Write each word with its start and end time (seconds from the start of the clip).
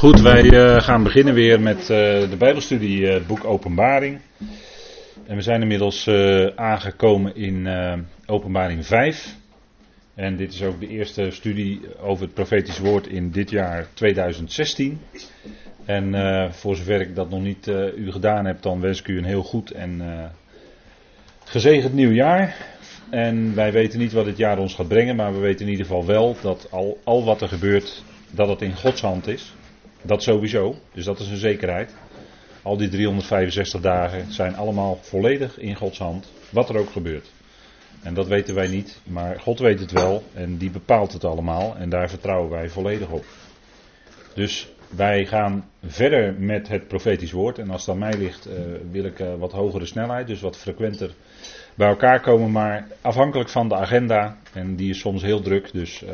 Goed, 0.00 0.20
wij 0.20 0.50
eh, 0.50 0.82
gaan 0.82 1.02
beginnen 1.02 1.34
weer 1.34 1.60
met 1.60 1.80
eh, 1.80 1.86
de 2.30 2.36
Bijbelstudie, 2.38 3.06
eh, 3.06 3.14
het 3.14 3.26
boek 3.26 3.44
Openbaring. 3.44 4.20
En 5.26 5.36
we 5.36 5.42
zijn 5.42 5.62
inmiddels 5.62 6.08
aangekomen 6.56 7.36
in 7.36 7.68
Openbaring 8.26 8.86
5. 8.86 9.34
En 10.14 10.36
dit 10.36 10.52
is 10.52 10.62
ook 10.62 10.80
de 10.80 10.88
eerste 10.88 11.30
studie 11.30 11.80
over 12.02 12.24
het 12.24 12.34
profetisch 12.34 12.78
woord 12.78 13.06
in 13.06 13.30
dit 13.30 13.50
jaar 13.50 13.86
2016. 13.94 15.00
En 15.84 16.14
voor 16.52 16.76
zover 16.76 17.00
ik 17.00 17.14
dat 17.14 17.30
nog 17.30 17.42
niet 17.42 17.66
u 17.96 18.12
gedaan 18.12 18.44
heb, 18.44 18.62
dan 18.62 18.80
wens 18.80 19.00
ik 19.00 19.08
u 19.08 19.18
een 19.18 19.24
heel 19.24 19.42
goed 19.42 19.70
en 19.70 20.02
gezegend 21.44 21.94
nieuw 21.94 22.12
jaar. 22.12 22.56
En 23.10 23.54
wij 23.54 23.72
weten 23.72 23.98
niet 23.98 24.12
wat 24.12 24.26
het 24.26 24.36
jaar 24.36 24.58
ons 24.58 24.74
gaat 24.74 24.88
brengen, 24.88 25.16
maar 25.16 25.32
we 25.32 25.40
weten 25.40 25.64
in 25.64 25.70
ieder 25.70 25.86
geval 25.86 26.06
wel 26.06 26.36
dat 26.42 26.66
al, 26.70 27.00
al 27.04 27.24
wat 27.24 27.40
er 27.40 27.48
gebeurt, 27.48 28.04
dat 28.30 28.48
het 28.48 28.62
in 28.62 28.76
Gods 28.76 29.00
hand 29.00 29.26
is. 29.26 29.54
Dat 30.02 30.22
sowieso, 30.22 30.76
dus 30.92 31.04
dat 31.04 31.20
is 31.20 31.28
een 31.28 31.36
zekerheid. 31.36 31.94
Al 32.62 32.76
die 32.76 32.88
365 32.88 33.80
dagen 33.80 34.32
zijn 34.32 34.56
allemaal 34.56 34.98
volledig 35.00 35.58
in 35.58 35.74
Gods 35.74 35.98
hand, 35.98 36.32
wat 36.50 36.68
er 36.68 36.78
ook 36.78 36.90
gebeurt. 36.90 37.30
En 38.02 38.14
dat 38.14 38.26
weten 38.26 38.54
wij 38.54 38.68
niet, 38.68 39.00
maar 39.04 39.40
God 39.40 39.58
weet 39.58 39.80
het 39.80 39.92
wel 39.92 40.22
en 40.34 40.56
die 40.56 40.70
bepaalt 40.70 41.12
het 41.12 41.24
allemaal 41.24 41.76
en 41.76 41.88
daar 41.88 42.08
vertrouwen 42.08 42.50
wij 42.50 42.68
volledig 42.68 43.08
op. 43.08 43.24
Dus 44.34 44.72
wij 44.88 45.26
gaan 45.26 45.70
verder 45.86 46.34
met 46.38 46.68
het 46.68 46.88
profetisch 46.88 47.32
woord 47.32 47.58
en 47.58 47.70
als 47.70 47.80
het 47.80 47.90
aan 47.90 48.00
mij 48.00 48.14
ligt 48.14 48.48
uh, 48.48 48.54
wil 48.90 49.04
ik 49.04 49.18
uh, 49.18 49.34
wat 49.34 49.52
hogere 49.52 49.86
snelheid, 49.86 50.26
dus 50.26 50.40
wat 50.40 50.56
frequenter 50.56 51.14
bij 51.74 51.88
elkaar 51.88 52.20
komen, 52.20 52.50
maar 52.50 52.86
afhankelijk 53.00 53.48
van 53.48 53.68
de 53.68 53.74
agenda 53.74 54.36
en 54.52 54.76
die 54.76 54.90
is 54.90 55.00
soms 55.00 55.22
heel 55.22 55.40
druk, 55.40 55.72
dus 55.72 56.02
uh, 56.02 56.08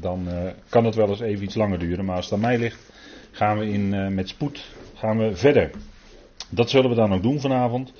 dan 0.00 0.28
uh, 0.28 0.34
kan 0.68 0.84
het 0.84 0.94
wel 0.94 1.08
eens 1.08 1.20
even 1.20 1.44
iets 1.44 1.54
langer 1.54 1.78
duren. 1.78 2.04
Maar 2.04 2.16
als 2.16 2.24
het 2.24 2.34
aan 2.34 2.40
mij 2.40 2.58
ligt, 2.58 2.92
gaan 3.30 3.58
we 3.58 3.68
in, 3.68 3.94
uh, 3.94 4.08
met 4.08 4.28
spoed 4.28 4.64
gaan 4.94 5.18
we 5.18 5.36
verder. 5.36 5.70
Dat 6.48 6.70
zullen 6.70 6.90
we 6.90 6.96
dan 6.96 7.12
ook 7.12 7.22
doen 7.22 7.40
vanavond. 7.40 7.92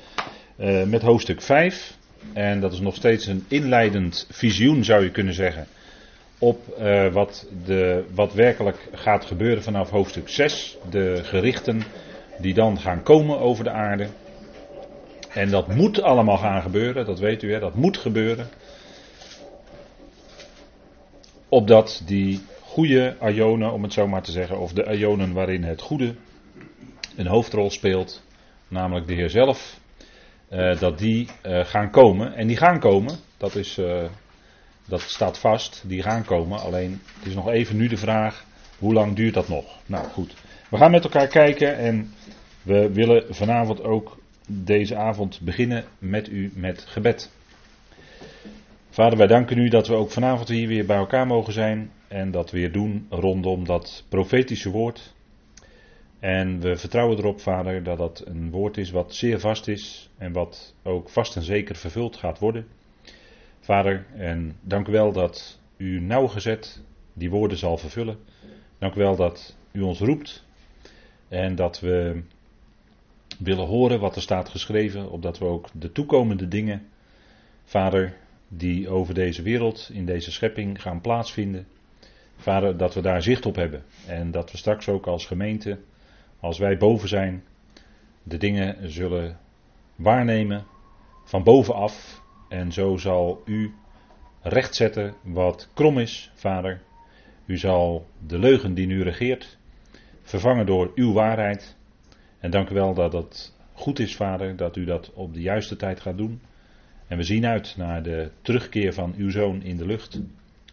Uh, 0.59 0.83
met 0.83 1.03
hoofdstuk 1.03 1.43
5. 1.43 1.97
En 2.33 2.61
dat 2.61 2.73
is 2.73 2.81
nog 2.81 2.95
steeds 2.95 3.27
een 3.27 3.45
inleidend 3.49 4.27
visioen, 4.31 4.85
zou 4.85 5.03
je 5.03 5.11
kunnen 5.11 5.35
zeggen. 5.35 5.67
Op 6.39 6.65
wat, 7.13 7.47
de, 7.65 8.05
wat 8.15 8.35
werkelijk 8.35 8.89
gaat 8.93 9.25
gebeuren 9.25 9.63
vanaf 9.63 9.91
hoofdstuk 9.91 10.29
6. 10.29 10.77
De 10.91 11.21
gerichten 11.23 11.83
die 12.39 12.55
dan 12.55 12.79
gaan 12.79 13.03
komen 13.03 13.39
over 13.39 13.65
de 13.65 13.71
aarde. 13.71 14.07
En 15.29 15.51
dat 15.51 15.75
moet 15.75 16.03
allemaal 16.03 16.37
gaan 16.39 16.63
gebeuren, 16.63 17.07
dat 17.07 17.19
weet 17.19 17.43
u, 17.43 17.53
hè, 17.53 17.59
dat 17.59 17.75
moet 17.75 17.97
gebeuren 17.97 18.49
opdat 21.53 22.03
die 22.07 22.41
goede 22.61 23.17
Ionen, 23.21 23.73
om 23.73 23.83
het 23.83 23.93
zo 23.93 24.07
maar 24.07 24.23
te 24.23 24.31
zeggen, 24.31 24.59
of 24.59 24.73
de 24.73 24.97
Ionen 24.97 25.33
waarin 25.33 25.65
het 25.65 25.81
goede 25.81 26.15
een 27.17 27.27
hoofdrol 27.27 27.71
speelt, 27.71 28.23
namelijk 28.69 29.07
de 29.07 29.15
Heer 29.15 29.31
zelf, 29.31 29.81
uh, 30.51 30.79
dat 30.79 30.99
die 30.99 31.29
uh, 31.47 31.65
gaan 31.65 31.91
komen. 31.91 32.35
En 32.35 32.47
die 32.47 32.57
gaan 32.57 32.79
komen, 32.79 33.17
dat, 33.37 33.55
is, 33.55 33.79
uh, 33.79 34.05
dat 34.89 35.01
staat 35.01 35.39
vast, 35.39 35.83
die 35.87 36.03
gaan 36.03 36.25
komen. 36.25 36.61
Alleen 36.61 37.01
het 37.19 37.27
is 37.27 37.35
nog 37.35 37.49
even 37.49 37.77
nu 37.77 37.89
de 37.89 37.97
vraag, 37.97 38.45
hoe 38.79 38.93
lang 38.93 39.17
duurt 39.17 39.35
dat 39.35 39.49
nog? 39.49 39.79
Nou 39.87 40.07
goed, 40.07 40.35
we 40.71 40.77
gaan 40.77 40.91
met 40.91 41.05
elkaar 41.05 41.29
kijken 41.29 41.77
en 41.77 42.15
we 42.63 42.93
willen 42.93 43.35
vanavond 43.35 43.85
ook 43.85 44.19
deze 44.47 44.97
avond 44.97 45.41
beginnen 45.41 45.85
met 45.99 46.29
u 46.29 46.53
met 46.55 46.85
gebed. 46.89 47.31
Vader, 48.93 49.19
wij 49.19 49.27
danken 49.27 49.59
u 49.59 49.69
dat 49.69 49.87
we 49.87 49.95
ook 49.95 50.11
vanavond 50.11 50.49
hier 50.49 50.69
weer 50.69 50.87
bij 50.87 50.97
elkaar 50.97 51.27
mogen 51.27 51.53
zijn 51.53 51.91
en 52.09 52.31
dat 52.31 52.51
weer 52.51 52.73
doen 52.73 53.07
rondom 53.11 53.65
dat 53.65 54.05
profetische 54.09 54.71
woord. 54.71 55.15
En 56.19 56.61
we 56.61 56.77
vertrouwen 56.77 57.19
erop, 57.19 57.41
Vader, 57.41 57.83
dat 57.83 57.99
dat 57.99 58.23
een 58.27 58.51
woord 58.51 58.77
is 58.77 58.91
wat 58.91 59.15
zeer 59.15 59.41
vast 59.41 59.69
is 59.69 60.11
en 60.19 60.33
wat 60.33 60.75
ook 60.83 61.09
vast 61.09 61.37
en 61.37 61.43
zeker 61.43 61.77
vervuld 61.77 62.17
gaat 62.17 62.39
worden. 62.39 62.67
Vader, 63.61 64.07
en 64.17 64.57
dank 64.61 64.89
u 64.89 64.93
wel 64.93 65.13
dat 65.13 65.61
u 65.77 66.01
nauwgezet 66.01 66.83
die 67.13 67.31
woorden 67.31 67.59
zal 67.59 67.79
vervullen. 67.79 68.19
Dank 68.79 68.95
u 68.95 68.99
wel 68.99 69.17
dat 69.17 69.57
u 69.71 69.81
ons 69.81 69.99
roept 69.99 70.45
en 71.29 71.55
dat 71.55 71.81
we 71.81 72.23
willen 73.39 73.67
horen 73.67 74.01
wat 74.01 74.17
er 74.17 74.23
staat 74.23 74.49
geschreven, 74.49 75.11
opdat 75.11 75.39
we 75.39 75.45
ook 75.45 75.69
de 75.73 75.93
toekomende 75.93 76.49
dingen, 76.49 76.89
Vader, 77.65 78.21
die 78.57 78.89
over 78.89 79.15
deze 79.15 79.43
wereld, 79.43 79.91
in 79.93 80.05
deze 80.05 80.33
schepping 80.33 80.83
gaan 80.83 81.01
plaatsvinden. 81.01 81.67
Vader, 82.37 82.77
dat 82.77 82.95
we 82.95 83.01
daar 83.01 83.23
zicht 83.23 83.47
op 83.47 83.57
hebben. 83.57 83.83
En 84.07 84.31
dat 84.31 84.51
we 84.51 84.57
straks 84.57 84.89
ook 84.89 85.07
als 85.07 85.27
gemeente, 85.27 85.79
als 86.41 86.59
wij 86.59 86.77
boven 86.77 87.09
zijn, 87.09 87.45
de 88.23 88.37
dingen 88.37 88.91
zullen 88.91 89.39
waarnemen 89.97 90.65
van 91.25 91.43
bovenaf. 91.43 92.21
En 92.49 92.73
zo 92.73 92.97
zal 92.97 93.43
u 93.45 93.75
rechtzetten 94.43 95.15
wat 95.23 95.69
krom 95.75 95.99
is, 95.99 96.31
Vader. 96.35 96.83
U 97.47 97.57
zal 97.59 98.07
de 98.27 98.39
leugen 98.39 98.75
die 98.75 98.87
nu 98.87 99.03
regeert 99.03 99.59
vervangen 100.23 100.67
door 100.67 100.93
uw 100.95 101.13
waarheid. 101.13 101.77
En 102.39 102.51
dank 102.51 102.71
u 102.71 102.75
wel 102.75 102.95
dat 102.95 103.13
dat 103.13 103.57
goed 103.73 103.99
is, 103.99 104.17
Vader, 104.17 104.57
dat 104.57 104.77
u 104.77 104.85
dat 104.85 105.13
op 105.13 105.35
de 105.35 105.41
juiste 105.41 105.77
tijd 105.77 106.01
gaat 106.01 106.17
doen. 106.17 106.41
En 107.13 107.19
we 107.19 107.25
zien 107.25 107.47
uit 107.47 107.75
naar 107.77 108.03
de 108.03 108.31
terugkeer 108.43 108.93
van 108.93 109.15
uw 109.17 109.31
zoon 109.31 109.63
in 109.63 109.77
de 109.77 109.87
lucht, 109.87 110.21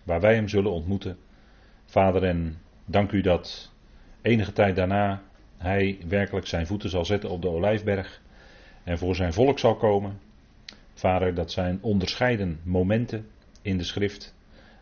waar 0.04 0.22
wij 0.22 0.36
hem 0.36 0.48
zullen 0.48 0.72
ontmoeten. 0.72 1.18
Vader, 1.86 2.24
en 2.24 2.58
dank 2.86 3.12
u 3.12 3.22
dat 3.22 3.72
enige 4.22 4.54
tijd 4.54 4.76
daarna 4.76 5.22
hij 5.58 5.98
werkelijk 6.08 6.48
zijn 6.48 6.68
voeten 6.68 6.90
zal 6.90 7.06
zetten 7.06 7.30
op 7.30 7.42
de 7.42 7.50
olijfberg 7.50 8.22
en 8.84 8.98
voor 8.98 9.16
zijn 9.16 9.34
volk 9.34 9.60
zal 9.60 9.76
komen. 9.76 10.20
Vader, 10.94 11.34
dat 11.34 11.52
zijn 11.52 11.80
onderscheiden 11.82 12.60
momenten 12.64 13.28
in 13.62 13.78
de 13.78 13.84
schrift. 13.84 14.36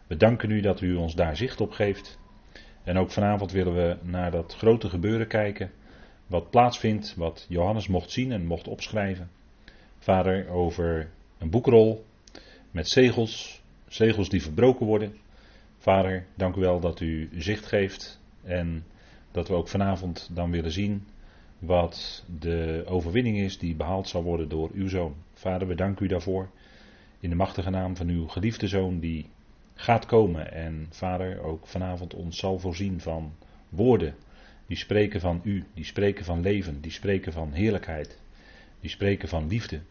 We 0.07 0.17
danken 0.17 0.51
u 0.51 0.59
dat 0.59 0.81
u 0.81 0.95
ons 0.95 1.15
daar 1.15 1.37
zicht 1.37 1.61
op 1.61 1.71
geeft. 1.71 2.19
En 2.83 2.97
ook 2.97 3.11
vanavond 3.11 3.51
willen 3.51 3.75
we 3.75 3.97
naar 4.01 4.31
dat 4.31 4.55
grote 4.57 4.89
gebeuren 4.89 5.27
kijken, 5.27 5.71
wat 6.27 6.49
plaatsvindt, 6.49 7.15
wat 7.15 7.45
Johannes 7.49 7.87
mocht 7.87 8.11
zien 8.11 8.31
en 8.31 8.45
mocht 8.45 8.67
opschrijven. 8.67 9.29
Vader, 9.99 10.49
over 10.49 11.09
een 11.37 11.49
boekrol 11.49 12.05
met 12.71 12.89
zegels, 12.89 13.61
zegels 13.87 14.29
die 14.29 14.41
verbroken 14.41 14.85
worden. 14.85 15.15
Vader, 15.77 16.25
dank 16.35 16.55
u 16.55 16.59
wel 16.59 16.79
dat 16.79 16.99
u 16.99 17.29
zicht 17.37 17.65
geeft 17.65 18.19
en 18.43 18.83
dat 19.31 19.47
we 19.47 19.53
ook 19.53 19.67
vanavond 19.67 20.29
dan 20.33 20.51
willen 20.51 20.71
zien 20.71 21.07
wat 21.59 22.25
de 22.39 22.83
overwinning 22.87 23.37
is 23.37 23.57
die 23.57 23.75
behaald 23.75 24.07
zal 24.07 24.23
worden 24.23 24.49
door 24.49 24.69
uw 24.73 24.87
zoon. 24.87 25.15
Vader, 25.33 25.67
we 25.67 25.75
danken 25.75 26.05
u 26.05 26.07
daarvoor 26.07 26.49
in 27.19 27.29
de 27.29 27.35
machtige 27.35 27.69
naam 27.69 27.95
van 27.95 28.07
uw 28.07 28.27
geliefde 28.27 28.67
zoon 28.67 28.99
die 28.99 29.29
gaat 29.73 30.05
komen 30.05 30.51
en 30.51 30.87
vader 30.89 31.41
ook 31.41 31.67
vanavond 31.67 32.13
ons 32.13 32.37
zal 32.37 32.59
voorzien 32.59 33.01
van 33.01 33.33
woorden 33.69 34.15
die 34.67 34.77
spreken 34.77 35.19
van 35.19 35.41
u, 35.43 35.63
die 35.73 35.85
spreken 35.85 36.25
van 36.25 36.41
leven, 36.41 36.81
die 36.81 36.91
spreken 36.91 37.33
van 37.33 37.51
heerlijkheid, 37.51 38.19
die 38.79 38.89
spreken 38.89 39.27
van 39.27 39.47
liefde. 39.47 39.81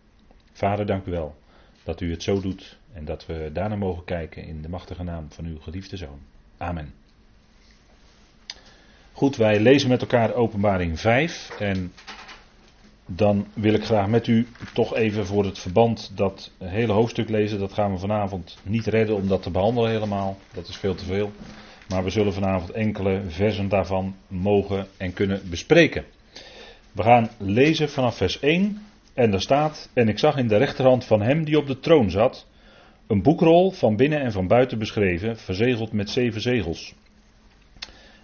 Vader, 0.57 0.87
dank 0.87 1.07
u 1.07 1.11
wel 1.11 1.37
dat 1.85 2.01
u 2.01 2.11
het 2.11 2.23
zo 2.23 2.41
doet 2.41 2.77
en 2.93 3.05
dat 3.05 3.27
we 3.27 3.51
daarna 3.53 3.77
mogen 3.77 4.05
kijken 4.05 4.45
in 4.45 4.63
de 4.63 4.69
machtige 4.69 5.03
naam 5.03 5.27
van 5.29 5.45
uw 5.45 5.61
geliefde 5.61 5.97
zoon. 5.97 6.19
Amen. 6.57 6.95
Goed, 9.13 9.37
wij 9.37 9.61
lezen 9.61 9.89
met 9.89 10.01
elkaar 10.01 10.35
Openbaring 10.35 11.01
5 11.01 11.51
en 11.59 11.93
dan 13.07 13.47
wil 13.55 13.75
ik 13.75 13.85
graag 13.85 14.09
met 14.09 14.27
u 14.27 14.47
toch 14.73 14.95
even 14.95 15.27
voor 15.27 15.45
het 15.45 15.59
verband 15.59 16.13
dat 16.15 16.51
hele 16.59 16.93
hoofdstuk 16.93 17.29
lezen. 17.29 17.59
Dat 17.59 17.73
gaan 17.73 17.93
we 17.93 17.99
vanavond 17.99 18.59
niet 18.63 18.87
redden 18.87 19.17
om 19.17 19.29
dat 19.29 19.43
te 19.43 19.51
behandelen 19.51 19.91
helemaal, 19.91 20.39
dat 20.53 20.69
is 20.69 20.77
veel 20.77 20.95
te 20.95 21.05
veel. 21.05 21.33
Maar 21.89 22.05
we 22.05 22.11
zullen 22.11 22.33
vanavond 22.33 22.71
enkele 22.71 23.23
versen 23.29 23.69
daarvan 23.69 24.17
mogen 24.29 24.87
en 24.97 25.13
kunnen 25.13 25.43
bespreken. 25.51 26.05
We 26.93 27.03
gaan 27.03 27.31
lezen 27.39 27.91
vanaf 27.91 28.17
vers 28.17 28.41
1 28.41 28.87
en 29.17 29.31
daar 29.31 29.41
staat, 29.41 29.91
en 29.95 30.09
ik 30.09 30.19
zag 30.19 30.37
in 30.37 30.49
de 30.49 30.57
rechterhand 30.57 31.05
van 31.05 31.23
hem 31.23 31.45
die 31.45 31.59
op 31.59 31.67
de 31.67 31.79
troon 31.79 32.11
zat, 32.11 32.47
een 33.07 33.23
boekrol 33.23 33.71
van 33.71 33.97
binnen 33.97 34.21
en 34.21 34.33
van 34.33 34.47
buiten 34.47 34.79
beschreven, 34.79 35.37
verzegeld 35.37 35.93
met 35.93 36.11
zeven 36.11 36.41
zegels. 36.41 36.95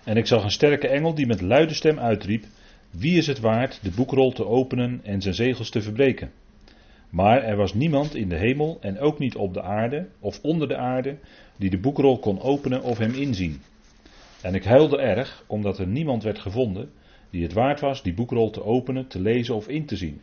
En 0.05 0.17
ik 0.17 0.27
zag 0.27 0.45
een 0.45 0.51
sterke 0.51 0.89
engel 0.89 1.15
die 1.15 1.27
met 1.27 1.41
luide 1.41 1.75
stem 1.75 1.99
uitriep, 1.99 2.45
wie 2.91 3.17
is 3.17 3.27
het 3.27 3.41
waard 3.41 3.79
de 3.83 3.91
boekrol 3.91 4.33
te 4.33 4.47
openen 4.47 5.01
en 5.03 5.23
zijn 5.23 5.35
zegels 5.35 5.71
te 5.71 5.83
verbreken? 5.83 6.31
Maar 7.11 7.43
er 7.43 7.57
was 7.57 7.75
niemand 7.75 8.15
in 8.15 8.29
de 8.29 8.39
hemel 8.39 8.79
en 8.81 8.99
ook 8.99 9.19
niet 9.19 9.37
op 9.37 9.55
de 9.55 9.63
aarde 9.63 10.09
of 10.21 10.41
onder 10.43 10.69
de 10.69 10.77
aarde 10.77 11.17
die 11.57 11.71
de 11.71 11.79
boekrol 11.79 12.19
kon 12.19 12.41
openen 12.41 12.83
of 12.83 12.99
hem 12.99 13.15
inzien. 13.15 13.61
En 14.43 14.55
ik 14.55 14.65
huilde 14.65 14.99
erg, 14.99 15.45
omdat 15.47 15.79
er 15.79 15.87
niemand 15.87 16.23
werd 16.23 16.39
gevonden 16.39 16.91
die 17.31 17.43
het 17.43 17.53
waard 17.53 17.81
was 17.81 18.03
die 18.03 18.15
boekrol 18.15 18.51
te 18.51 18.65
openen, 18.65 19.07
te 19.07 19.21
lezen 19.21 19.55
of 19.55 19.69
in 19.69 19.87
te 19.87 19.97
zien. 19.97 20.21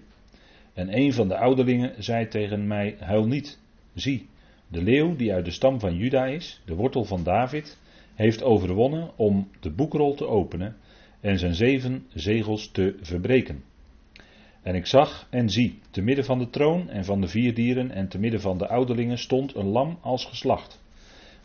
En 0.74 0.98
een 0.98 1.14
van 1.14 1.28
de 1.28 1.38
ouderlingen 1.38 2.04
zei 2.04 2.28
tegen 2.28 2.68
mij: 2.68 2.96
Huil 3.00 3.28
niet. 3.28 3.60
Zie, 3.94 4.30
de 4.68 4.82
leeuw 4.82 5.16
die 5.16 5.34
uit 5.34 5.46
de 5.46 5.52
stam 5.52 5.80
van 5.80 5.96
Juda 5.96 6.26
is, 6.26 6.62
de 6.66 6.76
wortel 6.76 7.04
van 7.04 7.24
David, 7.24 7.78
heeft 8.16 8.44
overwonnen 8.44 9.12
om 9.16 9.50
de 9.60 9.72
boekrol 9.72 10.16
te 10.16 10.28
openen 10.28 10.76
en 11.22 11.40
zijn 11.40 11.56
zeven 11.56 12.06
zegels 12.14 12.72
te 12.72 12.96
verbreken. 13.02 13.64
En 14.62 14.76
ik 14.76 14.86
zag 14.86 15.28
en 15.30 15.50
zie, 15.50 15.80
te 15.92 16.02
midden 16.02 16.26
van 16.26 16.40
de 16.40 16.50
troon 16.50 16.90
en 16.90 17.06
van 17.06 17.22
de 17.22 17.28
vier 17.28 17.54
dieren 17.54 17.92
en 17.92 18.08
te 18.08 18.20
midden 18.20 18.42
van 18.42 18.58
de 18.58 18.68
ouderlingen 18.68 19.18
stond 19.18 19.56
een 19.56 19.68
lam 19.68 19.98
als 20.02 20.26
geslacht, 20.26 20.82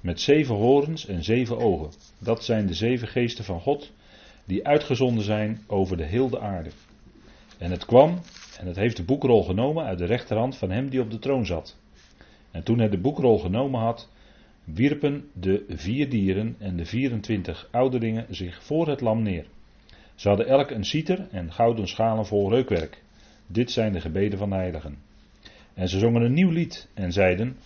met 0.01 0.21
zeven 0.21 0.55
horens 0.55 1.07
en 1.07 1.25
zeven 1.25 1.59
ogen. 1.59 1.91
Dat 2.21 2.45
zijn 2.45 2.67
de 2.67 2.75
zeven 2.75 3.09
geesten 3.09 3.45
van 3.45 3.61
God, 3.61 3.93
die 4.45 4.67
uitgezonden 4.67 5.25
zijn 5.25 5.61
over 5.67 5.97
de 5.97 6.05
hele 6.05 6.41
aarde. 6.41 6.71
En 7.59 7.71
het 7.71 7.85
kwam, 7.85 8.21
en 8.59 8.67
het 8.67 8.77
heeft 8.77 8.97
de 8.97 9.05
boekrol 9.05 9.43
genomen 9.43 9.85
uit 9.85 9.99
de 9.99 10.05
rechterhand 10.05 10.57
van 10.57 10.71
hem 10.71 10.89
die 10.89 11.01
op 11.01 11.11
de 11.11 11.19
troon 11.19 11.47
zat. 11.47 11.77
En 12.51 12.63
toen 12.63 12.79
hij 12.79 12.89
de 12.89 12.99
boekrol 12.99 13.39
genomen 13.39 13.81
had, 13.81 14.09
wierpen 14.65 15.31
de 15.33 15.65
vier 15.69 16.09
dieren 16.09 16.57
en 16.59 16.77
de 16.77 16.85
24 16.85 17.69
ouderlingen 17.71 18.27
zich 18.31 18.65
voor 18.65 18.89
het 18.89 19.01
lam 19.01 19.23
neer. 19.23 19.47
Ze 20.15 20.29
hadden 20.29 20.47
elk 20.47 20.71
een 20.71 20.85
citer 20.85 21.27
en 21.31 21.53
gouden 21.53 21.89
schalen 21.89 22.27
vol 22.27 22.51
reukwerk. 22.51 23.03
Dit 23.47 23.71
zijn 23.71 23.93
de 23.93 24.01
gebeden 24.01 24.39
van 24.39 24.51
de 24.51 24.57
heiligen. 24.57 24.99
En 25.75 25.89
ze 25.89 25.99
zongen 25.99 26.23
een 26.23 26.33
nieuw 26.33 26.51
lied 26.51 26.89
en 26.95 27.13
zeiden: 27.13 27.57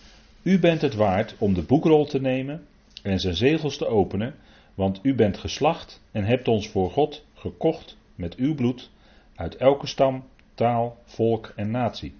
U 0.41 0.59
bent 0.59 0.81
het 0.81 0.95
waard 0.95 1.35
om 1.39 1.53
de 1.53 1.63
boekrol 1.63 2.05
te 2.05 2.21
nemen 2.21 2.65
en 3.03 3.19
zijn 3.19 3.35
zegels 3.35 3.77
te 3.77 3.87
openen, 3.87 4.35
want 4.73 4.99
u 5.03 5.15
bent 5.15 5.37
geslacht 5.37 6.01
en 6.11 6.23
hebt 6.23 6.47
ons 6.47 6.69
voor 6.69 6.91
God 6.91 7.25
gekocht 7.33 7.97
met 8.15 8.35
uw 8.35 8.55
bloed 8.55 8.89
uit 9.35 9.55
elke 9.55 9.87
stam, 9.87 10.23
taal, 10.59 10.97
volk 11.05 11.53
en 11.55 11.71
natie. 11.71 12.13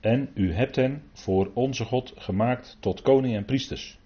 En 0.00 0.30
u 0.34 0.52
hebt 0.52 0.76
hen 0.76 1.02
voor 1.12 1.50
onze 1.54 1.84
God 1.84 2.12
gemaakt 2.16 2.76
tot 2.80 3.02
koning 3.02 3.34
en 3.34 3.44
priesters. 3.44 3.98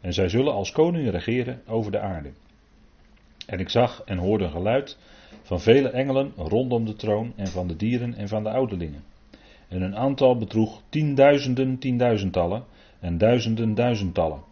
En 0.00 0.12
zij 0.12 0.28
zullen 0.28 0.52
als 0.52 0.72
koningen 0.72 1.10
regeren 1.10 1.62
over 1.66 1.92
de 1.92 1.98
aarde. 1.98 2.30
En 3.46 3.58
ik 3.58 3.68
zag 3.68 4.02
en 4.04 4.18
hoorde 4.18 4.44
een 4.44 4.50
geluid 4.50 4.98
van 5.42 5.60
vele 5.60 5.88
engelen 5.88 6.32
rondom 6.36 6.84
de 6.84 6.94
troon 6.94 7.32
en 7.36 7.46
van 7.46 7.68
de 7.68 7.76
dieren 7.76 8.14
en 8.14 8.28
van 8.28 8.42
de 8.42 8.50
ouderlingen. 8.50 9.04
En 9.68 9.80
hun 9.80 9.96
aantal 9.96 10.36
bedroeg 10.36 10.82
tienduizenden 10.88 11.78
tienduizendtallen 11.78 12.64
en 13.00 13.18
duizenden 13.18 13.74
duizendtallen. 13.74 14.42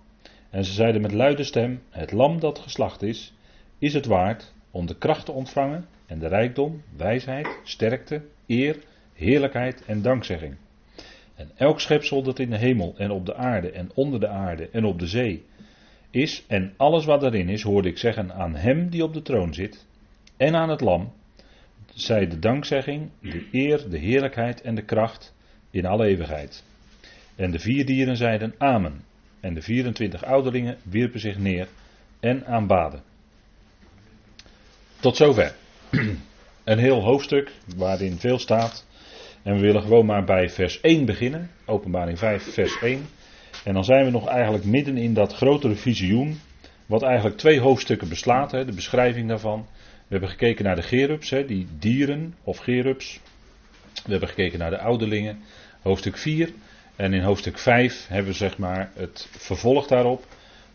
En 0.50 0.64
ze 0.64 0.72
zeiden 0.72 1.00
met 1.00 1.12
luide 1.12 1.44
stem: 1.44 1.82
Het 1.90 2.12
lam 2.12 2.40
dat 2.40 2.58
geslacht 2.58 3.02
is, 3.02 3.34
is 3.78 3.94
het 3.94 4.06
waard 4.06 4.54
om 4.70 4.86
de 4.86 4.98
kracht 4.98 5.24
te 5.24 5.32
ontvangen 5.32 5.86
en 6.06 6.18
de 6.18 6.28
rijkdom, 6.28 6.82
wijsheid, 6.96 7.58
sterkte, 7.64 8.22
eer, 8.48 8.76
heerlijkheid 9.14 9.84
en 9.84 10.02
dankzegging. 10.02 10.56
En 11.34 11.50
elk 11.56 11.80
schepsel 11.80 12.22
dat 12.22 12.38
in 12.38 12.50
de 12.50 12.58
hemel 12.58 12.94
en 12.96 13.10
op 13.10 13.26
de 13.26 13.34
aarde 13.34 13.70
en 13.70 13.90
onder 13.94 14.20
de 14.20 14.28
aarde 14.28 14.68
en 14.72 14.84
op 14.84 14.98
de 14.98 15.06
zee 15.06 15.44
is 16.10 16.44
en 16.46 16.74
alles 16.76 17.04
wat 17.04 17.22
erin 17.22 17.48
is, 17.48 17.62
hoorde 17.62 17.88
ik 17.88 17.98
zeggen 17.98 18.32
aan 18.32 18.54
hem 18.54 18.88
die 18.90 19.02
op 19.02 19.14
de 19.14 19.22
troon 19.22 19.54
zit 19.54 19.86
en 20.36 20.54
aan 20.54 20.68
het 20.68 20.80
lam, 20.80 21.12
zij 21.94 22.26
de 22.26 22.38
dankzegging, 22.38 23.10
de 23.20 23.48
eer, 23.52 23.90
de 23.90 23.98
heerlijkheid 23.98 24.60
en 24.60 24.74
de 24.74 24.84
kracht 24.84 25.34
in 25.70 25.86
alle 25.86 26.06
eeuwigheid. 26.06 26.64
En 27.36 27.50
de 27.50 27.58
vier 27.58 27.86
dieren 27.86 28.16
zeiden 28.16 28.54
Amen. 28.58 29.04
En 29.40 29.54
de 29.54 29.62
24 29.62 30.24
ouderlingen 30.24 30.78
wierpen 30.82 31.20
zich 31.20 31.38
neer 31.38 31.68
en 32.20 32.46
aanbaden. 32.46 33.02
Tot 35.00 35.16
zover. 35.16 35.54
Een 36.68 36.78
heel 36.78 37.02
hoofdstuk 37.02 37.52
waarin 37.76 38.18
veel 38.18 38.38
staat. 38.38 38.86
En 39.42 39.54
we 39.54 39.60
willen 39.60 39.82
gewoon 39.82 40.06
maar 40.06 40.24
bij 40.24 40.50
vers 40.50 40.80
1 40.80 41.04
beginnen. 41.04 41.50
Openbaring 41.66 42.18
5, 42.18 42.52
vers 42.52 42.78
1. 42.80 43.06
En 43.64 43.74
dan 43.74 43.84
zijn 43.84 44.04
we 44.04 44.10
nog 44.10 44.26
eigenlijk 44.26 44.64
midden 44.64 44.96
in 44.96 45.14
dat 45.14 45.34
grotere 45.34 45.74
visioen. 45.74 46.40
Wat 46.86 47.02
eigenlijk 47.02 47.36
twee 47.36 47.60
hoofdstukken 47.60 48.08
beslaat, 48.08 48.50
hè, 48.50 48.64
de 48.64 48.72
beschrijving 48.72 49.28
daarvan. 49.28 49.66
We 49.80 50.06
hebben 50.08 50.28
gekeken 50.28 50.64
naar 50.64 50.76
de 50.76 50.82
gerubs, 50.82 51.30
hè, 51.30 51.44
die 51.44 51.66
dieren 51.78 52.34
of 52.44 52.58
gerubs. 52.58 53.20
We 54.04 54.10
hebben 54.10 54.28
gekeken 54.28 54.58
naar 54.58 54.70
de 54.70 54.78
ouderlingen, 54.78 55.38
hoofdstuk 55.82 56.16
4. 56.16 56.52
En 56.96 57.12
in 57.12 57.22
hoofdstuk 57.22 57.58
5 57.58 58.06
hebben 58.08 58.32
we 58.32 58.38
zeg 58.38 58.58
maar 58.58 58.90
het 58.94 59.28
vervolg 59.30 59.86
daarop. 59.86 60.26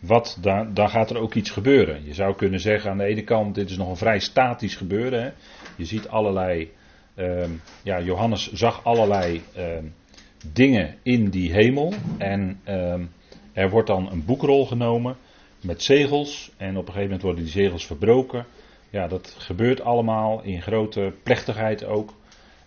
Wat, 0.05 0.37
daar 0.73 0.89
gaat 0.89 1.09
er 1.09 1.17
ook 1.17 1.33
iets 1.33 1.49
gebeuren. 1.49 2.05
Je 2.05 2.13
zou 2.13 2.35
kunnen 2.35 2.59
zeggen 2.59 2.91
aan 2.91 2.97
de 2.97 3.03
ene 3.03 3.23
kant, 3.23 3.55
dit 3.55 3.69
is 3.69 3.77
nog 3.77 3.89
een 3.89 3.95
vrij 3.95 4.19
statisch 4.19 4.75
gebeuren. 4.75 5.23
Hè. 5.23 5.29
Je 5.75 5.85
ziet 5.85 6.07
allerlei, 6.07 6.71
uh, 7.15 7.45
ja, 7.83 8.01
Johannes 8.01 8.51
zag 8.51 8.83
allerlei 8.83 9.41
uh, 9.57 9.63
dingen 10.53 10.95
in 11.03 11.29
die 11.29 11.51
hemel. 11.51 11.93
En 12.17 12.59
uh, 12.67 12.99
er 13.53 13.69
wordt 13.69 13.87
dan 13.87 14.11
een 14.11 14.25
boekrol 14.25 14.65
genomen 14.65 15.17
met 15.61 15.83
zegels. 15.83 16.51
En 16.57 16.69
op 16.69 16.87
een 16.87 16.93
gegeven 16.93 17.03
moment 17.03 17.21
worden 17.21 17.43
die 17.43 17.53
zegels 17.53 17.85
verbroken. 17.85 18.45
Ja, 18.89 19.07
dat 19.07 19.35
gebeurt 19.37 19.81
allemaal 19.81 20.41
in 20.41 20.61
grote 20.61 21.13
plechtigheid 21.23 21.85
ook. 21.85 22.13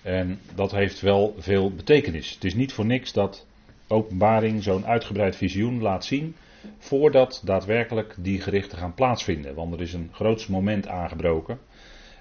En 0.03 0.41
dat 0.55 0.73
heeft 0.73 1.01
wel 1.01 1.35
veel 1.39 1.71
betekenis. 1.71 2.35
Het 2.35 2.45
is 2.45 2.55
niet 2.55 2.73
voor 2.73 2.87
niks 2.87 3.13
dat 3.13 3.47
openbaring 3.89 4.63
zo'n 4.63 4.87
uitgebreid 4.87 5.37
visioen 5.37 5.81
laat 5.81 6.05
zien. 6.05 6.35
Voordat 6.79 7.43
daadwerkelijk 7.45 8.15
die 8.19 8.41
gerichten 8.41 8.79
gaan 8.79 8.95
plaatsvinden. 8.95 9.55
Want 9.55 9.75
er 9.75 9.81
is 9.81 9.93
een 9.93 10.11
groots 10.13 10.47
moment 10.47 10.89
aangebroken. 10.89 11.59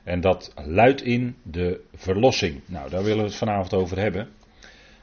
En 0.04 0.22
dat 0.22 0.54
luidt 0.66 1.02
in 1.02 1.36
de 1.44 1.82
verlossing. 1.94 2.62
Nou, 2.66 2.90
daar 2.90 3.04
willen 3.04 3.24
we 3.24 3.30
het 3.30 3.36
vanavond 3.36 3.74
over 3.74 4.00
hebben. 4.00 4.30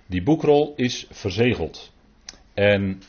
Die 0.07 0.23
boekrol 0.23 0.73
is 0.77 1.07
verzegeld. 1.11 1.93
En 2.55 3.03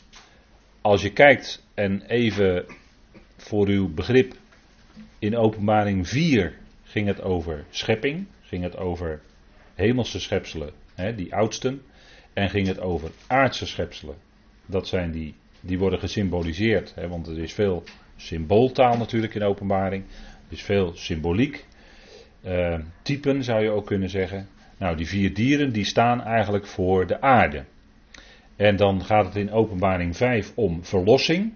als 0.82 1.02
je 1.02 1.14
kijkt 1.14 1.66
en 1.74 2.02
even 2.02 2.66
voor 3.38 3.68
uw 3.68 3.94
begrip 3.94 4.34
in 5.20 5.38
openbaring 5.38 6.08
4 6.08 6.58
ging 6.84 7.08
het 7.08 7.22
over 7.22 7.66
schepping, 7.70 8.28
ging 8.42 8.64
het 8.64 8.78
over 8.78 9.22
hemelse 9.76 10.20
schepselen, 10.20 10.72
hè, 10.96 11.16
die 11.16 11.36
oudsten, 11.36 11.82
en 12.34 12.50
ging 12.50 12.68
het 12.68 12.80
over 12.80 13.12
aardse 13.28 13.66
schepselen. 13.66 14.16
Dat 14.66 14.88
zijn 14.88 15.12
die, 15.12 15.36
die 15.66 15.80
worden 15.80 16.00
gesymboliseerd, 16.00 16.94
hè, 16.96 17.08
want 17.08 17.28
er 17.28 17.40
is 17.40 17.54
veel 17.54 17.84
symbooltaal 18.16 18.98
natuurlijk 18.98 19.36
in 19.36 19.44
openbaring, 19.44 20.04
er 20.48 20.54
is 20.54 20.62
veel 20.62 20.92
symboliek, 20.96 21.66
uh, 22.46 22.80
typen 23.02 23.44
zou 23.44 23.64
je 23.64 23.70
ook 23.70 23.86
kunnen 23.86 24.10
zeggen. 24.10 24.48
Nou, 24.78 24.96
die 24.96 25.08
vier 25.08 25.34
dieren 25.34 25.74
die 25.74 25.86
staan 25.86 26.22
eigenlijk 26.22 26.66
voor 26.66 27.08
de 27.08 27.22
aarde. 27.22 27.64
En 28.56 28.76
dan 28.76 29.06
gaat 29.06 29.26
het 29.26 29.36
in 29.36 29.52
openbaring 29.52 30.18
5 30.18 30.52
om 30.56 30.84
verlossing. 30.84 31.54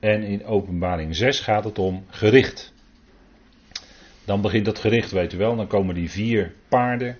En 0.00 0.22
in 0.22 0.44
openbaring 0.44 1.16
6 1.16 1.40
gaat 1.40 1.64
het 1.64 1.78
om 1.78 2.04
gericht. 2.10 2.72
Dan 4.24 4.40
begint 4.40 4.66
het 4.66 4.78
gericht, 4.78 5.10
weet 5.10 5.32
u 5.32 5.36
wel. 5.36 5.56
Dan 5.56 5.66
komen 5.66 5.94
die 5.94 6.10
vier 6.10 6.52
paarden. 6.68 7.16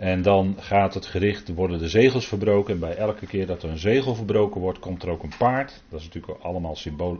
En 0.00 0.22
dan 0.22 0.56
gaat 0.58 0.94
het 0.94 1.06
gericht, 1.06 1.48
worden 1.54 1.78
de 1.78 1.88
zegels 1.88 2.26
verbroken. 2.26 2.74
En 2.74 2.80
bij 2.80 2.96
elke 2.96 3.26
keer 3.26 3.46
dat 3.46 3.62
er 3.62 3.70
een 3.70 3.78
zegel 3.78 4.14
verbroken 4.14 4.60
wordt, 4.60 4.78
komt 4.78 5.02
er 5.02 5.10
ook 5.10 5.22
een 5.22 5.32
paard. 5.38 5.82
Dat 5.88 6.00
is 6.00 6.06
natuurlijk 6.06 6.42
allemaal 6.42 6.76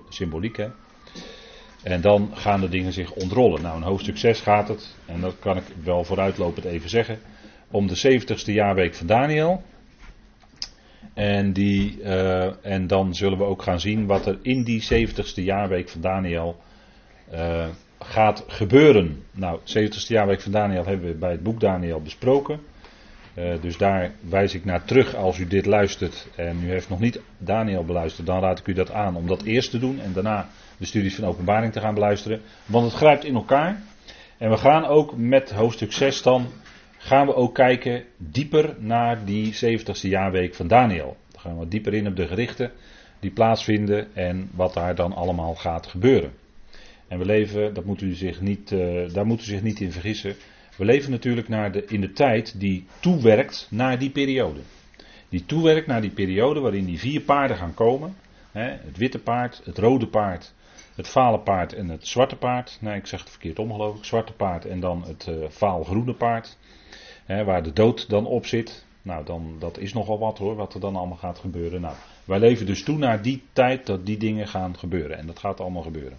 symboliek. 0.08 0.56
Hè? 0.56 0.68
En 1.82 2.00
dan 2.00 2.30
gaan 2.34 2.60
de 2.60 2.68
dingen 2.68 2.92
zich 2.92 3.12
ontrollen. 3.12 3.62
Nou, 3.62 3.76
in 3.76 3.82
hoofdstuk 3.82 4.18
6 4.18 4.40
gaat 4.40 4.68
het, 4.68 4.96
en 5.06 5.20
dat 5.20 5.38
kan 5.38 5.56
ik 5.56 5.62
wel 5.84 6.04
vooruitlopend 6.04 6.64
even 6.64 6.90
zeggen, 6.90 7.18
om 7.70 7.87
de 7.87 8.20
70ste 8.20 8.52
jaarweek 8.52 8.94
van 8.94 9.06
Daniel. 9.06 9.62
En, 11.14 11.52
die, 11.52 11.99
uh, 11.99 12.66
en 12.66 12.87
dan 12.87 13.14
zullen 13.14 13.38
we 13.38 13.44
ook 13.44 13.62
gaan 13.62 13.80
zien 13.80 14.06
wat 14.06 14.26
er 14.26 14.38
in 14.42 14.64
die 14.64 14.82
70ste 14.82 15.42
jaarweek 15.42 15.88
van 15.88 16.00
Daniel 16.00 16.60
uh, 17.32 17.66
gaat 17.99 18.44
gebeuren. 18.46 19.22
Nou, 19.32 19.60
70ste 19.60 20.06
jaarweek 20.06 20.40
van 20.40 20.52
Daniel 20.52 20.84
hebben 20.84 21.06
we 21.06 21.14
bij 21.14 21.30
het 21.30 21.42
boek 21.42 21.60
Daniel 21.60 22.00
besproken. 22.00 22.69
Uh, 23.34 23.54
dus 23.60 23.76
daar 23.76 24.12
wijs 24.28 24.54
ik 24.54 24.64
naar 24.64 24.84
terug 24.84 25.14
als 25.14 25.38
u 25.38 25.46
dit 25.46 25.66
luistert 25.66 26.28
en 26.37 26.64
u 26.64 26.68
heeft 26.68 26.88
nog 26.88 27.00
niet 27.00 27.20
Daniel 27.38 27.84
beluisterd, 27.84 28.26
dan 28.26 28.40
raad 28.40 28.58
ik 28.58 28.66
u 28.66 28.72
dat 28.72 28.90
aan 28.90 29.16
om 29.16 29.26
dat 29.26 29.42
eerst 29.42 29.70
te 29.70 29.78
doen 29.78 30.00
en 30.00 30.12
daarna 30.12 30.49
de 30.76 30.87
studies 30.87 31.14
van 31.14 31.25
openbaring 31.25 31.72
te 31.72 31.80
gaan 31.80 31.94
beluisteren. 31.94 32.40
Want 32.66 32.84
het 32.84 32.94
grijpt 32.94 33.25
in 33.25 33.34
elkaar. 33.34 33.82
En 34.38 34.50
we 34.50 34.56
gaan 34.56 34.84
ook 34.84 35.16
met 35.16 35.50
hoofdstuk 35.50 35.92
6 35.92 36.22
dan, 36.22 36.46
gaan 36.99 37.26
we 37.26 37.34
ook 37.34 37.54
kijken 37.54 38.04
dieper 38.16 38.75
naar 38.78 39.25
die 39.25 39.54
70ste 39.54 40.08
jaarweek 40.08 40.54
van 40.54 40.68
Daniel. 40.68 41.16
Dan 41.32 41.40
gaan 41.40 41.58
we 41.58 41.68
dieper 41.68 41.94
in 41.94 42.06
op 42.06 42.16
de 42.16 42.26
gerichten 42.26 42.72
die 43.20 43.30
plaatsvinden 43.30 44.14
en 44.14 44.50
wat 44.54 44.75
daar 44.75 44.94
dan 44.94 45.12
allemaal 45.12 45.54
gaat 45.54 45.87
gebeuren. 45.87 46.32
En 47.08 47.18
we 47.18 47.25
leven, 47.25 47.75
dat 47.75 47.84
moet 47.84 48.00
u 48.00 48.14
zich 48.14 48.40
niet, 48.40 48.70
uh, 48.70 49.12
daar 49.12 49.26
moet 49.26 49.40
u 49.40 49.44
zich 49.44 49.62
niet 49.62 49.80
in 49.80 49.92
vergissen. 49.92 50.34
We 50.80 50.87
leven 50.87 51.10
natuurlijk 51.10 51.49
naar 51.49 51.72
de, 51.72 51.84
in 51.84 52.00
de 52.00 52.12
tijd 52.12 52.60
die 52.60 52.87
toewerkt 53.00 53.66
naar 53.70 53.99
die 53.99 54.10
periode. 54.10 54.60
Die 55.28 55.44
toewerkt 55.46 55.87
naar 55.87 56.00
die 56.00 56.10
periode 56.10 56.60
waarin 56.60 56.84
die 56.84 56.99
vier 56.99 57.20
paarden 57.20 57.56
gaan 57.56 57.75
komen. 57.75 58.16
Hè, 58.52 58.62
het 58.62 58.96
witte 58.96 59.18
paard, 59.18 59.60
het 59.64 59.78
rode 59.78 60.06
paard, 60.06 60.54
het 60.94 61.08
vale 61.08 61.38
paard 61.38 61.72
en 61.72 61.88
het 61.88 62.06
zwarte 62.06 62.37
paard. 62.37 62.78
Nee, 62.80 62.96
ik 62.96 63.06
zeg 63.06 63.20
het 63.20 63.30
verkeerd 63.30 63.58
om 63.58 63.72
geloof. 63.72 64.04
Zwarte 64.04 64.32
paard 64.32 64.64
en 64.64 64.80
dan 64.80 65.04
het 65.06 65.26
uh, 65.26 65.44
vaalgroene 65.49 66.14
paard. 66.14 66.56
Hè, 67.25 67.44
waar 67.44 67.62
de 67.62 67.72
dood 67.72 68.08
dan 68.08 68.26
op 68.26 68.46
zit. 68.46 68.84
Nou, 69.02 69.25
dan, 69.25 69.56
dat 69.58 69.78
is 69.78 69.92
nogal 69.92 70.18
wat 70.18 70.38
hoor, 70.38 70.54
wat 70.54 70.75
er 70.75 70.80
dan 70.80 70.96
allemaal 70.96 71.16
gaat 71.16 71.38
gebeuren. 71.38 71.80
Nou, 71.80 71.94
wij 72.25 72.38
leven 72.38 72.66
dus 72.66 72.84
toe 72.84 72.99
naar 72.99 73.22
die 73.22 73.42
tijd 73.52 73.87
dat 73.87 74.06
die 74.06 74.16
dingen 74.16 74.49
gaan 74.49 74.78
gebeuren. 74.78 75.18
En 75.18 75.26
dat 75.26 75.38
gaat 75.38 75.60
allemaal 75.60 75.82
gebeuren. 75.82 76.18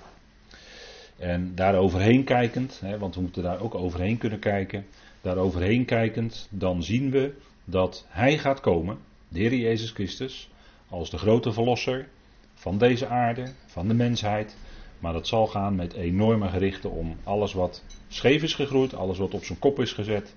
En 1.22 1.56
daar 1.56 1.75
overheen 1.75 2.24
kijkend, 2.24 2.80
hè, 2.80 2.98
want 2.98 3.16
we 3.16 3.22
moeten 3.22 3.44
daar 3.44 3.60
ook 3.60 3.75
overheen 3.75 4.18
kunnen 4.18 4.40
kijken. 4.40 4.86
Daar 5.22 5.38
overheen 5.38 5.86
kijkend, 5.86 6.48
dan 6.51 6.84
zien 6.84 7.12
we 7.12 7.34
dat 7.66 8.06
Hij 8.10 8.38
gaat 8.38 8.60
komen, 8.60 8.98
de 9.28 9.40
Heer 9.40 9.54
Jezus 9.54 9.92
Christus, 9.92 10.50
als 10.90 11.10
de 11.10 11.18
grote 11.18 11.51
verlosser 11.51 12.08
van 12.54 12.78
deze 12.78 13.08
aarde, 13.08 13.51
van 13.66 13.88
de 13.88 13.94
mensheid. 13.94 14.58
Maar 15.00 15.13
dat 15.13 15.28
zal 15.28 15.48
gaan 15.48 15.75
met 15.75 15.94
enorme 15.94 16.50
gerichten 16.50 16.92
om 16.92 17.16
alles 17.24 17.54
wat 17.54 17.84
scheef 18.08 18.44
is 18.44 18.54
gegroeid, 18.54 18.96
alles 18.96 19.18
wat 19.18 19.34
op 19.34 19.44
zijn 19.44 19.60
kop 19.60 19.80
is 19.80 19.94
gezet. 19.94 20.36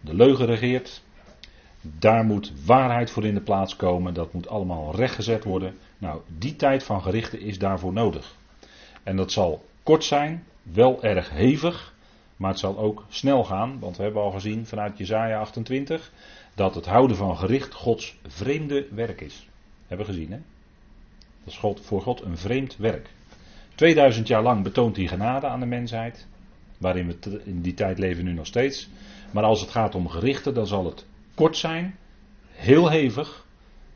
De 0.00 0.14
leugen 0.14 0.46
regeert. 0.46 1.02
Daar 1.80 2.24
moet 2.24 2.52
waarheid 2.64 3.10
voor 3.10 3.24
in 3.24 3.34
de 3.34 3.40
plaats 3.40 3.76
komen. 3.76 4.14
Dat 4.14 4.32
moet 4.32 4.48
allemaal 4.48 4.94
rechtgezet 4.94 5.44
worden. 5.44 5.74
Nou, 5.98 6.20
die 6.38 6.56
tijd 6.56 6.82
van 6.82 7.02
gerichten 7.02 7.40
is 7.40 7.58
daarvoor 7.58 7.92
nodig. 7.92 8.36
En 9.02 9.16
dat 9.16 9.32
zal 9.32 9.66
kort 9.88 10.04
zijn, 10.04 10.44
wel 10.62 11.02
erg 11.02 11.30
hevig, 11.30 11.94
maar 12.36 12.50
het 12.50 12.58
zal 12.58 12.78
ook 12.78 13.04
snel 13.08 13.44
gaan. 13.44 13.78
Want 13.78 13.96
we 13.96 14.02
hebben 14.02 14.22
al 14.22 14.30
gezien 14.30 14.66
vanuit 14.66 14.98
Jezaja 14.98 15.38
28 15.38 16.12
dat 16.54 16.74
het 16.74 16.86
houden 16.86 17.16
van 17.16 17.36
gericht 17.36 17.74
Gods 17.74 18.18
vreemde 18.26 18.86
werk 18.90 19.20
is. 19.20 19.48
Hebben 19.86 20.06
we 20.06 20.12
gezien, 20.12 20.32
hè? 20.32 20.38
Dat 21.44 21.52
is 21.52 21.58
God, 21.58 21.80
voor 21.80 22.02
God 22.02 22.22
een 22.22 22.36
vreemd 22.36 22.76
werk. 22.76 23.10
2000 23.74 24.28
jaar 24.28 24.42
lang 24.42 24.62
betoont 24.62 24.96
hij 24.96 25.06
genade 25.06 25.46
aan 25.46 25.60
de 25.60 25.66
mensheid. 25.66 26.26
Waarin 26.78 27.06
we 27.06 27.42
in 27.44 27.60
die 27.60 27.74
tijd 27.74 27.98
leven 27.98 28.24
nu 28.24 28.32
nog 28.32 28.46
steeds. 28.46 28.88
Maar 29.30 29.44
als 29.44 29.60
het 29.60 29.70
gaat 29.70 29.94
om 29.94 30.08
gerichten, 30.08 30.54
dan 30.54 30.66
zal 30.66 30.84
het 30.84 31.06
kort 31.34 31.56
zijn, 31.56 31.98
heel 32.50 32.90
hevig. 32.90 33.46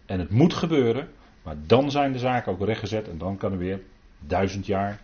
En 0.07 0.19
het 0.19 0.31
moet 0.31 0.55
gebeuren. 0.55 1.09
Maar 1.43 1.57
dan 1.67 1.91
zijn 1.91 2.13
de 2.13 2.19
zaken 2.19 2.53
ook 2.53 2.65
rechtgezet. 2.65 3.09
En 3.09 3.19
dan 3.19 3.37
kan 3.37 3.53
er 3.53 3.59
weer 3.59 3.81
duizend 4.19 4.67
jaar, 4.67 5.01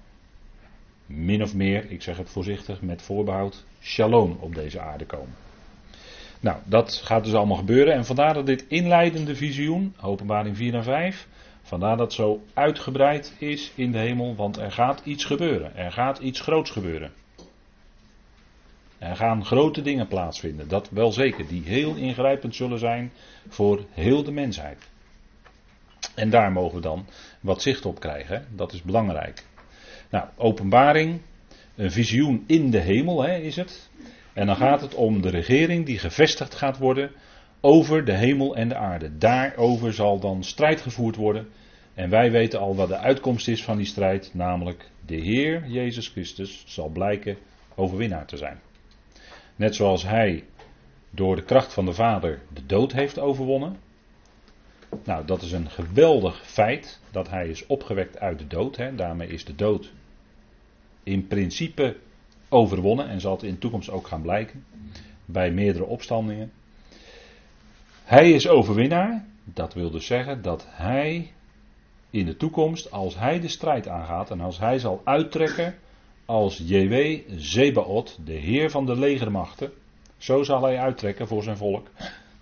min 1.09 1.43
of 1.43 1.55
meer, 1.55 1.91
ik 1.91 2.03
zeg 2.03 2.17
het 2.17 2.31
voorzichtig 2.31 2.81
met 2.81 3.03
voorbehoud, 3.03 3.65
shalom 3.81 4.37
op 4.41 4.55
deze 4.55 4.81
aarde 4.81 5.07
komen. 5.07 5.35
Nou, 6.41 6.57
dat 6.65 7.01
gaat 7.05 7.25
dus 7.25 7.35
allemaal 7.35 7.57
gebeuren. 7.57 7.95
En 7.95 8.05
vandaar 8.05 8.35
dat 8.35 8.47
dit 8.47 8.65
inleidende 8.69 9.37
visioen, 9.37 9.95
openbaring 10.01 10.57
4 10.57 10.75
en 10.75 10.85
5, 10.85 11.27
vandaar 11.63 11.97
dat 11.97 12.13
zo 12.13 12.43
uitgebreid 12.55 13.35
is 13.39 13.73
in 13.75 13.93
de 13.93 13.99
hemel, 13.99 14.35
want 14.35 14.57
er 14.57 14.73
gaat 14.73 15.01
iets 15.05 15.25
gebeuren. 15.25 15.77
Er 15.77 15.93
gaat 15.93 16.19
iets 16.19 16.41
groots 16.41 16.71
gebeuren. 16.71 17.13
Er 18.99 19.17
gaan 19.17 19.45
grote 19.45 19.83
dingen 19.83 20.09
plaatsvinden, 20.09 20.69
dat 20.69 20.91
wel 20.91 21.13
zeker, 21.13 21.47
die 21.47 21.63
heel 21.63 21.95
ingrijpend 21.95 22.55
zullen 22.55 22.79
zijn 22.79 23.13
voor 23.49 23.85
heel 23.91 24.23
de 24.23 24.33
mensheid. 24.33 24.89
En 26.15 26.31
daar 26.31 26.53
mogen 26.53 26.77
we 26.77 26.83
dan 26.83 27.07
wat 27.41 27.63
zicht 27.63 27.87
op 27.87 28.01
krijgen, 28.01 28.47
dat 28.55 28.73
is 28.73 28.83
belangrijk. 28.83 29.45
Nou, 30.11 30.29
openbaring, 30.37 31.21
een 31.77 31.91
visioen 31.91 32.45
in 32.47 32.71
de 32.71 32.79
hemel 32.79 33.23
hè, 33.23 33.37
is 33.37 33.57
het. 33.57 33.91
En 34.33 34.47
dan 34.47 34.57
gaat 34.57 34.81
het 34.81 34.95
om 34.95 35.23
de 35.23 35.31
regering 35.31 35.87
die 35.87 35.99
gevestigd 35.99 36.55
gaat 36.55 36.79
worden 36.79 37.11
over 37.61 38.05
de 38.05 38.15
hemel 38.15 38.57
en 38.57 38.69
de 38.69 38.77
aarde. 38.77 39.19
Daarover 39.19 39.93
zal 39.93 40.19
dan 40.19 40.45
strijd 40.45 40.81
gevoerd 40.81 41.17
worden. 41.17 41.49
En 41.95 42.11
wij 42.11 42.31
weten 42.31 42.61
al 42.61 42.77
wat 42.77 42.89
de 42.89 42.99
uitkomst 42.99 43.49
is 43.49 43.65
van 43.65 43.77
die 43.77 43.87
strijd, 43.87 44.31
namelijk 44.35 44.91
de 45.07 45.17
Heer 45.17 45.67
Jezus 45.67 46.09
Christus 46.09 46.65
zal 46.67 46.89
blijken 46.89 47.37
overwinnaar 47.75 48.27
te 48.27 48.37
zijn. 48.37 48.61
Net 49.57 49.75
zoals 49.75 50.03
hij 50.03 50.45
door 51.11 51.37
de 51.37 51.45
kracht 51.45 51.73
van 51.73 51.85
de 51.85 51.93
Vader 51.93 52.41
de 52.55 52.67
dood 52.67 52.93
heeft 52.93 53.19
overwonnen. 53.19 53.77
Nou, 55.05 55.25
dat 55.25 55.43
is 55.43 55.53
een 55.53 55.71
geweldig 55.71 56.47
feit 56.47 57.01
dat 57.11 57.31
hij 57.31 57.49
is 57.49 57.67
opgewekt 57.67 58.19
uit 58.19 58.39
de 58.39 58.47
dood. 58.47 58.77
Hè. 58.77 58.95
Daarmee 58.95 59.29
is 59.29 59.45
de 59.45 59.55
dood 59.55 59.93
in 61.03 61.27
principe 61.27 61.97
overwonnen 62.49 63.09
en 63.09 63.21
zal 63.21 63.33
het 63.33 63.43
in 63.43 63.53
de 63.53 63.59
toekomst 63.59 63.91
ook 63.91 64.07
gaan 64.07 64.23
blijken 64.23 64.65
bij 65.25 65.51
meerdere 65.51 65.85
opstandingen. 65.85 66.53
Hij 68.05 68.31
is 68.31 68.49
overwinnaar. 68.49 69.27
Dat 69.45 69.75
wil 69.75 69.91
dus 69.91 70.07
zeggen 70.07 70.43
dat 70.43 70.67
hij 70.69 71.33
in 72.11 72.27
de 72.27 72.37
toekomst, 72.37 72.91
als 72.91 73.19
hij 73.19 73.41
de 73.41 73.49
strijd 73.49 73.89
aangaat 73.89 74.31
en 74.31 74.41
als 74.41 74.59
hij 74.59 74.79
zal 74.79 75.01
uittrekken 75.05 75.75
als 76.25 76.63
JW 76.65 77.21
Zebaot, 77.37 78.19
de 78.25 78.33
heer 78.33 78.71
van 78.71 78.87
de 78.87 78.99
legermachten, 78.99 79.73
zo 80.17 80.43
zal 80.43 80.63
hij 80.63 80.79
uittrekken 80.79 81.27
voor 81.27 81.43
zijn 81.43 81.57
volk, 81.57 81.89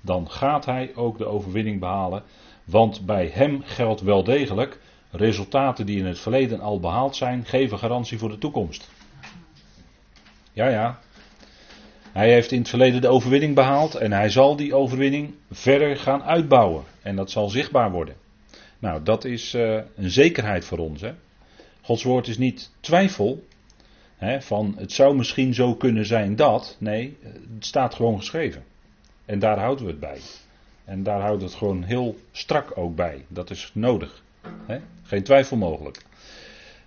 dan 0.06 0.30
gaat 0.30 0.64
hij 0.64 0.92
ook 0.94 1.18
de 1.18 1.26
overwinning 1.26 1.80
behalen. 1.80 2.22
Want 2.64 3.06
bij 3.06 3.30
hem 3.32 3.62
geldt 3.64 4.00
wel 4.00 4.25
degelijk, 4.25 4.80
resultaten 5.10 5.86
die 5.86 5.98
in 5.98 6.06
het 6.06 6.18
verleden 6.18 6.60
al 6.60 6.80
behaald 6.80 7.16
zijn, 7.16 7.44
geven 7.44 7.78
garantie 7.78 8.18
voor 8.18 8.28
de 8.28 8.38
toekomst. 8.38 8.90
Ja, 10.52 10.68
ja. 10.68 10.98
Hij 12.12 12.32
heeft 12.32 12.52
in 12.52 12.58
het 12.58 12.68
verleden 12.68 13.00
de 13.00 13.08
overwinning 13.08 13.54
behaald 13.54 13.94
en 13.94 14.12
hij 14.12 14.28
zal 14.28 14.56
die 14.56 14.75
overwinning 14.75 15.34
verder 15.50 15.96
gaan 15.96 16.22
uitbouwen. 16.22 16.84
En 17.02 17.16
dat 17.16 17.30
zal 17.30 17.48
zichtbaar 17.48 17.90
worden. 17.90 18.14
Nou, 18.78 19.02
dat 19.02 19.25
is 19.25 19.54
uh, 19.54 19.80
een 19.96 20.10
zekerheid 20.10 20.64
voor 20.64 20.78
ons. 20.78 21.00
Hè? 21.00 21.12
Gods 21.82 22.02
woord 22.02 22.28
is 22.28 22.38
niet 22.38 22.70
twijfel, 22.80 23.44
van 24.38 24.75
het 24.78 24.92
zou 24.92 25.16
misschien 25.16 25.54
zo 25.54 25.75
kunnen 25.75 26.06
zijn 26.06 26.36
dat. 26.36 26.76
Nee, 26.78 27.16
het 27.54 27.66
staat 27.66 27.94
gewoon 27.94 28.18
geschreven. 28.18 28.64
En 29.26 29.38
daar 29.38 29.59
houden 29.59 29.85
we 29.85 29.90
het 29.90 30.00
bij. 30.00 30.21
En 30.85 31.02
daar 31.02 31.21
houden 31.21 31.40
we 31.40 31.47
het 31.47 31.54
gewoon 31.54 31.83
heel 31.83 32.16
strak 32.33 32.78
ook 32.78 32.95
bij. 32.95 33.25
Dat 33.28 33.50
is 33.50 33.71
nodig. 33.75 34.23
Geen 35.02 35.23
twijfel 35.23 35.56
mogelijk. 35.56 36.02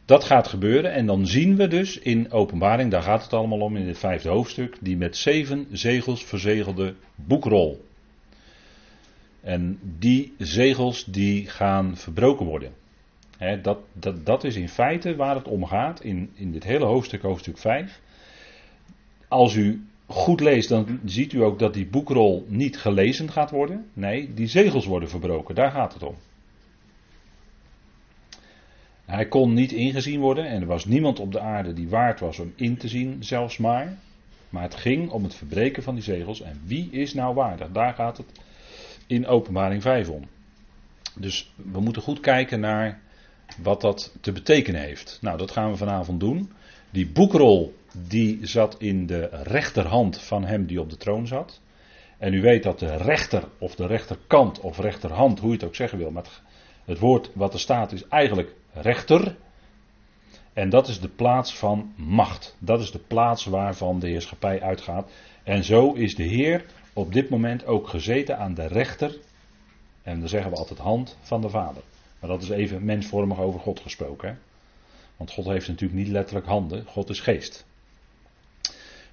Dat 0.06 0.24
gaat 0.24 0.48
gebeuren 0.48 0.92
en 0.92 1.06
dan 1.06 1.28
zien 1.28 1.56
we 1.56 1.68
dus 1.68 2.00
in 2.00 2.32
openbaring, 2.32 2.92
daar 2.92 3.02
gaat 3.02 3.24
het 3.24 3.34
allemaal 3.34 3.60
om 3.60 3.76
in 3.76 3.88
het 3.88 3.98
vijfde 3.98 4.30
hoofdstuk, 4.30 4.78
die 4.82 4.98
met 4.98 5.18
zeven 5.18 5.68
zegels 5.72 6.26
verzegelde 6.26 6.96
boekrol. 7.16 7.86
En 9.42 9.80
die 9.82 10.34
zegels 10.38 11.06
die 11.06 11.48
gaan 11.48 11.98
verbroken 11.98 12.46
worden 12.46 12.72
dat, 13.62 13.80
dat, 13.94 14.26
dat 14.26 14.44
is 14.44 14.56
in 14.56 14.70
feite 14.70 15.16
waar 15.16 15.36
het 15.36 15.48
om 15.48 15.66
gaat 15.66 16.04
in, 16.04 16.32
in 16.34 16.52
dit 16.52 16.64
hele 16.64 16.86
hoofdstuk, 16.86 17.22
hoofdstuk 17.22 17.58
5. 17.58 18.02
Als 19.28 19.56
u 19.56 19.86
goed 20.10 20.40
leest, 20.40 20.70
dan 20.70 21.00
ziet 21.06 21.34
u 21.34 21.44
ook 21.44 21.60
dat 21.60 21.74
die 21.74 21.88
boekrol 21.88 22.46
niet 22.48 22.78
gelezen 22.78 23.32
gaat 23.32 23.52
worden. 23.52 23.86
Nee, 23.94 24.34
die 24.34 24.48
zegels 24.48 24.86
worden 24.86 25.10
verbroken, 25.10 25.56
daar 25.56 25.72
gaat 25.72 25.94
het 25.94 26.04
om. 26.04 26.16
Hij 29.06 29.28
kon 29.28 29.54
niet 29.54 29.72
ingezien 29.72 30.20
worden 30.20 30.46
en 30.46 30.62
er 30.62 30.68
was 30.68 30.86
niemand 30.86 31.20
op 31.20 31.32
de 31.32 31.40
aarde 31.40 31.74
die 31.74 31.90
waard 31.90 32.20
was 32.20 32.40
om 32.40 32.54
in 32.56 32.78
te 32.78 32.88
zien, 32.88 33.24
zelfs 33.24 33.58
maar. 33.58 33.98
Maar 34.50 34.64
het 34.64 34.76
ging 34.76 35.10
om 35.12 35.24
het 35.24 35.36
verbreken 35.36 35.84
van 35.84 35.94
die 35.94 36.04
zegels. 36.04 36.42
En 36.42 36.62
wie 36.66 36.90
is 36.92 37.14
nou 37.14 37.36
waardig? 37.36 37.72
Daar 37.72 37.94
gaat 37.94 38.18
het 38.18 38.32
in 39.08 39.28
Openbaring 39.28 39.82
5 39.82 40.10
om. 40.10 40.24
Dus 41.16 41.54
we 41.56 41.80
moeten 41.80 42.02
goed 42.02 42.20
kijken 42.20 42.60
naar 42.60 43.02
wat 43.62 43.82
dat 43.82 44.18
te 44.22 44.32
betekenen 44.32 44.82
heeft. 44.82 45.18
Nou, 45.22 45.38
dat 45.38 45.52
gaan 45.52 45.72
we 45.72 45.78
vanavond 45.78 46.20
doen. 46.20 46.52
Die 46.90 47.08
boekrol 47.08 47.74
die 48.08 48.48
zat 48.48 48.76
in 48.80 49.06
de 49.06 49.30
rechterhand 49.32 50.22
van 50.22 50.46
hem 50.46 50.66
die 50.66 50.82
op 50.82 50.90
de 50.90 50.98
troon 50.98 51.28
zat. 51.28 51.62
En 52.18 52.34
u 52.34 52.42
weet 52.42 52.64
dat 52.64 52.80
de 52.80 52.96
rechter 52.96 53.44
of 53.58 53.76
de 53.76 53.88
rechterkant 53.88 54.60
of 54.60 54.80
rechterhand, 54.80 55.40
hoe 55.40 55.50
je 55.50 55.56
het 55.56 55.64
ook 55.64 55.76
zeggen 55.76 55.98
wil, 55.98 56.12
maar 56.12 56.42
het 56.86 57.00
woord 57.00 57.32
wat 57.34 57.54
er 57.54 57.60
staat 57.60 57.92
is 57.92 58.08
eigenlijk 58.08 58.56
rechter. 58.74 59.36
En 60.54 60.70
dat 60.70 60.88
is 60.88 61.00
de 61.00 61.10
plaats 61.10 61.58
van 61.58 61.94
macht. 61.96 62.56
Dat 62.60 62.80
is 62.80 62.92
de 62.92 63.00
plaats 63.00 63.46
waarvan 63.46 64.00
de 64.00 64.08
heerschappij 64.08 64.62
uitgaat. 64.62 65.12
En 65.44 65.64
zo 65.64 65.94
is 65.94 66.16
de 66.16 66.24
Heer 66.24 66.66
op 66.94 67.14
dit 67.14 67.30
moment 67.30 67.66
ook 67.66 67.88
gezeten 67.88 68.38
aan 68.38 68.54
de 68.54 68.68
rechter. 68.68 69.18
En 70.02 70.20
dan 70.20 70.30
zeggen 70.30 70.52
we 70.52 70.58
altijd 70.58 70.80
hand 70.80 71.18
van 71.22 71.42
de 71.42 71.50
Vader. 71.50 71.84
Maar 72.20 72.30
dat 72.30 72.42
is 72.42 72.50
even 72.50 72.86
mensvormig 72.86 73.40
over 73.40 73.60
God 73.60 73.80
gesproken. 73.80 74.30
Hè? 74.30 74.36
Want 75.18 75.32
God 75.32 75.46
heeft 75.46 75.68
natuurlijk 75.68 76.00
niet 76.00 76.08
letterlijk 76.08 76.48
handen, 76.48 76.86
God 76.86 77.10
is 77.10 77.20
geest. 77.20 77.66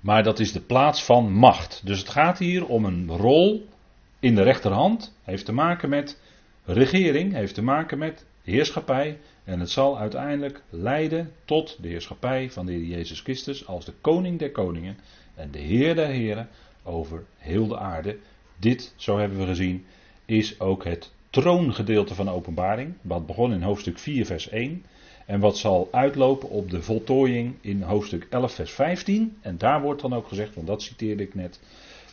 Maar 0.07 0.23
dat 0.23 0.39
is 0.39 0.53
de 0.53 0.61
plaats 0.61 1.05
van 1.05 1.33
macht. 1.33 1.81
Dus 1.85 1.99
het 1.99 2.09
gaat 2.09 2.39
hier 2.39 2.67
om 2.67 2.85
een 2.85 3.09
rol 3.09 3.69
in 4.21 4.35
de 4.35 4.43
rechterhand. 4.43 5.17
Heeft 5.23 5.45
te 5.45 5.53
maken 5.53 5.89
met 5.89 6.21
regering, 6.65 7.33
heeft 7.33 7.55
te 7.55 7.63
maken 7.63 7.99
met 7.99 8.27
heerschappij. 8.43 9.19
En 9.45 9.61
het 9.61 9.71
zal 9.71 9.99
uiteindelijk 9.99 10.63
leiden 10.71 11.33
tot 11.45 11.83
de 11.83 11.89
heerschappij 11.89 12.51
van 12.51 12.67
de 12.67 12.73
Heer 12.73 12.85
Jezus 12.85 13.21
Christus 13.21 13.67
als 13.67 13.85
de 13.85 13.93
koning 14.01 14.39
der 14.39 14.51
koningen 14.51 14.97
en 15.35 15.51
de 15.51 15.59
Heer 15.59 15.95
der 15.95 16.09
heren 16.09 16.49
over 16.83 17.25
heel 17.37 17.67
de 17.67 17.79
aarde. 17.79 18.19
Dit, 18.59 18.95
zo 18.97 19.19
hebben 19.19 19.39
we 19.39 19.47
gezien, 19.47 19.85
is 20.25 20.61
ook 20.61 20.85
het 20.85 21.13
troongedeelte 21.31 22.15
van 22.15 22.25
de 22.25 22.33
openbaring, 22.33 22.95
wat 23.01 23.27
begon 23.27 23.53
in 23.53 23.63
hoofdstuk 23.63 23.99
4, 23.99 24.27
vers 24.27 24.49
1. 24.49 24.85
En 25.27 25.41
wat 25.41 25.59
zal 25.59 25.89
uitlopen 25.91 26.49
op 26.49 26.71
de 26.71 26.83
voltooiing 26.83 27.55
in 27.61 27.83
hoofdstuk 27.83 28.27
11, 28.31 28.55
vers 28.55 28.73
15. 28.73 29.37
En 29.41 29.59
daar 29.59 29.83
wordt 29.83 30.03
dan 30.03 30.15
ook 30.15 30.29
gezegd, 30.29 30.55
want 30.55 30.67
dat 30.67 30.83
citeerde 30.83 31.23
ik 31.23 31.35
net. 31.35 31.61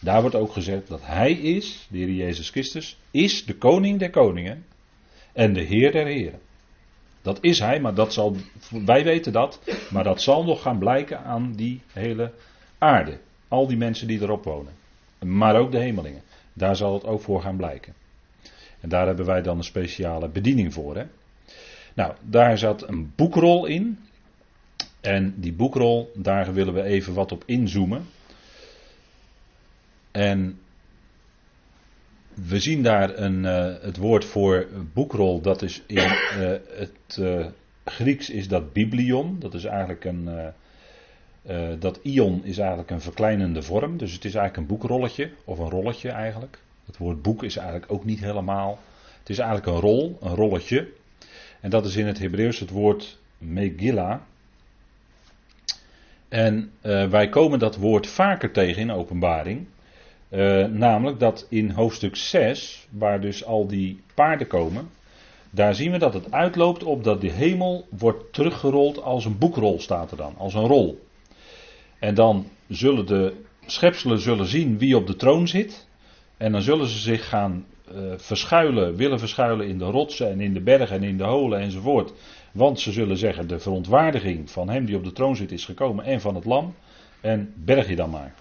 Daar 0.02 0.22
wordt 0.22 0.36
ook 0.36 0.52
gezegd 0.52 0.88
dat 0.88 1.00
Hij 1.04 1.32
is, 1.32 1.88
de 1.90 1.98
Heer 1.98 2.12
Jezus 2.12 2.50
Christus, 2.50 2.98
is 3.12 3.46
de 3.46 3.56
koning 3.56 4.00
der 4.00 4.10
koningen 4.10 4.66
en 5.34 5.54
de 5.54 5.62
Heer 5.62 5.92
der 5.92 6.06
heren. 6.06 6.40
Dat 7.22 7.38
is 7.42 7.60
hij, 7.60 7.80
maar 7.80 7.94
dat 7.94 8.14
zal, 8.14 8.36
wij 8.86 9.04
weten 9.04 9.32
dat, 9.32 9.60
maar 9.92 10.04
dat 10.04 10.22
zal 10.22 10.44
nog 10.44 10.62
gaan 10.62 10.80
blijken 10.80 11.24
aan 11.24 11.54
die 11.56 11.82
hele 11.92 12.32
aarde. 12.78 13.20
Al 13.48 13.68
die 13.68 13.78
mensen 13.78 14.08
die 14.08 14.22
erop 14.22 14.44
wonen. 14.44 14.74
Maar 15.20 15.56
ook 15.56 15.72
de 15.72 15.80
hemelingen. 15.80 16.22
Daar 16.54 16.76
zal 16.76 16.94
het 16.94 17.06
ook 17.06 17.22
voor 17.22 17.42
gaan 17.42 17.58
blijken. 17.58 17.94
En 18.80 18.90
daar 18.90 19.08
hebben 19.08 19.26
wij 19.26 19.42
dan 19.42 19.58
een 19.58 19.64
speciale 19.64 20.30
bediening 20.30 20.74
voor. 20.74 20.96
Hè? 20.96 21.06
Nou, 21.94 22.14
daar 22.22 22.58
zat 22.58 22.88
een 22.88 23.12
boekrol 23.16 23.66
in. 23.66 24.00
En 25.02 25.34
die 25.38 25.54
boekrol, 25.54 26.12
daar 26.16 26.54
willen 26.54 26.74
we 26.74 26.84
even 26.84 27.14
wat 27.14 27.32
op 27.32 27.44
inzoomen. 27.46 28.06
En 30.12 30.60
we 32.34 32.60
zien 32.60 32.84
daar 32.84 33.18
een, 33.18 33.44
uh, 33.44 33.74
het 33.82 33.98
woord 33.98 34.26
voor 34.26 34.68
boekrol, 34.94 35.42
dat 35.42 35.62
is 35.62 35.84
in 35.88 35.98
uh, 35.98 36.12
het 36.78 37.18
uh, 37.20 37.46
Grieks 37.86 38.30
is 38.30 38.48
dat 38.48 38.74
biblion. 38.74 39.40
Dat 39.40 39.54
is 39.54 39.66
eigenlijk 39.66 40.06
een, 40.06 40.54
dat 41.80 42.00
ion 42.02 42.44
is 42.44 42.58
eigenlijk 42.58 42.90
een 42.90 43.02
verkleinende 43.02 43.62
vorm. 43.62 43.98
Dus 43.98 44.14
het 44.14 44.26
is 44.26 44.36
eigenlijk 44.36 44.58
een 44.58 44.78
boekrolletje, 44.78 45.32
of 45.46 45.60
een 45.60 45.70
rolletje 45.70 46.10
eigenlijk. 46.10 46.60
Het 46.86 46.98
woord 46.98 47.22
boek 47.22 47.44
is 47.44 47.58
eigenlijk 47.58 47.92
ook 47.92 48.06
niet 48.06 48.20
helemaal. 48.20 48.80
Het 49.20 49.30
is 49.30 49.38
eigenlijk 49.38 49.68
een 49.68 49.82
rol, 49.82 50.18
een 50.22 50.36
rolletje. 50.36 50.88
En 51.64 51.70
dat 51.70 51.86
is 51.86 51.96
in 51.96 52.08
het 52.08 52.20
Hebreeuws 52.20 52.60
het 52.60 52.70
woord 52.70 53.18
Megillah. 53.38 54.20
En 56.30 56.72
wij 57.10 57.30
komen 57.30 57.60
dat 57.60 57.76
woord 57.76 58.08
vaker 58.08 58.52
tegen 58.52 58.82
in 58.82 58.92
openbaring. 58.92 59.68
Uh, 60.30 60.66
namelijk 60.66 61.20
dat 61.20 61.46
in 61.50 61.70
hoofdstuk 61.70 62.16
6, 62.16 62.88
waar 62.90 63.22
dus 63.22 63.46
al 63.46 63.68
die 63.68 64.02
paarden 64.14 64.48
komen, 64.48 64.90
daar 65.50 65.76
zien 65.76 65.92
we 65.92 65.98
dat 65.98 66.14
het 66.14 66.32
uitloopt 66.32 66.84
op 66.84 67.04
dat 67.04 67.22
de 67.22 67.30
hemel 67.30 67.88
wordt 67.90 68.34
teruggerold 68.34 69.02
als 69.02 69.26
een 69.26 69.38
boekrol, 69.38 69.80
staat 69.80 70.12
er 70.12 70.18
dan, 70.18 70.34
als 70.38 70.54
een 70.54 70.68
rol. 70.68 71.06
En 72.00 72.16
dan 72.16 72.48
zullen 72.68 73.06
de 73.06 73.34
schepselen 73.66 74.20
zullen 74.20 74.46
zien 74.48 74.78
wie 74.78 74.98
op 74.98 75.08
de 75.08 75.16
troon 75.16 75.48
zit. 75.48 75.88
En 76.38 76.52
dan 76.52 76.62
zullen 76.62 76.88
ze 76.88 77.00
zich 77.00 77.30
gaan 77.30 77.66
uh, 77.92 78.14
verschuilen, 78.16 78.96
willen 78.96 79.20
verschuilen 79.20 79.68
in 79.68 79.78
de 79.78 79.86
rotsen 79.86 80.30
en 80.30 80.42
in 80.42 80.54
de 80.54 80.62
bergen 80.62 80.96
en 80.96 81.04
in 81.04 81.18
de 81.18 81.24
holen 81.24 81.60
enzovoort. 81.60 82.14
Want 82.52 82.80
ze 82.80 82.92
zullen 82.92 83.18
zeggen, 83.18 83.48
de 83.48 83.60
verontwaardiging 83.60 84.52
van 84.52 84.70
hem 84.70 84.86
die 84.86 84.96
op 84.96 85.04
de 85.04 85.12
troon 85.12 85.36
zit 85.36 85.52
is 85.52 85.66
gekomen 85.66 86.06
en 86.06 86.22
van 86.22 86.36
het 86.36 86.46
lam. 86.46 86.76
En 87.22 87.54
berg 87.56 87.88
je 87.88 87.96
dan 87.96 88.10
maar. 88.10 88.34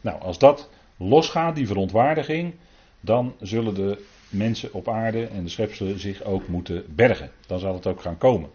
Nou, 0.00 0.20
als 0.20 0.38
dat 0.38 0.70
losgaat, 0.96 1.54
die 1.54 1.66
verontwaardiging, 1.66 2.54
dan 3.00 3.34
zullen 3.40 3.74
de 3.74 4.04
mensen 4.28 4.72
op 4.72 4.88
aarde 4.88 5.26
en 5.26 5.42
de 5.42 5.50
schepselen 5.50 5.98
zich 5.98 6.22
ook 6.22 6.48
moeten 6.48 6.84
bergen. 6.88 7.30
Dan 7.46 7.58
zal 7.58 7.74
het 7.74 7.86
ook 7.86 8.00
gaan 8.00 8.18
komen. 8.18 8.50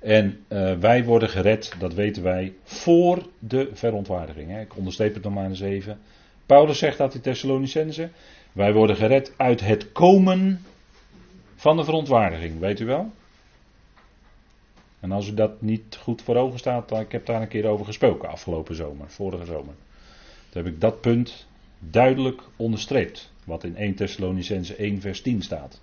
En 0.00 0.44
uh, 0.48 0.72
wij 0.72 1.04
worden 1.04 1.28
gered, 1.28 1.72
dat 1.78 1.94
weten 1.94 2.22
wij, 2.22 2.54
voor 2.62 3.26
de 3.38 3.70
verontwaardiging. 3.72 4.50
Hè. 4.50 4.60
Ik 4.60 4.76
onderstreep 4.76 5.14
het 5.14 5.22
nog 5.22 5.34
maar 5.34 5.48
eens 5.48 5.60
even. 5.60 5.98
Paulus 6.46 6.78
zegt 6.78 6.98
dat 6.98 7.14
in 7.14 7.20
Thessalonicense. 7.20 8.08
Wij 8.56 8.72
worden 8.72 8.96
gered 8.96 9.32
uit 9.36 9.60
het 9.60 9.92
komen 9.92 10.60
van 11.56 11.76
de 11.76 11.84
verontwaardiging, 11.84 12.58
weet 12.58 12.80
u 12.80 12.84
wel? 12.84 13.10
En 15.00 15.12
als 15.12 15.28
u 15.28 15.34
dat 15.34 15.62
niet 15.62 15.96
goed 15.96 16.22
voor 16.22 16.36
ogen 16.36 16.58
staat, 16.58 16.90
ik 16.90 17.12
heb 17.12 17.26
daar 17.26 17.42
een 17.42 17.48
keer 17.48 17.66
over 17.66 17.86
gesproken 17.86 18.28
afgelopen 18.28 18.74
zomer, 18.74 19.10
vorige 19.10 19.44
zomer. 19.44 19.74
Toen 20.48 20.62
heb 20.62 20.66
ik 20.66 20.80
dat 20.80 21.00
punt 21.00 21.46
duidelijk 21.78 22.42
onderstreept. 22.56 23.32
Wat 23.44 23.64
in 23.64 23.76
1 23.76 23.94
Thessalonicense 23.94 24.76
1 24.76 25.00
vers 25.00 25.22
10 25.22 25.42
staat. 25.42 25.80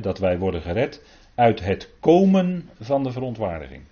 dat 0.00 0.18
wij 0.18 0.38
worden 0.38 0.62
gered 0.62 1.02
uit 1.34 1.60
het 1.60 1.88
komen 2.00 2.68
van 2.80 3.02
de 3.02 3.12
verontwaardiging. 3.12 3.82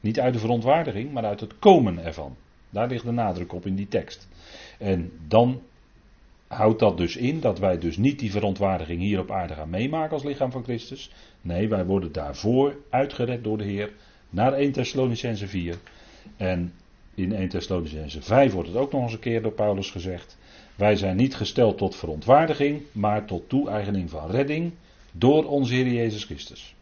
Niet 0.00 0.20
uit 0.20 0.32
de 0.32 0.38
verontwaardiging, 0.38 1.12
maar 1.12 1.24
uit 1.24 1.40
het 1.40 1.58
komen 1.58 2.04
ervan. 2.04 2.36
Daar 2.70 2.88
ligt 2.88 3.04
de 3.04 3.12
nadruk 3.12 3.52
op 3.52 3.66
in 3.66 3.74
die 3.74 3.88
tekst. 3.88 4.28
En 4.78 5.12
dan 5.28 5.62
houdt 6.52 6.78
dat 6.78 6.96
dus 6.96 7.16
in 7.16 7.40
dat 7.40 7.58
wij 7.58 7.78
dus 7.78 7.96
niet 7.96 8.18
die 8.18 8.30
verontwaardiging 8.30 9.00
hier 9.00 9.18
op 9.18 9.30
aarde 9.30 9.54
gaan 9.54 9.70
meemaken 9.70 10.12
als 10.12 10.24
lichaam 10.24 10.50
van 10.50 10.64
Christus. 10.64 11.10
Nee, 11.40 11.68
wij 11.68 11.84
worden 11.84 12.12
daarvoor 12.12 12.76
uitgered 12.90 13.44
door 13.44 13.58
de 13.58 13.64
Heer 13.64 13.92
naar 14.30 14.52
1 14.52 14.72
Thessalonicense 14.72 15.48
4. 15.48 15.76
En 16.36 16.72
in 17.14 17.32
1 17.34 17.48
Thessalonicense 17.48 18.22
5 18.22 18.52
wordt 18.52 18.68
het 18.68 18.78
ook 18.78 18.92
nog 18.92 19.02
eens 19.02 19.12
een 19.12 19.18
keer 19.18 19.42
door 19.42 19.52
Paulus 19.52 19.90
gezegd. 19.90 20.38
Wij 20.74 20.96
zijn 20.96 21.16
niet 21.16 21.34
gesteld 21.34 21.78
tot 21.78 21.96
verontwaardiging, 21.96 22.82
maar 22.92 23.24
tot 23.24 23.48
toe-eigening 23.48 24.10
van 24.10 24.30
redding 24.30 24.72
door 25.12 25.44
onze 25.44 25.74
Heer 25.74 25.92
Jezus 25.92 26.24
Christus. 26.24 26.74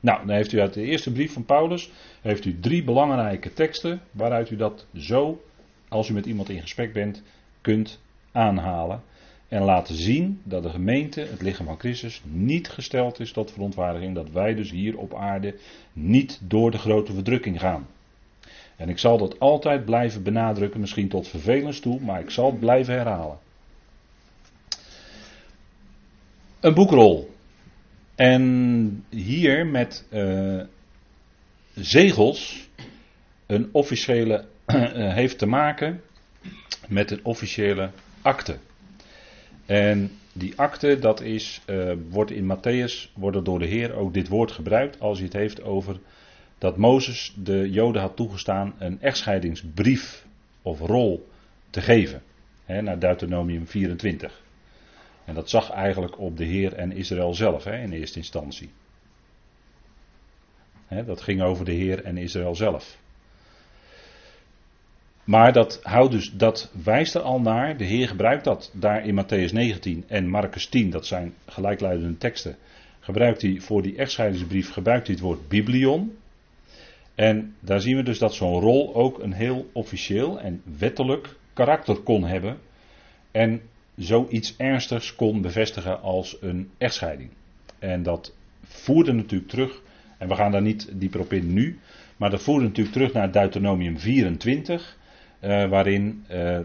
Nou, 0.00 0.26
dan 0.26 0.36
heeft 0.36 0.52
u 0.52 0.60
uit 0.60 0.74
de 0.74 0.82
eerste 0.82 1.12
brief 1.12 1.32
van 1.32 1.44
Paulus 1.44 1.90
heeft 2.20 2.44
u 2.44 2.60
drie 2.60 2.84
belangrijke 2.84 3.52
teksten 3.52 4.00
waaruit 4.10 4.50
u 4.50 4.56
dat 4.56 4.86
zo, 4.96 5.44
als 5.88 6.08
u 6.08 6.12
met 6.12 6.26
iemand 6.26 6.48
in 6.48 6.60
gesprek 6.60 6.92
bent, 6.92 7.22
kunt 7.60 8.00
aanhalen. 8.32 9.02
En 9.48 9.62
laten 9.62 9.94
zien 9.94 10.40
dat 10.44 10.62
de 10.62 10.70
gemeente, 10.70 11.20
het 11.20 11.42
lichaam 11.42 11.66
van 11.66 11.78
Christus, 11.78 12.22
niet 12.24 12.68
gesteld 12.68 13.20
is 13.20 13.32
tot 13.32 13.52
verontwaardiging. 13.52 14.14
Dat 14.14 14.30
wij 14.30 14.54
dus 14.54 14.70
hier 14.70 14.98
op 14.98 15.14
aarde 15.14 15.54
niet 15.92 16.40
door 16.42 16.70
de 16.70 16.78
grote 16.78 17.12
verdrukking 17.12 17.60
gaan. 17.60 17.86
En 18.76 18.88
ik 18.88 18.98
zal 18.98 19.18
dat 19.18 19.38
altijd 19.38 19.84
blijven 19.84 20.22
benadrukken, 20.22 20.80
misschien 20.80 21.08
tot 21.08 21.28
vervelens 21.28 21.80
toe, 21.80 22.00
maar 22.00 22.20
ik 22.20 22.30
zal 22.30 22.50
het 22.50 22.60
blijven 22.60 22.94
herhalen. 22.94 23.38
Een 26.60 26.74
boekrol. 26.74 27.34
En 28.14 29.04
hier 29.08 29.66
met 29.66 30.06
uh, 30.10 30.62
zegels 31.74 32.68
een 33.46 33.68
officiële 33.72 34.44
uh, 34.66 35.14
heeft 35.20 35.38
te 35.38 35.46
maken 35.46 36.00
met 36.88 37.10
een 37.10 37.24
officiële 37.24 37.90
akte. 38.22 38.58
En 39.66 40.10
die 40.32 40.52
akte, 40.56 40.98
dat 40.98 41.20
is, 41.20 41.60
uh, 41.66 41.92
wordt 42.08 42.30
in 42.30 42.56
Matthäus, 42.56 43.12
wordt 43.14 43.44
door 43.44 43.58
de 43.58 43.66
Heer 43.66 43.94
ook 43.94 44.14
dit 44.14 44.28
woord 44.28 44.52
gebruikt 44.52 45.00
als 45.00 45.18
hij 45.18 45.26
het 45.26 45.36
heeft 45.36 45.62
over 45.62 46.00
dat 46.58 46.76
Mozes 46.76 47.34
de 47.36 47.70
Joden 47.70 48.02
had 48.02 48.16
toegestaan 48.16 48.74
een 48.78 49.00
echtscheidingsbrief 49.00 50.26
of 50.62 50.80
rol 50.80 51.28
te 51.70 51.80
geven. 51.80 52.22
Hè, 52.64 52.82
naar 52.82 52.98
Deuteronomium 52.98 53.66
24. 53.66 54.42
En 55.24 55.34
dat 55.34 55.50
zag 55.50 55.70
eigenlijk 55.70 56.18
op 56.18 56.36
de 56.36 56.44
Heer 56.44 56.72
en 56.72 56.92
Israël 56.92 57.34
zelf 57.34 57.64
hè, 57.64 57.82
in 57.82 57.92
eerste 57.92 58.18
instantie. 58.18 58.70
Hè, 60.86 61.04
dat 61.04 61.20
ging 61.20 61.42
over 61.42 61.64
de 61.64 61.72
Heer 61.72 62.04
en 62.04 62.16
Israël 62.16 62.54
zelf. 62.54 62.98
Maar 65.30 65.52
dat, 65.52 65.80
houdt 65.82 66.12
dus, 66.12 66.32
dat 66.32 66.70
wijst 66.84 67.14
er 67.14 67.20
al 67.20 67.40
naar, 67.40 67.76
de 67.76 67.84
Heer 67.84 68.08
gebruikt 68.08 68.44
dat 68.44 68.70
daar 68.74 69.06
in 69.06 69.24
Matthäus 69.24 69.52
19 69.52 70.04
en 70.06 70.28
Marcus 70.28 70.66
10, 70.66 70.90
dat 70.90 71.06
zijn 71.06 71.34
gelijkluidende 71.46 72.18
teksten, 72.18 72.56
gebruikt 73.00 73.42
hij 73.42 73.60
voor 73.60 73.82
die 73.82 73.96
echtscheidingsbrief 73.96 74.72
gebruikt 74.72 75.06
hij 75.06 75.14
het 75.14 75.24
woord 75.24 75.48
biblion. 75.48 76.16
En 77.14 77.54
daar 77.60 77.80
zien 77.80 77.96
we 77.96 78.02
dus 78.02 78.18
dat 78.18 78.34
zo'n 78.34 78.60
rol 78.60 78.94
ook 78.94 79.18
een 79.18 79.32
heel 79.32 79.70
officieel 79.72 80.40
en 80.40 80.62
wettelijk 80.78 81.36
karakter 81.52 81.96
kon 81.96 82.24
hebben. 82.24 82.58
En 83.30 83.60
zoiets 83.96 84.56
ernstigs 84.56 85.14
kon 85.14 85.40
bevestigen 85.40 86.00
als 86.02 86.36
een 86.40 86.70
echtscheiding. 86.78 87.30
En 87.78 88.02
dat 88.02 88.34
voerde 88.62 89.12
natuurlijk 89.12 89.50
terug, 89.50 89.82
en 90.18 90.28
we 90.28 90.34
gaan 90.34 90.52
daar 90.52 90.62
niet 90.62 90.92
dieper 90.92 91.20
op 91.20 91.32
in 91.32 91.52
nu, 91.52 91.78
maar 92.16 92.30
dat 92.30 92.42
voerde 92.42 92.64
natuurlijk 92.64 92.96
terug 92.96 93.12
naar 93.12 93.32
Deuteronomium 93.32 93.98
24, 93.98 94.98
eh, 95.40 95.68
waarin 95.68 96.24
eh, 96.28 96.56
eh, 96.56 96.64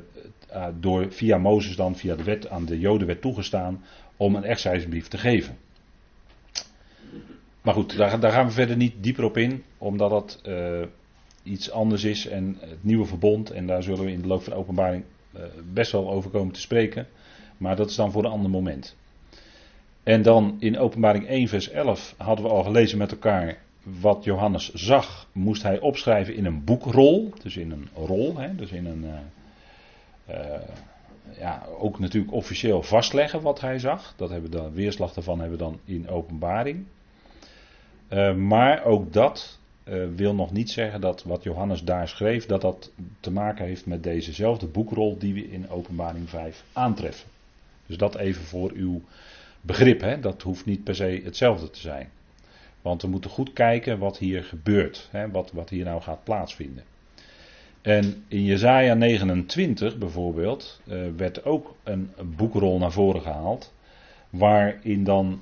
door, 0.80 1.12
via 1.12 1.38
Mozes 1.38 1.76
dan, 1.76 1.96
via 1.96 2.16
de 2.16 2.24
wet 2.24 2.50
aan 2.50 2.66
de 2.66 2.80
Joden 2.80 3.08
werd 3.08 3.22
toegestaan 3.22 3.84
om 4.18 4.36
een 4.36 4.44
echtscheidingsbrief 4.44 5.08
te 5.08 5.18
geven. 5.18 5.58
Maar 7.62 7.74
goed, 7.74 7.98
daar, 7.98 8.20
daar, 8.20 8.32
gaan 8.32 8.46
we 8.46 8.52
verder 8.52 8.78
niet 8.78 8.94
dieper 9.00 9.24
op 9.24 9.38
in, 9.38 9.64
omdat 9.78 10.10
dat 10.10 10.42
iets 11.44 11.72
anders 11.72 12.04
is 12.04 12.28
en 12.28 12.58
het 12.60 12.84
nieuwe 12.84 13.06
verbond. 13.06 13.52
En 13.52 13.68
daar 13.68 13.84
zullen 13.84 14.06
we 14.06 14.12
in 14.12 14.22
de 14.22 14.28
loop 14.28 14.44
van 14.44 14.54
de 14.54 14.60
openbaring 14.60 15.04
best 15.74 15.92
wel 15.92 16.10
over 16.10 16.30
komen 16.30 16.54
te 16.54 16.60
spreken. 16.60 17.08
Maar 17.58 17.76
dat 17.76 17.90
is 17.90 17.96
dan 17.96 18.12
voor 18.12 18.24
een 18.26 18.32
ander 18.32 18.50
moment. 18.50 18.96
En 20.04 20.22
dan 20.22 20.56
in 20.60 20.78
openbaring 20.78 21.28
1 21.28 21.48
vers 21.48 21.70
11 21.70 22.14
hadden 22.18 22.46
we 22.46 22.52
al 22.52 22.64
gelezen 22.64 22.98
met 22.98 23.12
elkaar 23.12 23.58
wat 24.00 24.24
Johannes 24.24 24.74
zag, 24.74 25.28
moest 25.32 25.64
hij 25.64 25.80
opschrijven 25.80 26.36
in 26.36 26.46
een 26.46 26.64
boekrol. 26.64 27.34
Dus 27.42 27.58
in 27.58 27.72
een 27.72 27.88
rol, 27.94 28.38
hè, 28.38 28.56
dus 28.56 28.72
in 28.72 28.86
een... 28.86 29.06
Uh, 30.30 30.36
ja, 31.40 31.64
ook 31.80 32.00
natuurlijk 32.00 32.34
officieel 32.34 32.84
vastleggen 32.84 33.42
wat 33.42 33.62
hij 33.62 33.80
zag. 33.80 34.14
Dat 34.18 34.30
hebben 34.30 34.52
we 34.52 34.58
dan, 34.58 34.74
weerslag 34.74 35.14
daarvan 35.14 35.40
hebben 35.40 35.58
we 35.58 35.64
dan 35.64 35.80
in 35.86 36.10
openbaring. 36.10 36.86
Uh, 38.10 38.36
maar 38.36 38.84
ook 38.84 39.14
dat 39.14 39.60
wil 40.16 40.36
nog 40.36 40.52
niet 40.52 40.70
zeggen 40.72 41.02
dat 41.02 41.24
wat 41.24 41.44
Johannes 41.44 41.84
daar 41.84 42.08
schreef, 42.08 42.46
dat 42.46 42.62
dat 42.62 42.92
te 43.20 43.32
maken 43.32 43.66
heeft 43.66 43.86
met 43.86 44.04
dezezelfde 44.04 44.68
boekrol 44.68 45.18
die 45.18 45.34
we 45.34 45.52
in 45.52 45.70
Openbaring 45.70 46.30
5 46.30 46.64
aantreffen. 46.74 47.30
Dus 47.86 47.98
dat 47.98 48.16
even 48.16 48.44
voor 48.44 48.72
uw 48.72 49.02
begrip, 49.62 50.02
hè? 50.02 50.20
dat 50.20 50.42
hoeft 50.42 50.66
niet 50.66 50.84
per 50.84 50.96
se 50.96 51.22
hetzelfde 51.24 51.70
te 51.70 51.80
zijn. 51.80 52.10
Want 52.86 53.02
we 53.02 53.08
moeten 53.08 53.30
goed 53.30 53.54
kijken 53.54 54.00
wat 54.00 54.18
hier 54.18 54.44
gebeurt, 54.44 55.08
hè, 55.12 55.32
wat, 55.32 55.52
wat 55.52 55.70
hier 55.70 55.86
nou 55.86 56.02
gaat 56.02 56.24
plaatsvinden. 56.24 56.84
En 57.82 58.24
in 58.28 58.44
Jezaja 58.44 58.94
29 58.94 59.98
bijvoorbeeld 59.98 60.82
uh, 60.88 61.08
werd 61.18 61.46
ook 61.46 61.76
een 61.84 62.10
boekrol 62.36 62.78
naar 62.78 62.92
voren 62.92 63.22
gehaald, 63.22 63.74
waarin 64.30 65.04
dan 65.04 65.42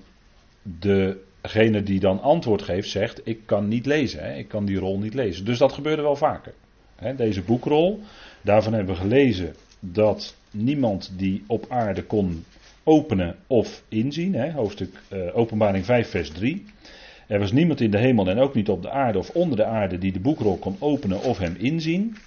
degene 0.61 1.83
die 1.83 1.99
dan 1.99 2.21
antwoord 2.21 2.61
geeft 2.61 2.89
zegt, 2.89 3.21
ik 3.23 3.39
kan 3.45 3.67
niet 3.67 3.85
lezen, 3.85 4.23
hè, 4.23 4.35
ik 4.35 4.47
kan 4.47 4.65
die 4.65 4.79
rol 4.79 4.99
niet 4.99 5.13
lezen. 5.13 5.45
Dus 5.45 5.57
dat 5.57 5.73
gebeurde 5.73 6.01
wel 6.01 6.15
vaker. 6.15 6.53
Hè, 6.95 7.15
deze 7.15 7.41
boekrol, 7.41 7.99
daarvan 8.41 8.73
hebben 8.73 8.95
we 8.95 9.01
gelezen 9.01 9.55
dat 9.79 10.35
niemand 10.51 11.13
die 11.17 11.43
op 11.47 11.65
aarde 11.69 12.03
kon 12.03 12.43
openen 12.83 13.35
of 13.47 13.83
inzien, 13.89 14.33
hè, 14.33 14.51
hoofdstuk 14.51 15.01
uh, 15.13 15.37
openbaring 15.37 15.85
5 15.85 16.09
vers 16.09 16.29
3. 16.29 16.65
Er 17.27 17.39
was 17.39 17.51
niemand 17.51 17.81
in 17.81 17.91
de 17.91 17.97
hemel 17.97 18.27
en 18.27 18.39
ook 18.39 18.53
niet 18.53 18.69
op 18.69 18.81
de 18.81 18.89
aarde 18.89 19.17
of 19.17 19.29
onder 19.29 19.57
de 19.57 19.65
aarde 19.65 19.97
die 19.97 20.11
de 20.11 20.19
boekrol 20.19 20.57
kon 20.57 20.75
openen 20.79 21.21
of 21.21 21.37
hem 21.37 21.55
inzien. 21.55 22.17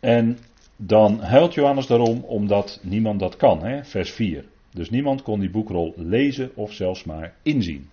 En 0.00 0.38
dan 0.76 1.20
huilt 1.20 1.54
Johannes 1.54 1.86
daarom 1.86 2.24
omdat 2.24 2.80
niemand 2.82 3.20
dat 3.20 3.36
kan, 3.36 3.64
hè? 3.64 3.84
vers 3.84 4.10
4. 4.10 4.44
Dus 4.70 4.90
niemand 4.90 5.22
kon 5.22 5.40
die 5.40 5.50
boekrol 5.50 5.94
lezen 5.96 6.50
of 6.54 6.72
zelfs 6.72 7.04
maar 7.04 7.34
inzien. 7.42 7.90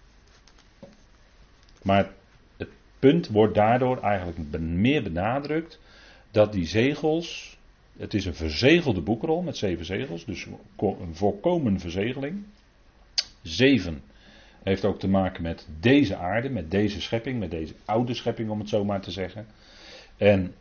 Maar 1.82 2.12
het 2.58 2.70
punt 3.00 3.28
wordt 3.28 3.56
daardoor 3.56 4.02
eigenlijk 4.02 4.60
meer 4.60 5.04
benadrukt 5.04 5.80
dat 6.32 6.54
die 6.54 6.66
zegels, 6.66 7.58
het 7.98 8.14
is 8.14 8.26
een 8.26 8.36
verzegelde 8.36 9.02
boekrol 9.02 9.42
met 9.42 9.58
zeven 9.58 9.86
zegels, 9.86 10.26
dus 10.26 10.46
een 10.78 11.16
volkomen 11.16 11.80
verzegeling. 11.80 12.44
Zeven 13.42 14.02
heeft 14.64 14.86
ook 14.86 15.00
te 15.00 15.08
maken 15.08 15.44
met 15.44 15.68
deze 15.80 16.16
aarde, 16.16 16.50
met 16.50 16.72
deze 16.72 17.02
schepping, 17.02 17.40
met 17.40 17.52
deze 17.52 17.74
oude 17.86 18.14
schepping 18.14 18.50
om 18.50 18.60
het 18.60 18.70
zo 18.70 18.86
maar 18.86 19.02
te 19.02 19.12
zeggen. 19.12 19.48
En 20.18 20.56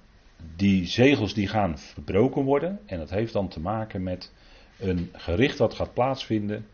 die 0.56 0.87
zegels 0.87 1.34
die 1.34 1.48
gaan 1.48 1.78
verbroken 1.78 2.42
worden 2.42 2.80
en 2.87 2.98
dat 2.98 3.11
heeft 3.11 3.32
dan 3.32 3.48
te 3.48 3.61
maken 3.61 4.02
met 4.02 4.32
een 4.78 5.11
gericht 5.12 5.58
dat 5.58 5.74
gaat 5.74 5.94
plaatsvinden, 5.94 6.66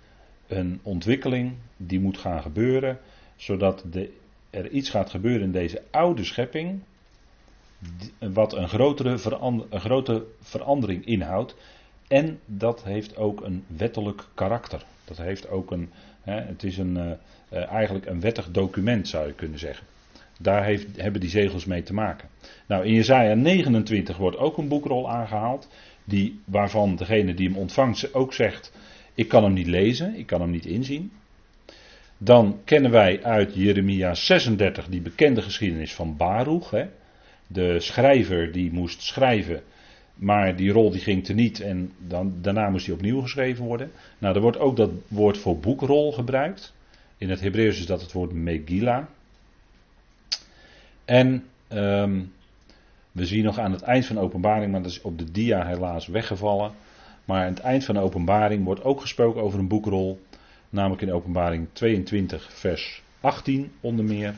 een 0.47 0.81
ontwikkeling 0.83 1.53
die 1.77 2.01
moet 2.01 2.19
gaan 2.19 2.43
gebeuren, 2.43 2.99
zodat 3.37 3.85
er 4.51 4.69
iets 4.69 4.91
gaat 4.91 5.11
gebeuren 5.11 5.43
in 5.43 5.53
deze 5.53 5.83
oude 5.91 6.25
schepping, 6.25 6.81
wat 8.19 8.53
een 8.53 8.69
grotere, 8.69 9.31
een 9.71 9.81
grote 9.81 10.27
verandering 10.41 11.07
inhoudt. 11.07 11.57
En 12.09 12.41
dat 12.47 12.85
heeft 12.85 13.17
ook 13.17 13.41
een 13.41 13.65
wettelijk 13.67 14.29
karakter. 14.35 14.85
Dat 15.05 15.17
heeft 15.17 15.49
ook 15.49 15.71
een, 15.71 15.91
het 16.25 16.63
is 16.63 16.79
een, 16.79 17.19
uh, 17.53 17.73
eigenlijk 17.73 18.07
een 18.07 18.21
wettig 18.21 18.51
document 18.51 19.09
zou 19.09 19.27
je 19.27 19.35
kunnen 19.35 19.59
zeggen. 19.59 19.87
Daar 20.39 20.65
heeft, 20.65 20.87
hebben 20.97 21.21
die 21.21 21.31
zegels 21.31 21.65
mee 21.65 21.83
te 21.83 21.95
maken. 21.95 22.29
Nou, 22.67 22.85
in 22.85 22.93
Jezaja 22.93 23.35
29 23.35 24.17
wordt 24.17 24.37
ook 24.37 24.59
een 24.59 24.69
boekrol 24.69 25.11
aangehaald. 25.11 25.69
Die, 26.05 26.41
waarvan 26.45 26.97
degene 26.97 27.35
die 27.35 27.49
hem 27.49 27.57
ontvangt 27.57 28.15
ook 28.15 28.33
zegt: 28.33 28.73
Ik 29.15 29.29
kan 29.29 29.45
hem 29.45 29.53
niet 29.53 29.67
lezen, 29.67 30.15
ik 30.15 30.27
kan 30.27 30.41
hem 30.41 30.51
niet 30.51 30.67
inzien. 30.67 31.13
Dan 32.19 32.61
kennen 32.65 32.91
wij 32.91 33.23
uit 33.23 33.55
Jeremia 33.55 34.15
36 34.15 34.87
die 34.87 35.01
bekende 35.01 35.43
geschiedenis 35.43 35.95
van 35.95 36.17
Baruch. 36.17 36.71
Hè? 36.71 36.87
De 37.47 37.81
schrijver 37.81 38.53
die 38.53 38.73
moest 38.73 39.03
schrijven, 39.03 39.63
maar 40.15 40.57
die 40.57 40.73
rol 40.73 40.91
die 40.91 41.01
ging 41.01 41.25
teniet 41.25 41.61
en 41.61 41.93
dan, 41.99 42.35
daarna 42.41 42.71
moest 42.71 42.87
hij 42.87 42.95
opnieuw 42.95 43.21
geschreven 43.21 43.65
worden. 43.65 43.91
Nou, 44.19 44.35
er 44.35 44.41
wordt 44.41 44.59
ook 44.59 44.77
dat 44.77 44.91
woord 45.09 45.39
voor 45.39 45.59
boekrol 45.59 46.13
gebruikt. 46.13 46.75
In 47.19 47.31
het 47.31 47.41
Hebreeuws 47.41 47.79
is 47.79 47.87
dat 47.87 48.01
het 48.01 48.13
woord 48.13 48.33
Megillah. 48.33 49.05
En 51.05 51.45
um, 51.69 52.33
we 53.13 53.27
zien 53.27 53.45
nog 53.45 53.59
aan 53.59 53.73
het 53.73 53.83
eind 53.83 54.07
van 54.07 54.17
de 54.17 54.23
openbaring, 54.23 54.73
maar 54.73 54.83
dat 54.83 54.91
is 54.91 55.01
op 55.01 55.19
de 55.19 55.31
dia 55.31 55.67
helaas 55.67 56.07
weggevallen. 56.07 56.73
Maar 57.25 57.45
aan 57.45 57.55
het 57.55 57.61
eind 57.61 57.85
van 57.85 57.95
de 57.95 58.01
openbaring 58.01 58.65
wordt 58.65 58.85
ook 58.85 59.01
gesproken 59.01 59.43
over 59.43 59.59
een 59.59 59.69
boekrol. 59.69 60.21
Namelijk 60.71 61.03
in 61.03 61.13
openbaring 61.13 61.67
22, 61.73 62.53
vers 62.53 63.03
18 63.21 63.73
onder 63.81 64.05
meer. 64.05 64.35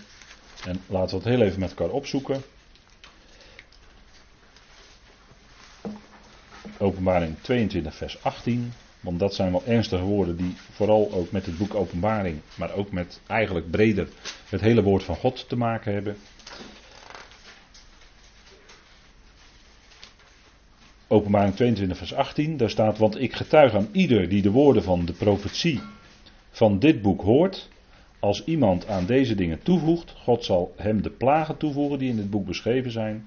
En 0.66 0.80
laten 0.86 1.18
we 1.18 1.24
het 1.24 1.34
heel 1.34 1.46
even 1.46 1.60
met 1.60 1.70
elkaar 1.70 1.90
opzoeken. 1.90 2.40
Openbaring 6.78 7.34
22, 7.40 7.94
vers 7.94 8.22
18. 8.22 8.72
Want 9.00 9.18
dat 9.18 9.34
zijn 9.34 9.50
wel 9.50 9.62
ernstige 9.66 10.02
woorden 10.02 10.36
die 10.36 10.54
vooral 10.72 11.12
ook 11.12 11.30
met 11.30 11.46
het 11.46 11.58
boek 11.58 11.74
Openbaring, 11.74 12.40
maar 12.54 12.72
ook 12.72 12.90
met 12.90 13.20
eigenlijk 13.26 13.70
breder 13.70 14.08
het 14.48 14.60
hele 14.60 14.82
woord 14.82 15.02
van 15.02 15.16
God 15.16 15.48
te 15.48 15.56
maken 15.56 15.92
hebben. 15.92 16.16
Openbaring 21.08 21.54
22, 21.54 21.98
vers 21.98 22.14
18, 22.14 22.56
daar 22.56 22.70
staat: 22.70 22.98
Want 22.98 23.20
ik 23.20 23.32
getuig 23.32 23.74
aan 23.74 23.88
ieder 23.92 24.28
die 24.28 24.42
de 24.42 24.50
woorden 24.50 24.82
van 24.82 25.04
de 25.04 25.12
profetie 25.12 25.80
van 26.50 26.78
dit 26.78 27.02
boek 27.02 27.22
hoort. 27.22 27.68
Als 28.18 28.44
iemand 28.44 28.88
aan 28.88 29.06
deze 29.06 29.34
dingen 29.34 29.62
toevoegt, 29.62 30.10
God 30.10 30.44
zal 30.44 30.74
hem 30.76 31.02
de 31.02 31.10
plagen 31.10 31.56
toevoegen 31.56 31.98
die 31.98 32.10
in 32.10 32.18
het 32.18 32.30
boek 32.30 32.46
beschreven 32.46 32.90
zijn. 32.90 33.26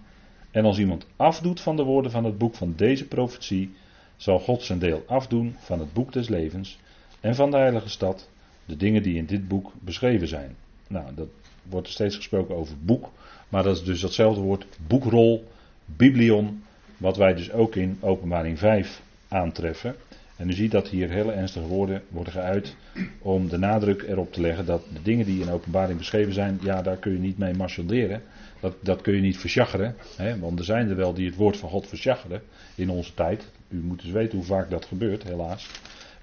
En 0.51 0.65
als 0.65 0.79
iemand 0.79 1.05
afdoet 1.15 1.61
van 1.61 1.75
de 1.75 1.83
woorden 1.83 2.11
van 2.11 2.23
het 2.23 2.37
boek 2.37 2.55
van 2.55 2.73
deze 2.75 3.07
profetie, 3.07 3.71
zal 4.17 4.39
God 4.39 4.63
zijn 4.63 4.79
deel 4.79 5.03
afdoen 5.07 5.55
van 5.59 5.79
het 5.79 5.93
boek 5.93 6.13
des 6.13 6.29
levens 6.29 6.79
en 7.19 7.35
van 7.35 7.51
de 7.51 7.57
heilige 7.57 7.89
stad, 7.89 8.29
de 8.65 8.77
dingen 8.77 9.03
die 9.03 9.17
in 9.17 9.25
dit 9.25 9.47
boek 9.47 9.71
beschreven 9.79 10.27
zijn. 10.27 10.55
Nou, 10.87 11.13
dat 11.15 11.27
wordt 11.63 11.87
er 11.87 11.93
steeds 11.93 12.15
gesproken 12.15 12.55
over 12.55 12.75
boek, 12.81 13.09
maar 13.49 13.63
dat 13.63 13.75
is 13.77 13.83
dus 13.83 14.01
datzelfde 14.01 14.41
woord 14.41 14.65
boekrol, 14.87 15.47
biblion, 15.85 16.63
wat 16.97 17.17
wij 17.17 17.33
dus 17.33 17.51
ook 17.51 17.75
in 17.75 17.97
openbaring 18.01 18.59
5 18.59 19.01
aantreffen. 19.27 19.95
En 20.39 20.49
u 20.49 20.53
ziet 20.53 20.71
dat 20.71 20.87
hier 20.87 21.09
hele 21.09 21.31
ernstige 21.31 21.67
woorden 21.67 22.01
worden 22.09 22.33
geuit 22.33 22.75
om 23.21 23.49
de 23.49 23.57
nadruk 23.57 24.01
erop 24.01 24.33
te 24.33 24.41
leggen 24.41 24.65
dat 24.65 24.83
de 24.93 25.01
dingen 25.01 25.25
die 25.25 25.41
in 25.41 25.49
openbaring 25.49 25.97
beschreven 25.97 26.33
zijn, 26.33 26.59
ja, 26.61 26.81
daar 26.81 26.97
kun 26.97 27.11
je 27.11 27.19
niet 27.19 27.37
mee 27.37 27.53
marchanderen. 27.53 28.21
Dat, 28.59 28.75
dat 28.79 29.01
kun 29.01 29.15
je 29.15 29.21
niet 29.21 29.37
versjacheren. 29.37 29.95
Hè, 30.15 30.39
want 30.39 30.59
er 30.59 30.65
zijn 30.65 30.89
er 30.89 30.95
wel 30.95 31.13
die 31.13 31.25
het 31.25 31.35
woord 31.35 31.57
van 31.57 31.69
God 31.69 31.87
versjacheren 31.87 32.41
in 32.75 32.89
onze 32.89 33.13
tijd. 33.13 33.51
U 33.69 33.77
moet 33.77 34.01
dus 34.01 34.11
weten 34.11 34.37
hoe 34.37 34.47
vaak 34.47 34.69
dat 34.69 34.85
gebeurt, 34.85 35.23
helaas. 35.23 35.69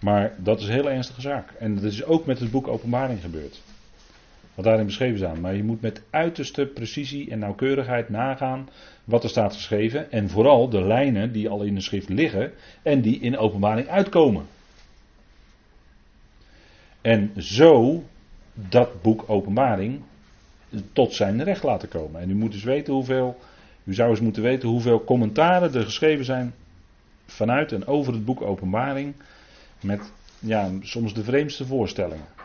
Maar 0.01 0.35
dat 0.39 0.61
is 0.61 0.67
een 0.67 0.73
hele 0.73 0.91
ernstige 0.91 1.21
zaak. 1.21 1.51
En 1.59 1.75
dat 1.75 1.85
is 1.85 2.05
ook 2.05 2.27
met 2.27 2.39
het 2.39 2.51
boek 2.51 2.69
Openbaring 2.69 3.21
gebeurd. 3.21 3.63
Wat 4.57 4.65
daarin 4.65 4.87
beschreven 4.87 5.19
zijn. 5.19 5.41
Maar 5.41 5.55
je 5.55 5.65
moet 5.65 5.81
met 5.81 6.03
uiterste 6.11 6.67
precisie 6.67 7.31
en 7.31 7.39
nauwkeurigheid 7.39 8.09
nagaan 8.09 8.69
wat 9.05 9.23
er 9.23 9.29
staat 9.29 9.55
geschreven. 9.55 10.11
En 10.13 10.29
vooral 10.29 10.69
de 10.69 10.83
lijnen 10.83 11.33
die 11.33 11.49
al 11.49 11.63
in 11.63 11.75
de 11.75 11.81
schrift 11.81 12.09
liggen 12.09 12.53
en 12.83 13.01
die 13.01 13.21
in 13.21 13.39
openbaring 13.39 13.89
uitkomen. 13.89 14.47
En 17.01 17.33
zo 17.39 18.05
dat 18.55 19.03
boek 19.03 19.25
Openbaring 19.27 20.01
tot 20.93 21.13
zijn 21.15 21.43
recht 21.45 21.63
laten 21.63 21.89
komen. 21.89 22.21
En 22.21 22.31
u 22.31 22.35
moet 22.35 22.53
dus 22.53 22.65
weten 22.65 22.93
hoeveel, 22.93 23.39
u 23.85 23.95
zou 23.95 24.11
eens 24.11 24.21
moeten 24.21 24.43
weten 24.43 24.69
hoeveel 24.69 25.05
commentaren 25.05 25.75
er 25.75 25.85
geschreven 25.85 26.25
zijn 26.25 26.55
vanuit 27.27 27.73
en 27.73 27.87
over 27.87 28.13
het 28.13 28.25
boek 28.25 28.43
Openbaring. 28.43 29.15
Met 29.81 30.13
ja, 30.39 30.71
soms 30.81 31.15
de 31.15 31.25
vreemdste 31.25 31.67
voorstellingen. 31.67 32.36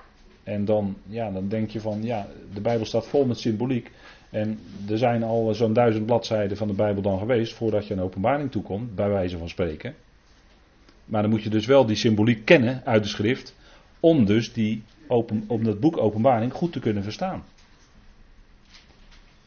En 0.44 0.66
dan, 0.66 0.96
ja, 1.08 1.32
dan 1.32 1.48
denk 1.48 1.70
je 1.70 1.80
van, 1.80 2.04
ja, 2.04 2.28
de 2.54 2.62
Bijbel 2.62 2.86
staat 2.86 3.08
vol 3.08 3.26
met 3.26 3.40
symboliek. 3.40 3.92
En 4.30 4.60
er 4.90 4.98
zijn 4.98 5.24
al 5.24 5.54
zo'n 5.54 5.74
duizend 5.74 6.06
bladzijden 6.06 6.58
van 6.58 6.68
de 6.68 6.74
Bijbel 6.74 7.02
dan 7.02 7.20
geweest 7.20 7.54
voordat 7.54 7.88
je 7.88 7.94
een 7.94 8.02
openbaring 8.02 8.52
toekomt, 8.52 8.96
bij 8.96 9.10
wijze 9.10 9.38
van 9.38 9.50
spreken. 9.50 9.96
Maar 11.06 11.22
dan 11.22 11.32
moet 11.32 11.44
je 11.44 11.50
dus 11.50 11.66
wel 11.66 11.86
die 11.86 11.96
symboliek 11.96 12.46
kennen 12.46 12.82
uit 12.86 13.04
de 13.04 13.10
schrift, 13.10 13.56
om 14.00 14.26
dus 14.26 14.54
die 14.54 14.84
open, 15.08 15.44
om 15.48 15.64
dat 15.64 15.80
boek 15.80 15.98
openbaring 15.98 16.54
goed 16.54 16.72
te 16.72 16.80
kunnen 16.80 17.04
verstaan. 17.04 17.44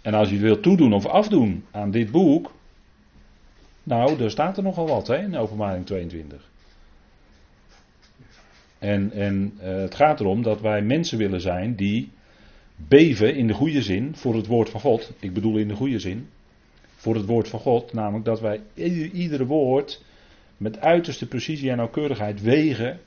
En 0.03 0.15
als 0.15 0.29
je 0.29 0.35
het 0.35 0.45
wilt 0.45 0.63
toedoen 0.63 0.93
of 0.93 1.07
afdoen 1.07 1.65
aan 1.71 1.91
dit 1.91 2.11
boek, 2.11 2.53
nou, 3.83 4.17
daar 4.17 4.31
staat 4.31 4.57
er 4.57 4.63
nogal 4.63 4.87
wat 4.87 5.07
hè, 5.07 5.17
in 5.17 5.37
openbaring 5.37 5.87
22. 5.87 6.51
En, 8.85 9.13
en 9.13 9.53
uh, 9.63 9.75
het 9.75 9.95
gaat 9.95 10.21
erom 10.21 10.43
dat 10.43 10.61
wij 10.61 10.83
mensen 10.83 11.19
willen 11.19 11.41
zijn 11.41 11.75
die 11.75 12.11
beven 12.77 13.35
in 13.35 13.47
de 13.47 13.53
goede 13.53 13.83
zin 13.83 14.17
voor 14.17 14.35
het 14.35 14.47
woord 14.47 14.71
van 14.71 14.81
God. 14.81 15.13
Ik 15.21 15.33
bedoel 15.33 15.57
in 15.57 15.69
de 15.69 15.75
goede 15.75 15.99
zin. 15.99 16.29
Voor 16.95 17.15
het 17.15 17.25
woord 17.27 17.49
van 17.49 17.61
God. 17.61 17.93
Namelijk 17.93 18.25
dat 18.25 18.41
wij 18.41 18.61
iedere 19.13 19.47
woord 19.47 20.05
met 20.57 20.81
uiterste 20.81 21.29
precisie 21.29 21.71
en 21.71 21.77
nauwkeurigheid 21.77 22.43
wegen. 22.43 23.01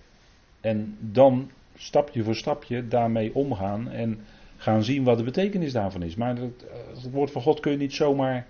En 0.61 0.97
dan 0.99 1.49
stapje 1.75 2.23
voor 2.23 2.35
stapje 2.35 2.87
daarmee 2.87 3.35
omgaan. 3.35 3.91
En 3.91 4.19
gaan 4.57 4.83
zien 4.83 5.03
wat 5.03 5.17
de 5.17 5.23
betekenis 5.23 5.71
daarvan 5.71 6.03
is. 6.03 6.15
Maar 6.15 6.35
het, 6.35 6.65
het 7.01 7.11
woord 7.11 7.31
van 7.31 7.41
God 7.41 7.59
kun 7.59 7.71
je 7.71 7.77
niet 7.77 7.93
zomaar 7.93 8.47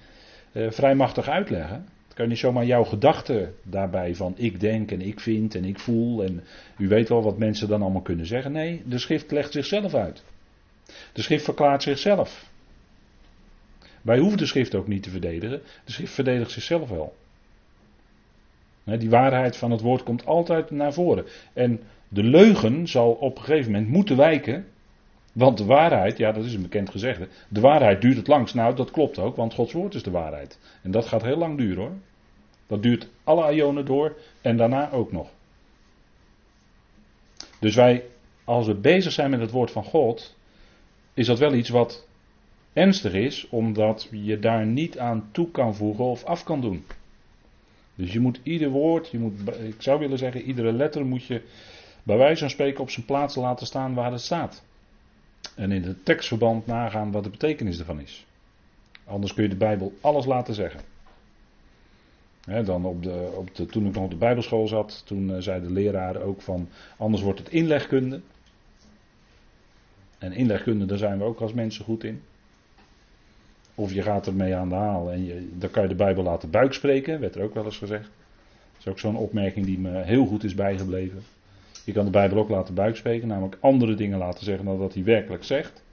uh, 0.52 0.72
vrijmachtig 0.72 1.28
uitleggen. 1.28 1.86
Kan 2.18 2.28
niet 2.28 2.38
zomaar 2.38 2.66
jouw 2.66 2.84
gedachten 2.84 3.56
daarbij 3.64 4.16
van 4.16 4.34
ik 4.38 4.60
denk 4.60 4.92
en 4.92 5.02
ik 5.02 5.20
vind 5.20 5.56
en 5.56 5.66
ik 5.66 5.80
voel 5.80 6.24
en 6.24 6.44
u 6.78 6.88
weet 6.88 7.10
wel 7.10 7.24
wat 7.24 7.38
mensen 7.38 7.68
dan 7.68 7.82
allemaal 7.82 8.02
kunnen 8.02 8.26
zeggen. 8.26 8.52
Nee, 8.52 8.82
de 8.86 8.98
schrift 8.98 9.32
legt 9.32 9.52
zichzelf 9.52 9.94
uit. 9.94 10.24
De 11.14 11.22
schrift 11.22 11.44
verklaart 11.44 11.84
zichzelf. 11.84 12.50
Wij 14.02 14.20
hoeven 14.20 14.38
de 14.38 14.46
schrift 14.46 14.76
ook 14.76 14.88
niet 14.88 15.04
te 15.04 15.10
verdedigen. 15.10 15.62
De 15.86 15.92
schrift 15.92 16.14
verdedigt 16.14 16.52
zichzelf 16.52 16.90
wel. 16.90 17.16
Die 18.84 19.10
waarheid 19.10 19.58
van 19.58 19.72
het 19.72 19.82
woord 19.82 20.04
komt 20.04 20.26
altijd 20.26 20.72
naar 20.72 20.94
voren. 20.94 21.26
En 21.54 21.80
de 22.08 22.24
leugen 22.24 22.88
zal 22.88 23.12
op 23.12 23.38
een 23.38 23.44
gegeven 23.44 23.72
moment 23.72 23.90
moeten 23.90 24.18
wijken. 24.18 24.66
Want 25.38 25.58
de 25.58 25.65
waarheid, 25.65 26.17
ja 26.17 26.32
dat 26.32 26.45
is 26.45 26.54
een 26.54 26.62
bekend 26.62 26.89
gezegde. 26.89 27.28
De 27.50 27.60
waarheid 27.60 28.02
duurt 28.02 28.17
het 28.17 28.28
langst. 28.28 28.56
Nou 28.56 28.76
dat 28.76 28.91
klopt 28.91 29.19
ook, 29.19 29.36
want 29.36 29.54
Gods 29.54 29.73
woord 29.73 29.93
is 29.93 30.04
de 30.04 30.12
waarheid. 30.12 30.60
En 30.84 30.91
dat 30.91 31.06
gaat 31.06 31.21
heel 31.21 31.38
lang 31.38 31.58
duren 31.58 31.84
hoor. 31.84 31.95
Dat 32.67 32.84
duurt 32.84 33.10
alle 33.23 33.54
ionen 33.54 33.86
door 33.86 34.17
en 34.41 34.58
daarna 34.58 34.91
ook 34.91 35.12
nog. 35.12 35.30
Dus 37.60 37.76
wij, 37.76 38.04
als 38.43 38.67
we 38.67 38.76
bezig 38.76 39.12
zijn 39.12 39.30
met 39.30 39.39
het 39.39 39.52
woord 39.52 39.71
van 39.71 39.84
God, 39.84 40.36
is 41.13 41.28
dat 41.28 41.39
wel 41.39 41.54
iets 41.54 41.69
wat 41.69 42.08
ernstig 42.73 43.13
is, 43.13 43.47
omdat 43.50 44.08
je 44.12 44.39
daar 44.39 44.65
niet 44.65 45.00
aan 45.00 45.30
toe 45.32 45.52
kan 45.52 45.76
voegen 45.76 46.06
of 46.06 46.23
af 46.23 46.43
kan 46.43 46.62
doen. 46.62 46.86
Dus 47.95 48.13
je 48.13 48.19
moet 48.19 48.39
ieder 48.43 48.69
woord, 48.69 49.10
je 49.10 49.19
moet, 49.19 49.34
ik 49.60 49.82
zou 49.82 50.00
willen 50.00 50.17
zeggen, 50.17 50.41
iedere 50.41 50.71
letter 50.71 51.06
moet 51.06 51.26
je 51.26 51.41
bij 52.04 52.17
wijze 52.17 52.39
van 52.39 52.50
spreken 52.50 52.82
op 52.82 52.89
zijn 52.89 53.06
plaats 53.06 53.36
laten 53.36 53.65
staan 53.65 53.93
waar 53.93 54.12
het 54.12 54.21
staat. 54.21 54.65
En 55.58 55.72
in 55.72 55.84
het 55.84 56.06
tekstverband 56.06 56.65
nagaan 56.65 57.12
wat 57.12 57.24
de 57.24 57.30
betekenis 57.30 57.80
ervan 57.80 58.00
is. 58.00 58.26
Anders 59.06 59.34
kun 59.34 59.43
je 59.43 59.50
de 59.50 59.56
Bijbel 59.56 59.93
alles 60.02 60.26
laten 60.26 60.54
zeggen. 60.54 60.80
dan 62.65 62.86
op 62.86 63.04
de, 63.04 63.34
op 63.36 63.56
de, 63.56 63.65
toen 63.65 63.86
ik 63.86 63.93
nog 63.93 64.04
op 64.04 64.10
de 64.10 64.15
Bijbelschool 64.15 64.67
zat, 64.67 65.04
toen 65.06 65.30
uh, 65.30 65.38
zei 65.39 65.62
de 65.62 65.72
leraar 65.72 66.22
ook 66.22 66.41
van, 66.41 66.70
anders 66.98 67.24
wordt 67.24 67.39
het 67.39 67.50
inlegkunde. 67.50 68.22
En 70.17 70.34
inlegkunde, 70.34 70.86
daar 70.86 70.98
zijn 70.98 71.17
we 71.17 71.24
ook 71.24 71.39
als 71.39 71.54
mensen 71.54 71.86
goed 71.86 72.04
in. 72.04 72.22
Of 73.76 73.93
je 73.93 74.02
gaat 74.02 74.28
ermee 74.28 74.56
aan 74.56 74.70
de 74.70 74.76
haal 74.76 75.12
en 75.12 75.26
je, 75.26 75.50
dan 75.54 75.70
kan 75.70 75.84
je 75.84 75.89
de 75.89 75.96
Bijbel 75.96 76.24
laten 76.24 76.50
buikspreken, 76.50 77.20
werd 77.20 77.36
er 77.36 77.41
ook 77.41 77.54
wel 77.54 77.65
eens 77.65 77.78
gezegd. 77.78 78.10
Dat 78.72 78.80
is 78.80 78.88
ook 78.88 79.00
zo'n 79.00 79.17
opmerking 79.17 79.65
die 79.65 79.80
me 79.80 80.04
heel 80.04 80.26
goed 80.26 80.43
is 80.43 80.56
bijgebleven. 80.56 81.24
Je 81.88 81.93
kan 81.93 82.06
de 82.06 82.12
Bijbel 82.12 82.38
ook 82.38 82.50
laten 82.50 82.73
buikspreken, 82.73 83.28
namelijk 83.28 83.58
andere 83.60 83.95
dingen 83.95 84.17
laten 84.17 84.45
zeggen 84.45 84.65
dan 84.65 84.80
dat 84.80 84.93
hij 84.93 85.04
werkelijk 85.04 85.43
zegt. 85.43 85.84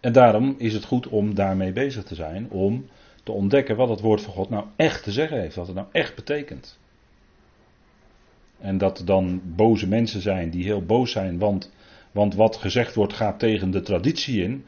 En 0.00 0.12
daarom 0.12 0.54
is 0.58 0.74
het 0.74 0.84
goed 0.84 1.08
om 1.08 1.34
daarmee 1.34 1.72
bezig 1.72 2.04
te 2.04 2.14
zijn, 2.14 2.50
om 2.50 2.86
te 3.22 3.32
ontdekken 3.32 3.76
wat 3.76 3.88
het 3.88 4.00
woord 4.00 4.20
van 4.22 4.32
God 4.32 4.50
nou 4.50 4.66
echt 4.76 5.02
te 5.02 5.12
zeggen 5.12 5.40
heeft, 5.40 5.54
wat 5.54 5.66
het 5.66 5.76
nou 5.76 5.88
echt 5.92 6.14
betekent. 6.14 6.78
En 8.58 8.78
dat 8.78 8.98
er 8.98 9.04
dan 9.04 9.42
boze 9.44 9.88
mensen 9.88 10.20
zijn 10.20 10.50
die 10.50 10.64
heel 10.64 10.84
boos 10.84 11.12
zijn, 11.12 11.38
want, 11.38 11.72
want 12.12 12.34
wat 12.34 12.56
gezegd 12.56 12.94
wordt 12.94 13.12
gaat 13.12 13.38
tegen 13.38 13.70
de 13.70 13.80
traditie 13.80 14.42
in. 14.42 14.64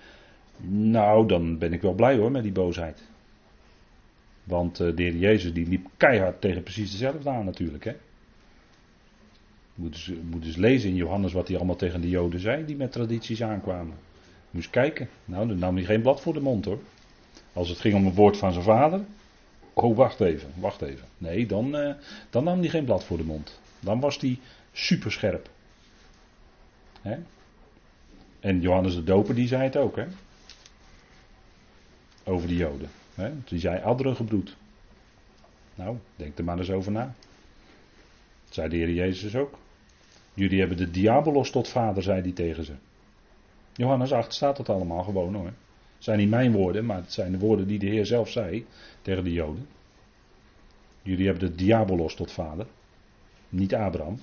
Nou, 0.66 1.28
dan 1.28 1.58
ben 1.58 1.72
ik 1.72 1.82
wel 1.82 1.94
blij 1.94 2.16
hoor 2.16 2.30
met 2.30 2.42
die 2.42 2.52
boosheid. 2.52 3.02
Want 4.44 4.80
uh, 4.80 4.96
de 4.96 5.02
heer 5.02 5.16
Jezus 5.16 5.52
die 5.52 5.68
liep 5.68 5.86
keihard 5.96 6.40
tegen 6.40 6.62
precies 6.62 6.90
dezelfde 6.90 7.30
aan 7.30 7.44
natuurlijk. 7.44 7.84
Hè? 7.84 7.92
Moet 9.74 9.94
eens, 9.94 10.12
moet 10.30 10.44
eens 10.44 10.56
lezen 10.56 10.90
in 10.90 10.96
Johannes 10.96 11.32
wat 11.32 11.48
hij 11.48 11.56
allemaal 11.56 11.76
tegen 11.76 12.00
de 12.00 12.08
Joden 12.08 12.40
zei 12.40 12.64
die 12.64 12.76
met 12.76 12.92
tradities 12.92 13.42
aankwamen. 13.42 13.94
Moest 14.50 14.70
kijken. 14.70 15.08
Nou, 15.24 15.48
dan 15.48 15.58
nam 15.58 15.76
hij 15.76 15.84
geen 15.84 16.02
blad 16.02 16.20
voor 16.20 16.32
de 16.32 16.40
mond 16.40 16.64
hoor. 16.64 16.78
Als 17.52 17.68
het 17.68 17.78
ging 17.78 17.94
om 17.94 18.06
een 18.06 18.14
woord 18.14 18.36
van 18.36 18.52
zijn 18.52 18.64
vader. 18.64 19.00
Oh, 19.72 19.96
wacht 19.96 20.20
even, 20.20 20.52
wacht 20.54 20.82
even. 20.82 21.06
Nee, 21.18 21.46
dan, 21.46 21.76
uh, 21.76 21.94
dan 22.30 22.44
nam 22.44 22.58
hij 22.60 22.68
geen 22.68 22.84
blad 22.84 23.04
voor 23.04 23.16
de 23.16 23.24
mond. 23.24 23.60
Dan 23.80 24.00
was 24.00 24.20
hij 24.20 24.38
superscherp. 24.72 25.50
Hè? 27.00 27.16
En 28.40 28.60
Johannes 28.60 28.94
de 28.94 29.04
Doper 29.04 29.34
die 29.34 29.46
zei 29.46 29.62
het 29.62 29.76
ook, 29.76 29.96
hè? 29.96 30.06
Over 32.24 32.48
de 32.48 32.56
Joden. 32.56 32.90
Hè? 33.14 33.30
Die 33.44 33.58
zei 33.58 33.82
adderen 33.82 34.16
gebroed. 34.16 34.56
Nou, 35.74 35.96
denk 36.16 36.38
er 36.38 36.44
maar 36.44 36.58
eens 36.58 36.70
over 36.70 36.92
na. 36.92 37.14
Dat 38.44 38.54
zei 38.54 38.68
de 38.68 38.76
Heer 38.76 38.92
Jezus 38.92 39.36
ook. 39.36 39.58
Jullie 40.34 40.58
hebben 40.58 40.76
de 40.76 40.90
diabolos 40.90 41.50
tot 41.50 41.68
vader, 41.68 42.02
zei 42.02 42.20
hij 42.20 42.32
tegen 42.32 42.64
ze. 42.64 42.72
Johannes 43.72 44.12
8 44.12 44.34
staat 44.34 44.56
dat 44.56 44.68
allemaal 44.68 45.02
gewoon 45.02 45.34
hoor. 45.34 45.46
Het 45.46 45.54
zijn 45.98 46.18
niet 46.18 46.28
mijn 46.28 46.52
woorden, 46.52 46.86
maar 46.86 46.96
het 46.96 47.12
zijn 47.12 47.32
de 47.32 47.38
woorden 47.38 47.66
die 47.66 47.78
de 47.78 47.86
Heer 47.86 48.06
zelf 48.06 48.30
zei 48.30 48.66
tegen 49.02 49.24
de 49.24 49.32
Joden. 49.32 49.66
Jullie 51.02 51.26
hebben 51.26 51.48
de 51.48 51.54
diabolos 51.54 52.14
tot 52.14 52.32
vader, 52.32 52.66
niet 53.48 53.74
Abraham. 53.74 54.20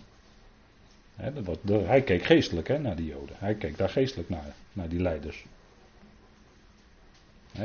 hij 1.67 2.01
keek 2.01 2.23
geestelijk 2.23 2.79
naar 2.79 2.95
die 2.95 3.05
Joden. 3.05 3.35
Hij 3.39 3.55
keek 3.55 3.77
daar 3.77 3.89
geestelijk 3.89 4.29
naar, 4.29 4.55
naar 4.73 4.89
die 4.89 5.01
leiders. 5.01 5.45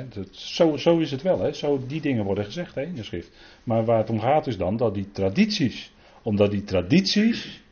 dat, 0.08 0.28
zo, 0.30 0.76
zo, 0.76 0.98
is 0.98 1.10
het 1.10 1.22
wel, 1.22 1.40
hè. 1.40 1.52
Zo, 1.52 1.86
die 1.86 2.00
dingen 2.00 2.24
worden 2.24 2.44
gezegd 2.44 2.76
in 2.76 2.94
de 2.94 3.02
schrift. 3.02 3.30
Maar 3.64 3.84
waar 3.84 3.98
het 3.98 4.10
om 4.10 4.20
gaat 4.20 4.46
is 4.46 4.56
dan 4.56 4.76
dat 4.76 4.94
die 4.94 5.10
tradities, 5.10 5.92
omdat 6.22 6.50
die 6.50 6.64
tradities 6.64 7.64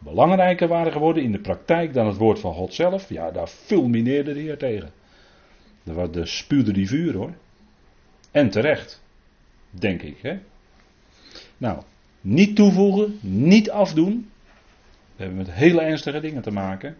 belangrijker 0.00 0.68
waren 0.68 0.92
geworden 0.92 1.22
in 1.22 1.32
de 1.32 1.40
praktijk 1.40 1.94
dan 1.94 2.06
het 2.06 2.16
woord 2.16 2.38
van 2.38 2.54
God 2.54 2.74
zelf, 2.74 3.08
ja, 3.08 3.30
daar 3.30 3.46
fulmineerde 3.46 4.32
de 4.32 4.40
Heer 4.40 4.58
tegen. 4.58 4.90
Daar 5.82 6.26
spuwde 6.26 6.72
die 6.72 6.88
vuur 6.88 7.14
hoor. 7.14 7.32
En 8.30 8.50
terecht, 8.50 9.02
denk 9.70 10.02
ik. 10.02 10.18
Hè? 10.22 10.38
Nou, 11.56 11.82
niet 12.20 12.56
toevoegen, 12.56 13.18
niet 13.20 13.70
afdoen. 13.70 14.30
We 15.16 15.26
hebben 15.26 15.36
met 15.36 15.52
hele 15.52 15.80
ernstige 15.80 16.20
dingen 16.20 16.42
te 16.42 16.50
maken. 16.50 16.96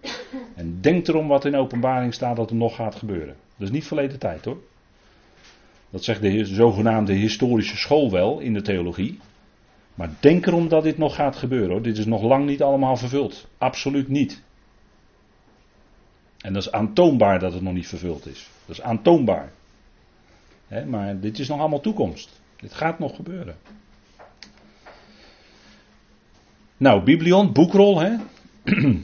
En 0.54 0.80
denk 0.80 1.08
erom 1.08 1.28
wat 1.28 1.44
in 1.44 1.56
openbaring 1.56 2.14
staat 2.14 2.36
dat 2.36 2.50
er 2.50 2.56
nog 2.56 2.74
gaat 2.74 2.94
gebeuren. 2.94 3.34
Dat 3.56 3.68
is 3.68 3.74
niet 3.74 3.86
verleden 3.86 4.18
tijd 4.18 4.44
hoor. 4.44 4.58
Dat 5.90 6.04
zegt 6.04 6.22
de 6.22 6.44
zogenaamde 6.44 7.12
historische 7.12 7.76
school 7.76 8.10
wel 8.10 8.38
in 8.38 8.52
de 8.52 8.62
theologie. 8.62 9.18
Maar 10.00 10.10
denk 10.20 10.46
erom 10.46 10.68
dat 10.68 10.82
dit 10.82 10.98
nog 10.98 11.14
gaat 11.14 11.36
gebeuren 11.36 11.70
hoor. 11.70 11.82
Dit 11.82 11.98
is 11.98 12.06
nog 12.06 12.22
lang 12.22 12.46
niet 12.46 12.62
allemaal 12.62 12.96
vervuld. 12.96 13.46
Absoluut 13.58 14.08
niet. 14.08 14.42
En 16.38 16.52
dat 16.52 16.62
is 16.62 16.72
aantoonbaar 16.72 17.38
dat 17.38 17.52
het 17.52 17.62
nog 17.62 17.72
niet 17.72 17.88
vervuld 17.88 18.26
is. 18.26 18.48
Dat 18.66 18.76
is 18.76 18.82
aantoonbaar. 18.82 19.52
maar 20.86 21.20
dit 21.20 21.38
is 21.38 21.48
nog 21.48 21.58
allemaal 21.58 21.80
toekomst. 21.80 22.40
Dit 22.56 22.72
gaat 22.72 22.98
nog 22.98 23.16
gebeuren. 23.16 23.56
Nou, 26.76 27.04
biblion, 27.04 27.52
boekrol. 27.52 28.00
Hè? 28.00 28.16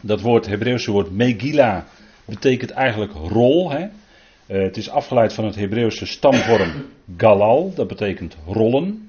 dat 0.00 0.20
woord, 0.20 0.46
Hebreeuwse 0.46 0.90
woord 0.90 1.10
Megillah 1.10 1.82
betekent 2.24 2.70
eigenlijk 2.70 3.12
rol. 3.12 3.70
Hè? 3.70 3.82
Uh, 3.82 4.62
het 4.62 4.76
is 4.76 4.90
afgeleid 4.90 5.32
van 5.32 5.44
het 5.44 5.54
Hebreeuwse 5.54 6.06
stamvorm 6.06 6.72
galal. 7.16 7.74
Dat 7.74 7.88
betekent 7.88 8.36
rollen. 8.46 9.03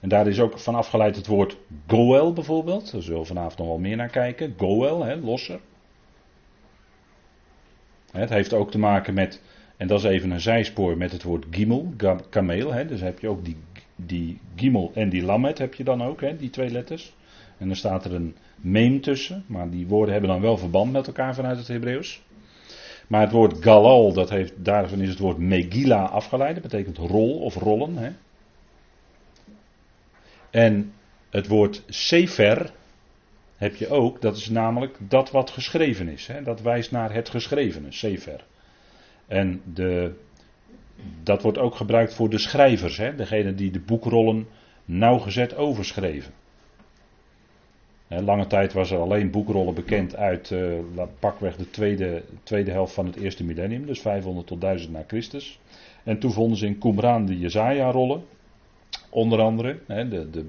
En 0.00 0.08
daar 0.08 0.26
is 0.26 0.40
ook 0.40 0.58
van 0.58 0.74
afgeleid 0.74 1.16
het 1.16 1.26
woord 1.26 1.56
goel 1.86 2.32
bijvoorbeeld. 2.32 2.92
Daar 2.92 3.02
zullen 3.02 3.20
we 3.20 3.26
vanavond 3.26 3.58
nog 3.58 3.66
wel 3.66 3.78
meer 3.78 3.96
naar 3.96 4.08
kijken. 4.08 4.54
Goel, 4.56 5.04
hè, 5.04 5.16
losser. 5.16 5.60
Het 8.12 8.30
heeft 8.30 8.52
ook 8.52 8.70
te 8.70 8.78
maken 8.78 9.14
met, 9.14 9.42
en 9.76 9.86
dat 9.86 9.98
is 9.98 10.04
even 10.04 10.30
een 10.30 10.40
zijspoor, 10.40 10.96
met 10.96 11.12
het 11.12 11.22
woord 11.22 11.46
gimel, 11.50 11.92
kameel. 12.30 12.72
Hè. 12.72 12.86
Dus 12.86 13.00
heb 13.00 13.18
je 13.18 13.28
ook 13.28 13.44
die, 13.44 13.56
die 13.96 14.38
gimel 14.56 14.90
en 14.94 15.08
die 15.08 15.22
lamet 15.22 15.58
heb 15.58 15.74
je 15.74 15.84
dan 15.84 16.02
ook, 16.02 16.20
hè, 16.20 16.36
die 16.36 16.50
twee 16.50 16.70
letters. 16.70 17.14
En 17.58 17.66
dan 17.66 17.76
staat 17.76 18.04
er 18.04 18.14
een 18.14 18.36
meem 18.56 19.00
tussen, 19.00 19.44
maar 19.46 19.70
die 19.70 19.86
woorden 19.86 20.12
hebben 20.12 20.30
dan 20.30 20.40
wel 20.40 20.56
verband 20.56 20.92
met 20.92 21.06
elkaar 21.06 21.34
vanuit 21.34 21.58
het 21.58 21.68
Hebreeuws. 21.68 22.22
Maar 23.06 23.20
het 23.20 23.32
woord 23.32 23.62
galal, 23.62 24.12
dat 24.12 24.30
heeft, 24.30 24.64
daarvan 24.64 25.00
is 25.00 25.08
het 25.08 25.18
woord 25.18 25.38
megila 25.38 26.04
afgeleid, 26.04 26.54
dat 26.54 26.62
betekent 26.62 26.98
rol 26.98 27.38
of 27.38 27.54
rollen. 27.54 27.96
Hè. 27.96 28.10
En 30.50 30.92
het 31.30 31.46
woord 31.46 31.82
sefer 31.88 32.70
heb 33.56 33.76
je 33.76 33.88
ook, 33.88 34.20
dat 34.20 34.36
is 34.36 34.48
namelijk 34.48 34.96
dat 34.98 35.30
wat 35.30 35.50
geschreven 35.50 36.08
is. 36.08 36.26
Hè? 36.26 36.42
Dat 36.42 36.60
wijst 36.60 36.90
naar 36.90 37.12
het 37.12 37.28
geschrevene, 37.28 37.92
sefer. 37.92 38.44
En 39.26 39.62
de, 39.74 40.14
dat 41.22 41.42
wordt 41.42 41.58
ook 41.58 41.74
gebruikt 41.74 42.14
voor 42.14 42.30
de 42.30 42.38
schrijvers, 42.38 42.96
hè? 42.96 43.14
degene 43.14 43.54
die 43.54 43.70
de 43.70 43.80
boekrollen 43.80 44.48
nauwgezet 44.84 45.56
overschreven. 45.56 46.32
Lange 48.08 48.46
tijd 48.46 48.72
was 48.72 48.90
er 48.90 48.98
alleen 48.98 49.30
boekrollen 49.30 49.74
bekend 49.74 50.16
uit 50.16 50.50
uh, 50.50 50.74
pakweg 51.18 51.56
de 51.56 51.70
tweede, 51.70 52.22
tweede 52.42 52.70
helft 52.70 52.94
van 52.94 53.06
het 53.06 53.16
eerste 53.16 53.44
millennium, 53.44 53.86
dus 53.86 54.00
500 54.00 54.46
tot 54.46 54.60
1000 54.60 54.92
na 54.92 55.04
Christus. 55.06 55.58
En 56.04 56.18
toen 56.18 56.32
vonden 56.32 56.58
ze 56.58 56.66
in 56.66 56.78
Qumran 56.78 57.26
de 57.26 57.38
Jezaja-rollen. 57.38 58.22
Onder 59.16 59.40
andere, 59.40 59.78
hè, 59.86 60.08
de, 60.08 60.30
de, 60.30 60.44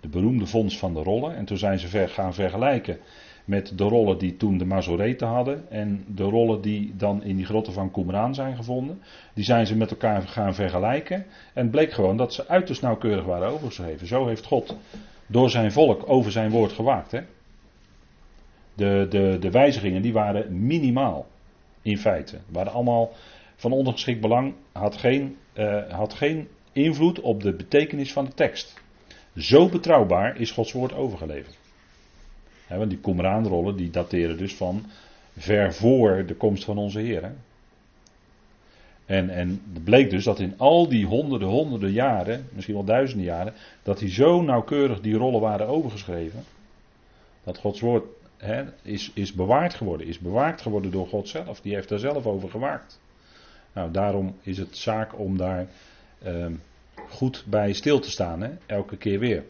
de 0.00 0.08
beroemde 0.08 0.46
vondst 0.46 0.78
van 0.78 0.94
de 0.94 1.02
rollen. 1.02 1.36
En 1.36 1.44
toen 1.44 1.56
zijn 1.56 1.78
ze 1.78 1.88
ver, 1.88 2.08
gaan 2.08 2.34
vergelijken 2.34 2.98
met 3.44 3.78
de 3.78 3.84
rollen 3.84 4.18
die 4.18 4.36
toen 4.36 4.58
de 4.58 4.64
Mazoreten 4.64 5.26
hadden 5.26 5.70
en 5.70 6.04
de 6.06 6.22
rollen 6.22 6.60
die 6.60 6.96
dan 6.96 7.22
in 7.22 7.36
die 7.36 7.44
grotten 7.44 7.72
van 7.72 7.90
Qumran 7.90 8.34
zijn 8.34 8.56
gevonden. 8.56 9.02
Die 9.34 9.44
zijn 9.44 9.66
ze 9.66 9.76
met 9.76 9.90
elkaar 9.90 10.22
gaan 10.22 10.54
vergelijken 10.54 11.26
en 11.54 11.70
bleek 11.70 11.92
gewoon 11.92 12.16
dat 12.16 12.34
ze 12.34 12.48
uiterst 12.48 12.82
nauwkeurig 12.82 13.24
waren 13.24 13.48
overgeschreven. 13.48 14.06
Zo 14.06 14.26
heeft 14.26 14.44
God 14.44 14.76
door 15.26 15.50
zijn 15.50 15.72
volk 15.72 16.02
over 16.06 16.32
zijn 16.32 16.50
woord 16.50 16.72
gewaakt. 16.72 17.10
Hè? 17.10 17.20
De, 18.74 19.06
de, 19.10 19.36
de 19.40 19.50
wijzigingen 19.50 20.02
die 20.02 20.12
waren 20.12 20.66
minimaal 20.66 21.26
in 21.82 21.98
feite. 21.98 22.38
Waren 22.48 22.72
allemaal 22.72 23.10
van 23.56 23.72
ondergeschikt 23.72 24.20
belang, 24.20 24.54
had 24.72 24.96
geen, 24.96 25.36
uh, 25.54 25.88
had 25.88 26.14
geen 26.14 26.48
invloed 26.72 27.20
op 27.20 27.42
de 27.42 27.52
betekenis 27.52 28.12
van 28.12 28.24
de 28.24 28.34
tekst. 28.34 28.80
Zo 29.36 29.68
betrouwbaar 29.68 30.40
is 30.40 30.50
Gods 30.50 30.72
woord 30.72 30.92
overgeleverd. 30.92 31.58
want 32.68 32.90
die 32.90 32.98
Qumran-rollen 32.98 33.76
die 33.76 33.90
dateren 33.90 34.38
dus 34.38 34.54
van 34.54 34.86
ver 35.36 35.74
voor 35.74 36.26
de 36.26 36.34
komst 36.34 36.64
van 36.64 36.78
onze 36.78 37.00
Heer. 37.00 37.32
En, 39.06 39.30
en 39.30 39.62
het 39.72 39.84
bleek 39.84 40.10
dus 40.10 40.24
dat 40.24 40.40
in 40.40 40.54
al 40.56 40.88
die 40.88 41.06
honderden, 41.06 41.48
honderden 41.48 41.92
jaren, 41.92 42.48
misschien 42.52 42.74
wel 42.74 42.84
duizenden 42.84 43.26
jaren, 43.26 43.54
dat 43.82 43.98
die 43.98 44.10
zo 44.10 44.42
nauwkeurig 44.42 45.00
die 45.00 45.14
rollen 45.14 45.40
waren 45.40 45.66
overgeschreven. 45.66 46.44
Dat 47.44 47.58
Gods 47.58 47.80
woord 47.80 48.04
is, 48.82 49.10
is 49.14 49.32
bewaard 49.32 49.74
geworden, 49.74 50.06
is 50.06 50.18
bewaakt 50.18 50.60
geworden 50.60 50.90
door 50.90 51.06
God 51.06 51.28
zelf. 51.28 51.60
Die 51.60 51.74
heeft 51.74 51.88
daar 51.88 51.98
zelf 51.98 52.26
over 52.26 52.50
gewaakt. 52.50 53.00
Nou, 53.72 53.90
daarom 53.90 54.36
is 54.42 54.58
het 54.58 54.76
zaak 54.76 55.18
om 55.18 55.36
daar 55.36 55.66
ehm, 56.24 56.52
goed 57.08 57.44
bij 57.46 57.72
stil 57.72 58.00
te 58.00 58.10
staan, 58.10 58.42
hè? 58.42 58.50
elke 58.66 58.96
keer 58.96 59.18
weer. 59.18 59.44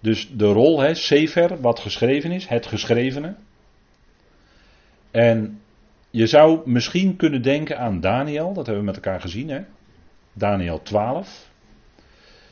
Dus 0.00 0.30
de 0.32 0.46
rol, 0.46 0.80
hè, 0.80 0.94
Sefer, 0.94 1.60
wat 1.60 1.80
geschreven 1.80 2.30
is, 2.30 2.46
het 2.46 2.66
geschrevene. 2.66 3.34
En 5.10 5.60
je 6.10 6.26
zou 6.26 6.70
misschien 6.70 7.16
kunnen 7.16 7.42
denken 7.42 7.78
aan 7.78 8.00
Daniel, 8.00 8.52
dat 8.52 8.66
hebben 8.66 8.84
we 8.84 8.90
met 8.90 8.94
elkaar 8.94 9.20
gezien, 9.20 9.48
hè? 9.48 9.60
Daniel 10.32 10.82
12. 10.82 11.48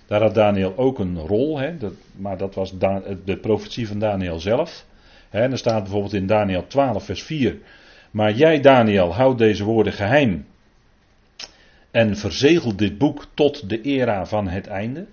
Daar 0.06 0.22
had 0.22 0.34
Daniel 0.34 0.76
ook 0.76 0.98
een 0.98 1.18
rol, 1.18 1.58
hè? 1.58 1.76
Dat, 1.76 1.92
maar 2.16 2.36
dat 2.36 2.54
was 2.54 2.78
de 3.24 3.38
profetie 3.40 3.88
van 3.88 3.98
Daniel 3.98 4.40
zelf. 4.40 4.86
Hè? 5.28 5.40
Er 5.40 5.58
staat 5.58 5.82
bijvoorbeeld 5.82 6.12
in 6.12 6.26
Daniel 6.26 6.66
12, 6.66 7.04
vers 7.04 7.22
4. 7.22 7.58
Maar 8.10 8.32
jij, 8.32 8.60
Daniel, 8.60 9.14
houd 9.14 9.38
deze 9.38 9.64
woorden 9.64 9.92
geheim 9.92 10.46
en 11.90 12.16
verzegel 12.16 12.76
dit 12.76 12.98
boek 12.98 13.26
tot 13.34 13.68
de 13.68 13.80
era 13.80 14.26
van 14.26 14.48
het 14.48 14.66
einde. 14.66 15.06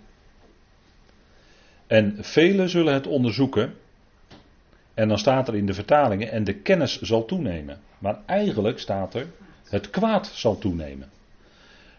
En 1.87 2.17
velen 2.19 2.69
zullen 2.69 2.93
het 2.93 3.07
onderzoeken. 3.07 3.73
En 4.93 5.07
dan 5.07 5.17
staat 5.17 5.47
er 5.47 5.55
in 5.55 5.65
de 5.65 5.73
vertalingen, 5.73 6.31
en 6.31 6.43
de 6.43 6.53
kennis 6.53 7.01
zal 7.01 7.25
toenemen. 7.25 7.79
Maar 7.97 8.19
eigenlijk 8.25 8.79
staat 8.79 9.13
er, 9.13 9.27
het 9.69 9.89
kwaad 9.89 10.27
zal 10.27 10.57
toenemen. 10.57 11.09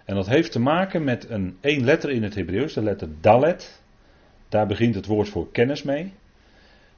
En 0.05 0.15
dat 0.15 0.27
heeft 0.27 0.53
te 0.53 0.61
maken 0.61 1.05
met 1.05 1.31
een 1.31 1.57
één 1.61 1.85
letter 1.85 2.11
in 2.11 2.23
het 2.23 2.35
Hebreeuws, 2.35 2.73
de 2.73 2.83
letter 2.83 3.09
Dalet. 3.21 3.81
Daar 4.49 4.67
begint 4.67 4.95
het 4.95 5.07
woord 5.07 5.29
voor 5.29 5.51
kennis 5.53 5.83
mee. 5.83 6.13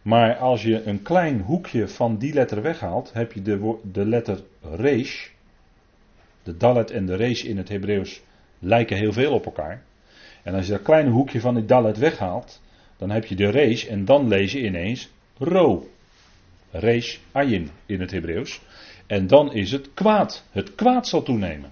Maar 0.02 0.36
als 0.36 0.62
je 0.62 0.82
een 0.82 1.02
klein 1.02 1.40
hoekje 1.40 1.88
van 1.88 2.18
die 2.18 2.32
letter 2.32 2.62
weghaalt, 2.62 3.12
heb 3.12 3.32
je 3.32 3.42
de, 3.42 3.78
de 3.92 4.06
letter 4.06 4.42
Resh. 4.62 5.28
De 6.42 6.56
Dalet 6.56 6.90
en 6.90 7.06
de 7.06 7.16
Resh 7.16 7.42
in 7.42 7.56
het 7.56 7.68
Hebreeuws 7.68 8.22
lijken 8.58 8.96
heel 8.96 9.12
veel 9.12 9.32
op 9.32 9.44
elkaar. 9.44 9.82
En 10.42 10.54
als 10.54 10.66
je 10.66 10.72
dat 10.72 10.82
kleine 10.82 11.10
hoekje 11.10 11.40
van 11.40 11.54
die 11.54 11.64
Dalet 11.64 11.98
weghaalt, 11.98 12.62
dan 12.96 13.10
heb 13.10 13.24
je 13.24 13.36
de 13.36 13.50
Resh 13.50 13.86
en 13.86 14.04
dan 14.04 14.28
lees 14.28 14.52
je 14.52 14.64
ineens 14.64 15.08
Ro. 15.38 15.88
Resh 16.70 17.18
Ayin 17.32 17.70
in 17.86 18.00
het 18.00 18.10
Hebreeuws. 18.10 18.60
En 19.06 19.26
dan 19.26 19.52
is 19.52 19.72
het 19.72 19.94
kwaad. 19.94 20.44
Het 20.50 20.74
kwaad 20.74 21.08
zal 21.08 21.22
toenemen. 21.22 21.70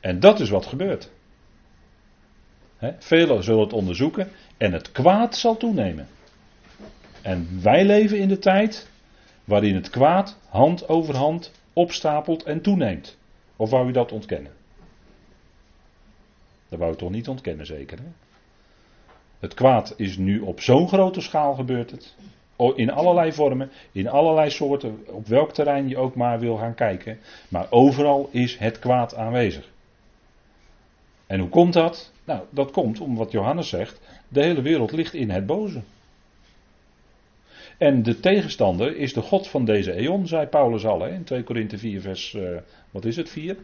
En 0.00 0.20
dat 0.20 0.40
is 0.40 0.50
wat 0.50 0.66
gebeurt. 0.66 1.10
Velen 2.98 3.42
zullen 3.42 3.60
het 3.60 3.72
onderzoeken 3.72 4.28
en 4.56 4.72
het 4.72 4.92
kwaad 4.92 5.36
zal 5.36 5.56
toenemen. 5.56 6.06
En 7.22 7.62
wij 7.62 7.84
leven 7.84 8.18
in 8.18 8.28
de 8.28 8.38
tijd 8.38 8.90
waarin 9.44 9.74
het 9.74 9.90
kwaad 9.90 10.38
hand 10.48 10.88
over 10.88 11.16
hand 11.16 11.52
opstapelt 11.72 12.42
en 12.42 12.60
toeneemt. 12.60 13.18
Of 13.62 13.70
wou 13.70 13.88
u 13.88 13.92
dat 13.92 14.12
ontkennen? 14.12 14.52
Dat 16.68 16.78
wou 16.78 16.92
u 16.92 16.96
toch 16.96 17.10
niet 17.10 17.28
ontkennen, 17.28 17.66
zeker? 17.66 17.98
Hè? 17.98 18.04
Het 19.38 19.54
kwaad 19.54 19.94
is 19.96 20.16
nu 20.16 20.40
op 20.40 20.60
zo'n 20.60 20.88
grote 20.88 21.20
schaal 21.20 21.54
gebeurd. 21.54 21.90
Het. 21.90 22.14
In 22.74 22.90
allerlei 22.90 23.32
vormen, 23.32 23.70
in 23.92 24.08
allerlei 24.08 24.50
soorten, 24.50 25.04
op 25.06 25.26
welk 25.26 25.52
terrein 25.52 25.88
je 25.88 25.96
ook 25.96 26.14
maar 26.14 26.40
wil 26.40 26.56
gaan 26.56 26.74
kijken. 26.74 27.18
Maar 27.48 27.66
overal 27.70 28.28
is 28.32 28.58
het 28.58 28.78
kwaad 28.78 29.14
aanwezig. 29.14 29.70
En 31.26 31.40
hoe 31.40 31.48
komt 31.48 31.72
dat? 31.72 32.12
Nou, 32.24 32.42
dat 32.50 32.70
komt 32.70 33.00
om 33.00 33.16
wat 33.16 33.32
Johannes 33.32 33.68
zegt: 33.68 34.00
de 34.28 34.42
hele 34.42 34.62
wereld 34.62 34.92
ligt 34.92 35.14
in 35.14 35.30
het 35.30 35.46
boze. 35.46 35.82
En 37.82 38.02
de 38.02 38.20
tegenstander 38.20 38.96
is 38.96 39.12
de 39.12 39.20
God 39.20 39.48
van 39.48 39.64
deze 39.64 39.92
eon, 39.92 40.26
zei 40.26 40.46
Paulus 40.46 40.86
al 40.86 41.00
hè, 41.00 41.08
in 41.08 41.24
2 41.24 41.42
Korinthe 41.42 41.78
4, 41.78 42.00
vers, 42.00 42.32
uh, 42.32 42.56
wat 42.90 43.04
is 43.04 43.16
het, 43.16 43.28
4? 43.28 43.56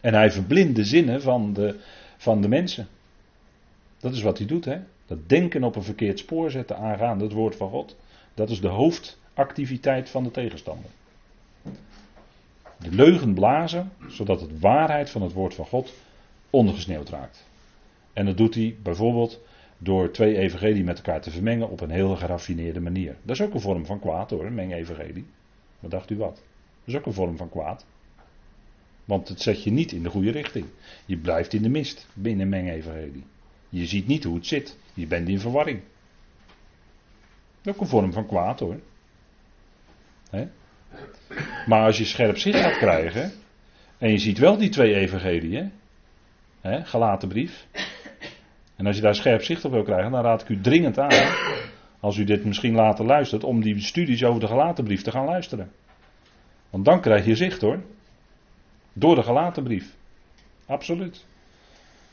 En 0.00 0.14
hij 0.14 0.30
verblindt 0.30 0.76
de 0.76 0.84
zinnen 0.84 1.22
van 1.22 1.52
de, 1.52 1.76
van 2.16 2.40
de 2.40 2.48
mensen. 2.48 2.88
Dat 3.98 4.12
is 4.12 4.22
wat 4.22 4.38
hij 4.38 4.46
doet, 4.46 4.64
hè? 4.64 4.78
Dat 5.06 5.28
denken 5.28 5.64
op 5.64 5.76
een 5.76 5.82
verkeerd 5.82 6.18
spoor 6.18 6.50
zetten 6.50 6.76
aangaande 6.76 7.24
het 7.24 7.32
woord 7.32 7.56
van 7.56 7.70
God. 7.70 7.96
Dat 8.34 8.50
is 8.50 8.60
de 8.60 8.68
hoofdactiviteit 8.68 10.10
van 10.10 10.24
de 10.24 10.30
tegenstander. 10.30 10.90
De 12.78 12.90
leugen 12.90 13.34
blazen, 13.34 13.92
zodat 14.08 14.40
het 14.40 14.60
waarheid 14.60 15.10
van 15.10 15.22
het 15.22 15.32
woord 15.32 15.54
van 15.54 15.66
God 15.66 15.92
ondergesneeuwd 16.50 17.08
raakt. 17.08 17.46
En 18.12 18.24
dat 18.24 18.36
doet 18.36 18.54
hij 18.54 18.76
bijvoorbeeld 18.82 19.40
door 19.84 20.10
twee 20.10 20.36
evangelie 20.36 20.84
met 20.84 20.96
elkaar 20.96 21.20
te 21.20 21.30
vermengen 21.30 21.70
op 21.70 21.80
een 21.80 21.90
heel 21.90 22.16
geraffineerde 22.16 22.80
manier. 22.80 23.16
Dat 23.22 23.36
is 23.36 23.42
ook 23.42 23.54
een 23.54 23.60
vorm 23.60 23.86
van 23.86 24.00
kwaad 24.00 24.30
hoor, 24.30 24.44
een 24.46 24.54
meng-evangelie. 24.54 25.26
Wat 25.80 25.90
dacht 25.90 26.10
u 26.10 26.16
wat? 26.16 26.34
Dat 26.34 26.94
is 26.94 26.96
ook 26.96 27.06
een 27.06 27.12
vorm 27.12 27.36
van 27.36 27.48
kwaad. 27.48 27.86
Want 29.04 29.28
het 29.28 29.40
zet 29.40 29.62
je 29.62 29.70
niet 29.70 29.92
in 29.92 30.02
de 30.02 30.10
goede 30.10 30.30
richting. 30.30 30.66
Je 31.06 31.16
blijft 31.16 31.52
in 31.52 31.62
de 31.62 31.68
mist 31.68 32.06
binnen 32.14 32.48
meng-evangelie. 32.48 33.24
Je 33.68 33.86
ziet 33.86 34.06
niet 34.06 34.24
hoe 34.24 34.34
het 34.34 34.46
zit. 34.46 34.78
Je 34.94 35.06
bent 35.06 35.28
in 35.28 35.40
verwarring. 35.40 35.80
Ook 37.64 37.80
een 37.80 37.86
vorm 37.86 38.12
van 38.12 38.26
kwaad 38.26 38.60
hoor. 38.60 38.80
Maar 41.66 41.84
als 41.84 41.98
je 41.98 42.04
scherp 42.04 42.38
zicht 42.38 42.58
gaat 42.58 42.76
krijgen. 42.76 43.32
En 43.98 44.10
je 44.10 44.18
ziet 44.18 44.38
wel 44.38 44.56
die 44.56 44.68
twee 44.68 44.94
evangeliën. 44.94 45.72
Gelaten 46.62 47.28
brief. 47.28 47.66
En 48.76 48.86
als 48.86 48.96
je 48.96 49.02
daar 49.02 49.14
scherp 49.14 49.42
zicht 49.42 49.64
op 49.64 49.72
wil 49.72 49.82
krijgen, 49.82 50.10
dan 50.10 50.22
raad 50.22 50.42
ik 50.42 50.48
u 50.48 50.60
dringend 50.60 50.98
aan, 50.98 51.34
als 52.00 52.16
u 52.16 52.24
dit 52.24 52.44
misschien 52.44 52.74
later 52.74 53.04
luistert, 53.04 53.44
om 53.44 53.62
die 53.62 53.80
studies 53.80 54.24
over 54.24 54.40
de 54.40 54.46
gelatenbrief 54.46 55.02
te 55.02 55.10
gaan 55.10 55.24
luisteren. 55.24 55.70
Want 56.70 56.84
dan 56.84 57.00
krijg 57.00 57.26
je 57.26 57.36
zicht 57.36 57.60
hoor. 57.60 57.82
Door 58.92 59.14
de 59.14 59.22
gelatenbrief. 59.22 59.94
Absoluut. 60.66 61.24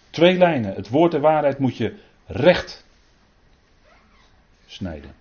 Twee 0.10 0.38
lijnen. 0.38 0.74
Het 0.74 0.90
woord 0.90 1.12
der 1.12 1.22
waarheid 1.22 1.60
moet 1.60 1.78
je 1.78 1.96
recht 2.26 2.86
snijden. 4.66 5.12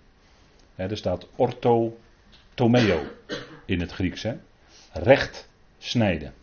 er 0.75 0.97
staat 0.97 1.27
orthotomeo 1.35 3.03
in 3.65 3.79
het 3.79 3.91
Grieks. 3.91 4.23
Hè? 4.23 4.33
Recht 4.93 5.49
snijden. 5.77 6.33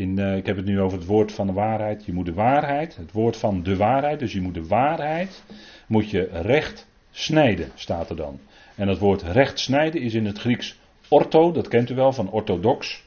In, 0.00 0.18
uh, 0.18 0.36
ik 0.36 0.46
heb 0.46 0.56
het 0.56 0.64
nu 0.64 0.80
over 0.80 0.98
het 0.98 1.06
woord 1.06 1.32
van 1.32 1.46
de 1.46 1.52
waarheid. 1.52 2.04
Je 2.04 2.12
moet 2.12 2.26
de 2.26 2.32
waarheid, 2.32 2.96
het 2.96 3.12
woord 3.12 3.36
van 3.36 3.62
de 3.62 3.76
waarheid, 3.76 4.18
dus 4.18 4.32
je 4.32 4.40
moet 4.40 4.54
de 4.54 4.66
waarheid, 4.66 5.42
moet 5.86 6.10
je 6.10 6.28
recht 6.32 6.86
snijden, 7.10 7.70
staat 7.74 8.10
er 8.10 8.16
dan. 8.16 8.40
En 8.74 8.86
dat 8.86 8.98
woord 8.98 9.22
recht 9.22 9.58
snijden 9.58 10.00
is 10.00 10.14
in 10.14 10.26
het 10.26 10.38
Grieks 10.38 10.78
ortho, 11.08 11.52
dat 11.52 11.68
kent 11.68 11.90
u 11.90 11.94
wel 11.94 12.12
van 12.12 12.30
orthodox. 12.30 13.02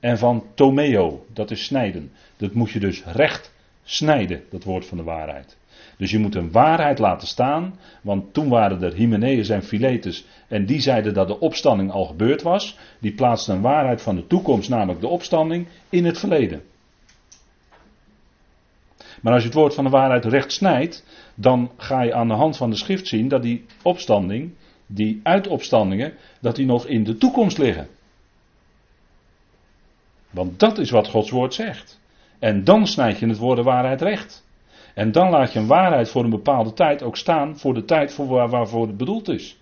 En 0.00 0.18
van 0.18 0.44
tomeo, 0.54 1.26
dat 1.32 1.50
is 1.50 1.64
snijden. 1.64 2.12
Dat 2.36 2.52
moet 2.52 2.70
je 2.70 2.80
dus 2.80 3.04
recht 3.04 3.52
snijden, 3.84 4.42
dat 4.50 4.64
woord 4.64 4.86
van 4.86 4.96
de 4.96 5.04
waarheid. 5.04 5.56
Dus 5.96 6.10
je 6.10 6.18
moet 6.18 6.34
een 6.34 6.50
waarheid 6.50 6.98
laten 6.98 7.28
staan, 7.28 7.78
want 8.02 8.32
toen 8.32 8.48
waren 8.48 8.82
er 8.82 8.94
Hymenaeus 8.94 9.48
en 9.48 9.62
Philetus 9.62 10.26
en 10.48 10.66
die 10.66 10.80
zeiden 10.80 11.14
dat 11.14 11.28
de 11.28 11.40
opstanding 11.40 11.90
al 11.90 12.04
gebeurd 12.04 12.42
was. 12.42 12.78
Die 13.00 13.14
plaatsten 13.14 13.54
een 13.54 13.60
waarheid 13.60 14.02
van 14.02 14.16
de 14.16 14.26
toekomst, 14.26 14.68
namelijk 14.68 15.00
de 15.00 15.08
opstanding, 15.08 15.66
in 15.88 16.04
het 16.04 16.18
verleden. 16.18 16.62
Maar 19.20 19.32
als 19.32 19.42
je 19.42 19.48
het 19.48 19.58
woord 19.58 19.74
van 19.74 19.84
de 19.84 19.90
waarheid 19.90 20.24
recht 20.24 20.52
snijdt, 20.52 21.04
dan 21.34 21.70
ga 21.76 22.02
je 22.02 22.14
aan 22.14 22.28
de 22.28 22.34
hand 22.34 22.56
van 22.56 22.70
de 22.70 22.76
schrift 22.76 23.06
zien 23.06 23.28
dat 23.28 23.42
die 23.42 23.64
opstanding, 23.82 24.54
die 24.86 25.20
uitopstandingen, 25.22 26.14
dat 26.40 26.56
die 26.56 26.66
nog 26.66 26.86
in 26.86 27.04
de 27.04 27.16
toekomst 27.16 27.58
liggen. 27.58 27.88
Want 30.30 30.58
dat 30.58 30.78
is 30.78 30.90
wat 30.90 31.08
Gods 31.08 31.30
woord 31.30 31.54
zegt. 31.54 32.00
En 32.38 32.64
dan 32.64 32.86
snijd 32.86 33.18
je 33.18 33.26
het 33.26 33.38
woord 33.38 33.56
de 33.56 33.62
waarheid 33.62 34.02
recht. 34.02 34.43
En 34.94 35.12
dan 35.12 35.30
laat 35.30 35.52
je 35.52 35.58
een 35.58 35.66
waarheid 35.66 36.08
voor 36.08 36.24
een 36.24 36.30
bepaalde 36.30 36.72
tijd 36.72 37.02
ook 37.02 37.16
staan 37.16 37.58
voor 37.58 37.74
de 37.74 37.84
tijd 37.84 38.12
voor 38.12 38.26
waar, 38.26 38.48
waarvoor 38.48 38.86
het 38.86 38.96
bedoeld 38.96 39.28
is. 39.28 39.58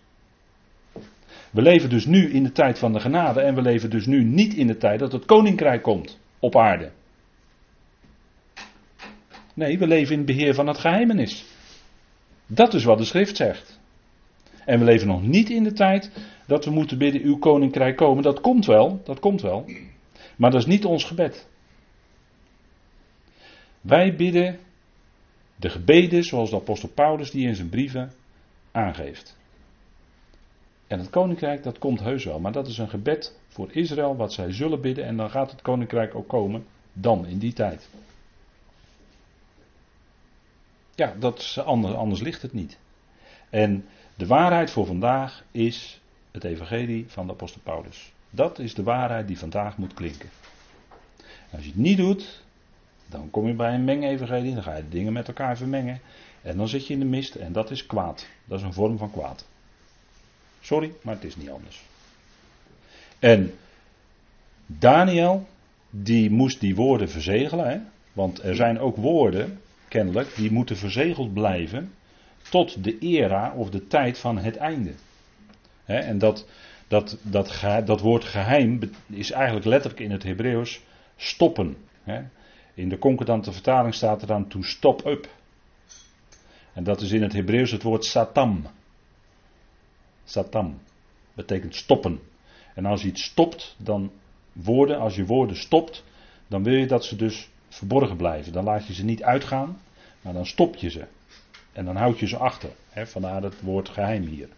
We 1.50 1.62
leven 1.62 1.90
dus 1.90 2.06
nu 2.06 2.30
in 2.30 2.42
de 2.42 2.52
tijd 2.52 2.78
van 2.78 2.92
de 2.92 3.00
genade 3.00 3.40
en 3.40 3.54
we 3.54 3.62
leven 3.62 3.90
dus 3.90 4.06
nu 4.06 4.24
niet 4.24 4.54
in 4.54 4.66
de 4.66 4.76
tijd 4.76 4.98
dat 4.98 5.12
het 5.12 5.24
koninkrijk 5.24 5.82
komt 5.82 6.18
op 6.38 6.56
aarde. 6.56 6.90
Nee, 9.54 9.78
we 9.78 9.86
leven 9.86 10.12
in 10.12 10.18
het 10.18 10.26
beheer 10.26 10.54
van 10.54 10.66
het 10.66 10.78
geheimenis. 10.78 11.44
Dat 12.46 12.74
is 12.74 12.84
wat 12.84 12.98
de 12.98 13.04
schrift 13.04 13.36
zegt. 13.36 13.80
En 14.64 14.78
we 14.78 14.84
leven 14.84 15.06
nog 15.06 15.22
niet 15.22 15.50
in 15.50 15.64
de 15.64 15.72
tijd 15.72 16.10
dat 16.46 16.64
we 16.64 16.70
moeten 16.70 16.98
bidden, 16.98 17.22
uw 17.22 17.38
koninkrijk 17.38 17.96
komen. 17.96 18.22
Dat 18.22 18.40
komt 18.40 18.66
wel, 18.66 19.00
dat 19.04 19.20
komt 19.20 19.40
wel. 19.40 19.64
Maar 20.36 20.50
dat 20.50 20.60
is 20.60 20.66
niet 20.66 20.84
ons 20.84 21.04
gebed. 21.04 21.48
Wij 23.80 24.14
bidden 24.16 24.58
de 25.62 25.68
gebeden 25.68 26.24
zoals 26.24 26.50
de 26.50 26.56
apostel 26.56 26.88
Paulus 26.88 27.30
die 27.30 27.46
in 27.46 27.54
zijn 27.54 27.68
brieven 27.68 28.12
aangeeft. 28.72 29.36
En 30.86 30.98
het 30.98 31.10
koninkrijk 31.10 31.62
dat 31.62 31.78
komt 31.78 32.00
heus 32.00 32.24
wel, 32.24 32.40
maar 32.40 32.52
dat 32.52 32.66
is 32.66 32.78
een 32.78 32.88
gebed 32.88 33.38
voor 33.48 33.72
Israël 33.72 34.16
wat 34.16 34.32
zij 34.32 34.52
zullen 34.52 34.80
bidden 34.80 35.04
en 35.04 35.16
dan 35.16 35.30
gaat 35.30 35.50
het 35.50 35.62
koninkrijk 35.62 36.14
ook 36.14 36.28
komen 36.28 36.66
dan 36.92 37.26
in 37.26 37.38
die 37.38 37.52
tijd. 37.52 37.88
Ja, 40.94 41.14
dat 41.18 41.62
anders, 41.64 41.94
anders 41.94 42.20
ligt 42.20 42.42
het 42.42 42.52
niet. 42.52 42.78
En 43.50 43.84
de 44.14 44.26
waarheid 44.26 44.70
voor 44.70 44.86
vandaag 44.86 45.44
is 45.50 46.00
het 46.30 46.44
evangelie 46.44 47.04
van 47.08 47.26
de 47.26 47.32
apostel 47.32 47.60
Paulus. 47.64 48.12
Dat 48.30 48.58
is 48.58 48.74
de 48.74 48.82
waarheid 48.82 49.26
die 49.26 49.38
vandaag 49.38 49.76
moet 49.76 49.94
klinken. 49.94 50.28
als 51.52 51.62
je 51.62 51.68
het 51.68 51.76
niet 51.76 51.96
doet, 51.96 52.41
dan 53.12 53.30
kom 53.30 53.46
je 53.46 53.54
bij 53.54 53.74
een 53.74 53.84
mengevangelie, 53.84 54.54
dan 54.54 54.62
ga 54.62 54.76
je 54.76 54.88
dingen 54.88 55.12
met 55.12 55.28
elkaar 55.28 55.56
vermengen. 55.56 56.00
En 56.42 56.56
dan 56.56 56.68
zit 56.68 56.86
je 56.86 56.92
in 56.92 56.98
de 56.98 57.04
mist 57.04 57.34
en 57.34 57.52
dat 57.52 57.70
is 57.70 57.86
kwaad. 57.86 58.26
Dat 58.44 58.58
is 58.58 58.64
een 58.64 58.72
vorm 58.72 58.98
van 58.98 59.10
kwaad. 59.10 59.46
Sorry, 60.60 60.92
maar 61.02 61.14
het 61.14 61.24
is 61.24 61.36
niet 61.36 61.50
anders. 61.50 61.82
En 63.18 63.54
Daniel, 64.66 65.46
die 65.90 66.30
moest 66.30 66.60
die 66.60 66.74
woorden 66.74 67.08
verzegelen. 67.08 67.68
Hè? 67.68 67.78
Want 68.12 68.42
er 68.42 68.54
zijn 68.54 68.78
ook 68.78 68.96
woorden, 68.96 69.60
kennelijk, 69.88 70.34
die 70.36 70.52
moeten 70.52 70.76
verzegeld 70.76 71.32
blijven 71.32 71.92
tot 72.50 72.84
de 72.84 72.98
era 72.98 73.52
of 73.56 73.70
de 73.70 73.86
tijd 73.86 74.18
van 74.18 74.38
het 74.38 74.56
einde. 74.56 74.92
Hè? 75.84 75.98
En 75.98 76.18
dat, 76.18 76.46
dat, 76.88 77.18
dat, 77.22 77.60
dat 77.84 78.00
woord 78.00 78.24
geheim 78.24 78.80
is 79.06 79.30
eigenlijk 79.30 79.66
letterlijk 79.66 80.02
in 80.02 80.10
het 80.10 80.22
Hebreeuws 80.22 80.80
stoppen. 81.16 81.76
Hè? 82.02 82.22
In 82.74 82.88
de 82.88 82.98
concordante 82.98 83.52
vertaling 83.52 83.94
staat 83.94 84.20
er 84.20 84.26
dan 84.26 84.48
to 84.48 84.62
stop 84.62 85.06
up. 85.06 85.28
En 86.72 86.84
dat 86.84 87.00
is 87.00 87.12
in 87.12 87.22
het 87.22 87.32
Hebreeuws 87.32 87.70
het 87.70 87.82
woord 87.82 88.04
satam. 88.04 88.66
Satam. 90.24 90.78
Betekent 91.34 91.74
stoppen. 91.74 92.20
En 92.74 92.84
als 92.84 93.02
je 93.02 93.08
iets 93.08 93.22
stopt, 93.22 93.76
dan 93.78 94.10
woorden, 94.52 94.98
als 94.98 95.16
je 95.16 95.26
woorden 95.26 95.56
stopt, 95.56 96.04
dan 96.46 96.62
wil 96.62 96.74
je 96.74 96.86
dat 96.86 97.04
ze 97.04 97.16
dus 97.16 97.50
verborgen 97.68 98.16
blijven. 98.16 98.52
Dan 98.52 98.64
laat 98.64 98.86
je 98.86 98.94
ze 98.94 99.04
niet 99.04 99.22
uitgaan, 99.22 99.80
maar 100.20 100.32
dan 100.32 100.46
stop 100.46 100.76
je 100.76 100.90
ze. 100.90 101.04
En 101.72 101.84
dan 101.84 101.96
houd 101.96 102.18
je 102.18 102.26
ze 102.26 102.36
achter. 102.36 102.70
He, 102.88 103.06
vandaar 103.06 103.42
het 103.42 103.60
woord 103.60 103.88
geheim 103.88 104.22
hier. 104.22 104.48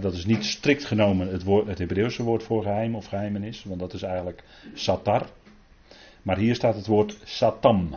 dat 0.00 0.12
is 0.12 0.24
niet 0.24 0.44
strikt 0.44 0.84
genomen 0.84 1.28
het, 1.28 1.42
woord, 1.42 1.66
het 1.66 1.78
Hebreeuwse 1.78 2.22
woord 2.22 2.42
voor 2.42 2.62
geheim 2.62 2.94
of 2.94 3.06
geheimenis, 3.06 3.64
want 3.64 3.80
dat 3.80 3.92
is 3.92 4.02
eigenlijk 4.02 4.44
satar. 4.74 5.26
Maar 6.22 6.36
hier 6.36 6.54
staat 6.54 6.74
het 6.74 6.86
woord 6.86 7.18
satam. 7.24 7.94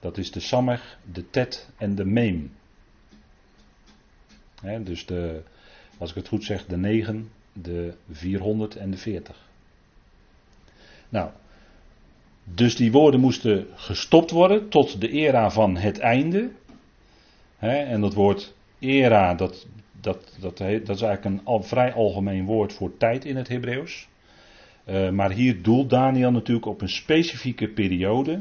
Dat 0.00 0.18
is 0.18 0.30
de 0.30 0.40
samech, 0.40 0.98
de 1.12 1.30
tet 1.30 1.68
en 1.76 1.94
de 1.94 2.04
meem. 2.04 2.52
dus 4.80 5.06
de, 5.06 5.42
als 5.98 6.10
ik 6.10 6.16
het 6.16 6.28
goed 6.28 6.44
zeg, 6.44 6.66
de 6.66 6.76
9, 6.76 7.30
de 7.52 7.94
400 8.10 8.76
en 8.76 8.90
de 8.90 8.96
40. 8.96 9.48
Nou, 11.08 11.30
dus 12.44 12.76
die 12.76 12.92
woorden 12.92 13.20
moesten 13.20 13.66
gestopt 13.74 14.30
worden 14.30 14.68
tot 14.68 15.00
de 15.00 15.08
era 15.08 15.50
van 15.50 15.76
het 15.76 15.98
einde. 15.98 16.50
en 17.58 18.00
dat 18.00 18.14
woord 18.14 18.54
era, 18.78 19.34
dat, 19.34 19.66
dat, 20.00 20.36
dat, 20.40 20.58
dat 20.58 20.96
is 20.96 21.02
eigenlijk 21.02 21.24
een 21.24 21.44
al, 21.44 21.62
vrij 21.62 21.92
algemeen 21.92 22.44
woord 22.44 22.72
voor 22.72 22.96
tijd 22.96 23.24
in 23.24 23.36
het 23.36 23.48
Hebreeuws. 23.48 24.08
Uh, 24.90 25.10
maar 25.10 25.30
hier 25.30 25.62
doelt 25.62 25.90
Daniel 25.90 26.30
natuurlijk 26.30 26.66
op 26.66 26.80
een 26.80 26.88
specifieke 26.88 27.68
periode. 27.68 28.40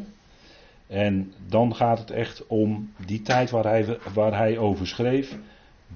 En 0.87 1.33
dan 1.47 1.75
gaat 1.75 1.99
het 1.99 2.11
echt 2.11 2.47
om 2.47 2.91
die 3.05 3.21
tijd 3.21 3.49
waar 3.49 3.63
hij, 3.63 3.97
waar 4.13 4.37
hij 4.37 4.57
over 4.57 4.87
schreef. 4.87 5.37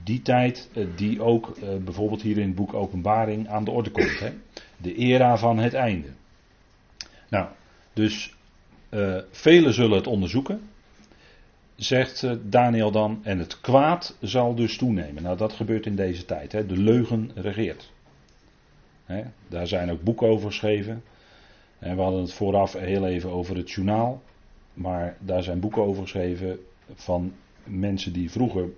Die 0.03 0.21
tijd 0.21 0.69
uh, 0.73 0.87
die 0.95 1.21
ook 1.21 1.57
uh, 1.57 1.75
bijvoorbeeld 1.83 2.21
hier 2.21 2.37
in 2.37 2.47
het 2.47 2.55
boek 2.55 2.73
Openbaring 2.73 3.47
aan 3.47 3.63
de 3.63 3.71
orde 3.71 3.91
komt. 3.91 4.19
Hè? 4.19 4.29
De 4.77 4.95
era 4.95 5.37
van 5.37 5.57
het 5.57 5.73
einde. 5.73 6.07
Nou, 7.29 7.47
dus 7.93 8.35
velen 9.31 9.73
zullen 9.73 9.97
het 9.97 10.07
onderzoeken. 10.07 10.61
Zegt 11.75 12.27
Daniel 12.43 12.91
dan. 12.91 13.19
En 13.23 13.39
het 13.39 13.61
kwaad 13.61 14.17
zal 14.21 14.55
dus 14.55 14.77
toenemen. 14.77 15.23
Nou, 15.23 15.37
dat 15.37 15.53
gebeurt 15.53 15.85
in 15.85 15.95
deze 15.95 16.25
tijd. 16.25 16.51
Hè? 16.51 16.65
De 16.65 16.77
leugen 16.77 17.31
regeert 17.35 17.90
daar 19.47 19.67
zijn 19.67 19.91
ook 19.91 20.01
boeken 20.03 20.27
over 20.27 20.47
geschreven. 20.47 21.03
En 21.79 21.95
we 21.95 22.01
hadden 22.01 22.21
het 22.21 22.33
vooraf 22.33 22.73
heel 22.73 23.05
even 23.05 23.29
over 23.29 23.55
het 23.55 23.71
journaal. 23.71 24.21
Maar 24.73 25.17
daar 25.19 25.43
zijn 25.43 25.59
boeken 25.59 25.81
over 25.81 26.03
geschreven 26.03 26.59
van 26.93 27.33
mensen 27.63 28.13
die 28.13 28.31
vroeger 28.31 28.69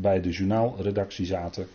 bij 0.00 0.20
de 0.20 0.30
journaalredactie 0.30 1.26
zaten. 1.26 1.66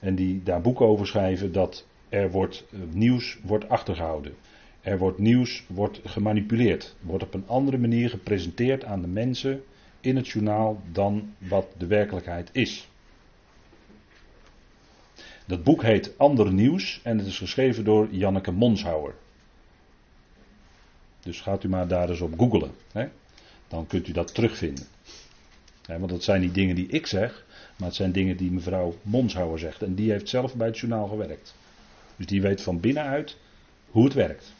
En 0.00 0.14
die 0.14 0.42
daar 0.42 0.60
boeken 0.60 0.86
over 0.86 1.06
schrijven 1.06 1.52
dat 1.52 1.86
er 2.08 2.30
wordt, 2.30 2.64
eh, 2.72 2.78
nieuws 2.92 3.38
wordt 3.42 3.68
achtergehouden. 3.68 4.34
Er 4.80 4.98
wordt 4.98 5.18
nieuws 5.18 5.64
wordt 5.68 6.00
gemanipuleerd. 6.04 6.96
Wordt 7.00 7.24
op 7.24 7.34
een 7.34 7.46
andere 7.46 7.78
manier 7.78 8.10
gepresenteerd 8.10 8.84
aan 8.84 9.00
de 9.00 9.08
mensen 9.08 9.62
in 10.00 10.16
het 10.16 10.28
journaal 10.28 10.82
dan 10.92 11.34
wat 11.38 11.66
de 11.78 11.86
werkelijkheid 11.86 12.50
is. 12.52 12.90
Dat 15.52 15.62
boek 15.62 15.82
heet 15.82 16.18
Ander 16.18 16.52
Nieuws 16.52 17.00
en 17.02 17.18
het 17.18 17.26
is 17.26 17.38
geschreven 17.38 17.84
door 17.84 18.08
Janneke 18.10 18.50
Monshouwer. 18.50 19.14
Dus 21.20 21.40
gaat 21.40 21.64
u 21.64 21.68
maar 21.68 21.88
daar 21.88 22.10
eens 22.10 22.20
op 22.20 22.38
googlen. 22.38 22.70
Hè? 22.92 23.08
Dan 23.68 23.86
kunt 23.86 24.08
u 24.08 24.12
dat 24.12 24.34
terugvinden. 24.34 24.86
want 25.86 26.08
dat 26.08 26.22
zijn 26.22 26.40
niet 26.40 26.54
dingen 26.54 26.74
die 26.74 26.86
ik 26.86 27.06
zeg, 27.06 27.44
maar 27.76 27.88
het 27.88 27.96
zijn 27.96 28.12
dingen 28.12 28.36
die 28.36 28.50
mevrouw 28.50 28.96
Monshouwer 29.02 29.58
zegt. 29.58 29.82
En 29.82 29.94
die 29.94 30.10
heeft 30.10 30.28
zelf 30.28 30.54
bij 30.54 30.66
het 30.66 30.78
journaal 30.78 31.08
gewerkt. 31.08 31.54
Dus 32.16 32.26
die 32.26 32.42
weet 32.42 32.62
van 32.62 32.80
binnenuit 32.80 33.36
hoe 33.90 34.04
het 34.04 34.14
werkt. 34.14 34.52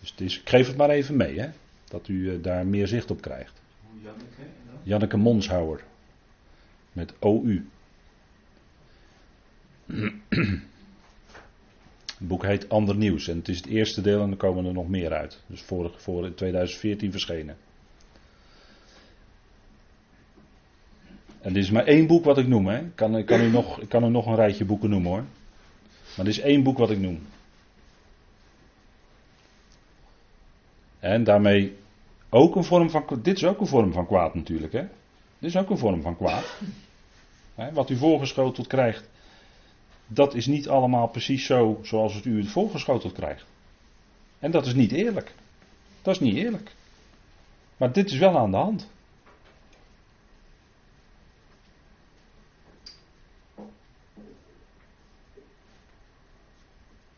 Dus 0.00 0.10
het 0.10 0.20
is, 0.20 0.40
ik 0.40 0.48
geef 0.48 0.66
het 0.66 0.76
maar 0.76 0.90
even 0.90 1.16
mee, 1.16 1.40
hè, 1.40 1.48
dat 1.88 2.08
u 2.08 2.30
eh, 2.30 2.42
daar 2.42 2.66
meer 2.66 2.86
zicht 2.86 3.10
op 3.10 3.20
krijgt. 3.20 3.60
Janneke, 4.02 4.42
Janneke 4.82 5.16
Monshouwer. 5.16 5.84
Met 6.92 7.12
OU. 7.18 7.62
Het 12.18 12.28
boek 12.28 12.44
heet 12.44 12.68
Ander 12.68 12.96
Nieuws 12.96 13.28
en 13.28 13.36
het 13.36 13.48
is 13.48 13.56
het 13.56 13.66
eerste 13.66 14.00
deel 14.00 14.22
en 14.22 14.30
er 14.30 14.36
komen 14.36 14.64
er 14.64 14.72
nog 14.72 14.88
meer 14.88 15.12
uit. 15.12 15.42
Dus 15.46 15.62
voor, 15.62 15.94
voor 15.96 16.26
in 16.26 16.34
2014 16.34 17.10
verschenen. 17.10 17.56
En 21.40 21.52
dit 21.52 21.62
is 21.62 21.70
maar 21.70 21.86
één 21.86 22.06
boek 22.06 22.24
wat 22.24 22.38
ik 22.38 22.46
noem. 22.46 22.66
Hè. 22.66 22.78
Ik, 22.78 22.92
kan, 22.94 23.16
ik, 23.16 23.26
kan 23.26 23.40
u 23.40 23.50
nog, 23.50 23.80
ik 23.80 23.88
kan 23.88 24.04
u 24.04 24.08
nog 24.08 24.26
een 24.26 24.34
rijtje 24.34 24.64
boeken 24.64 24.90
noemen 24.90 25.10
hoor. 25.10 25.24
Maar 26.16 26.24
dit 26.24 26.34
is 26.34 26.40
één 26.40 26.62
boek 26.62 26.78
wat 26.78 26.90
ik 26.90 26.98
noem. 26.98 27.20
En 30.98 31.24
daarmee 31.24 31.76
ook 32.28 32.56
een 32.56 32.64
vorm 32.64 32.90
van. 32.90 33.04
Dit 33.22 33.36
is 33.36 33.44
ook 33.44 33.60
een 33.60 33.66
vorm 33.66 33.92
van 33.92 34.06
kwaad 34.06 34.34
natuurlijk. 34.34 34.72
Hè. 34.72 34.82
Dit 35.38 35.50
is 35.50 35.56
ook 35.56 35.70
een 35.70 35.78
vorm 35.78 36.02
van 36.02 36.16
kwaad. 36.16 36.60
Wat 37.72 37.90
u 37.90 37.96
voorgeschoteld 37.96 38.66
krijgt 38.66 39.08
dat 40.12 40.34
is 40.34 40.46
niet 40.46 40.68
allemaal 40.68 41.08
precies 41.08 41.46
zo 41.46 41.78
zoals 41.82 42.14
het 42.14 42.24
u 42.24 42.38
het 42.38 42.48
voorgeschoteld 42.48 43.12
krijgt. 43.12 43.44
En 44.38 44.50
dat 44.50 44.66
is 44.66 44.74
niet 44.74 44.92
eerlijk. 44.92 45.34
Dat 46.02 46.14
is 46.14 46.20
niet 46.20 46.36
eerlijk. 46.36 46.74
Maar 47.76 47.92
dit 47.92 48.10
is 48.10 48.18
wel 48.18 48.38
aan 48.38 48.50
de 48.50 48.56
hand. 48.56 48.88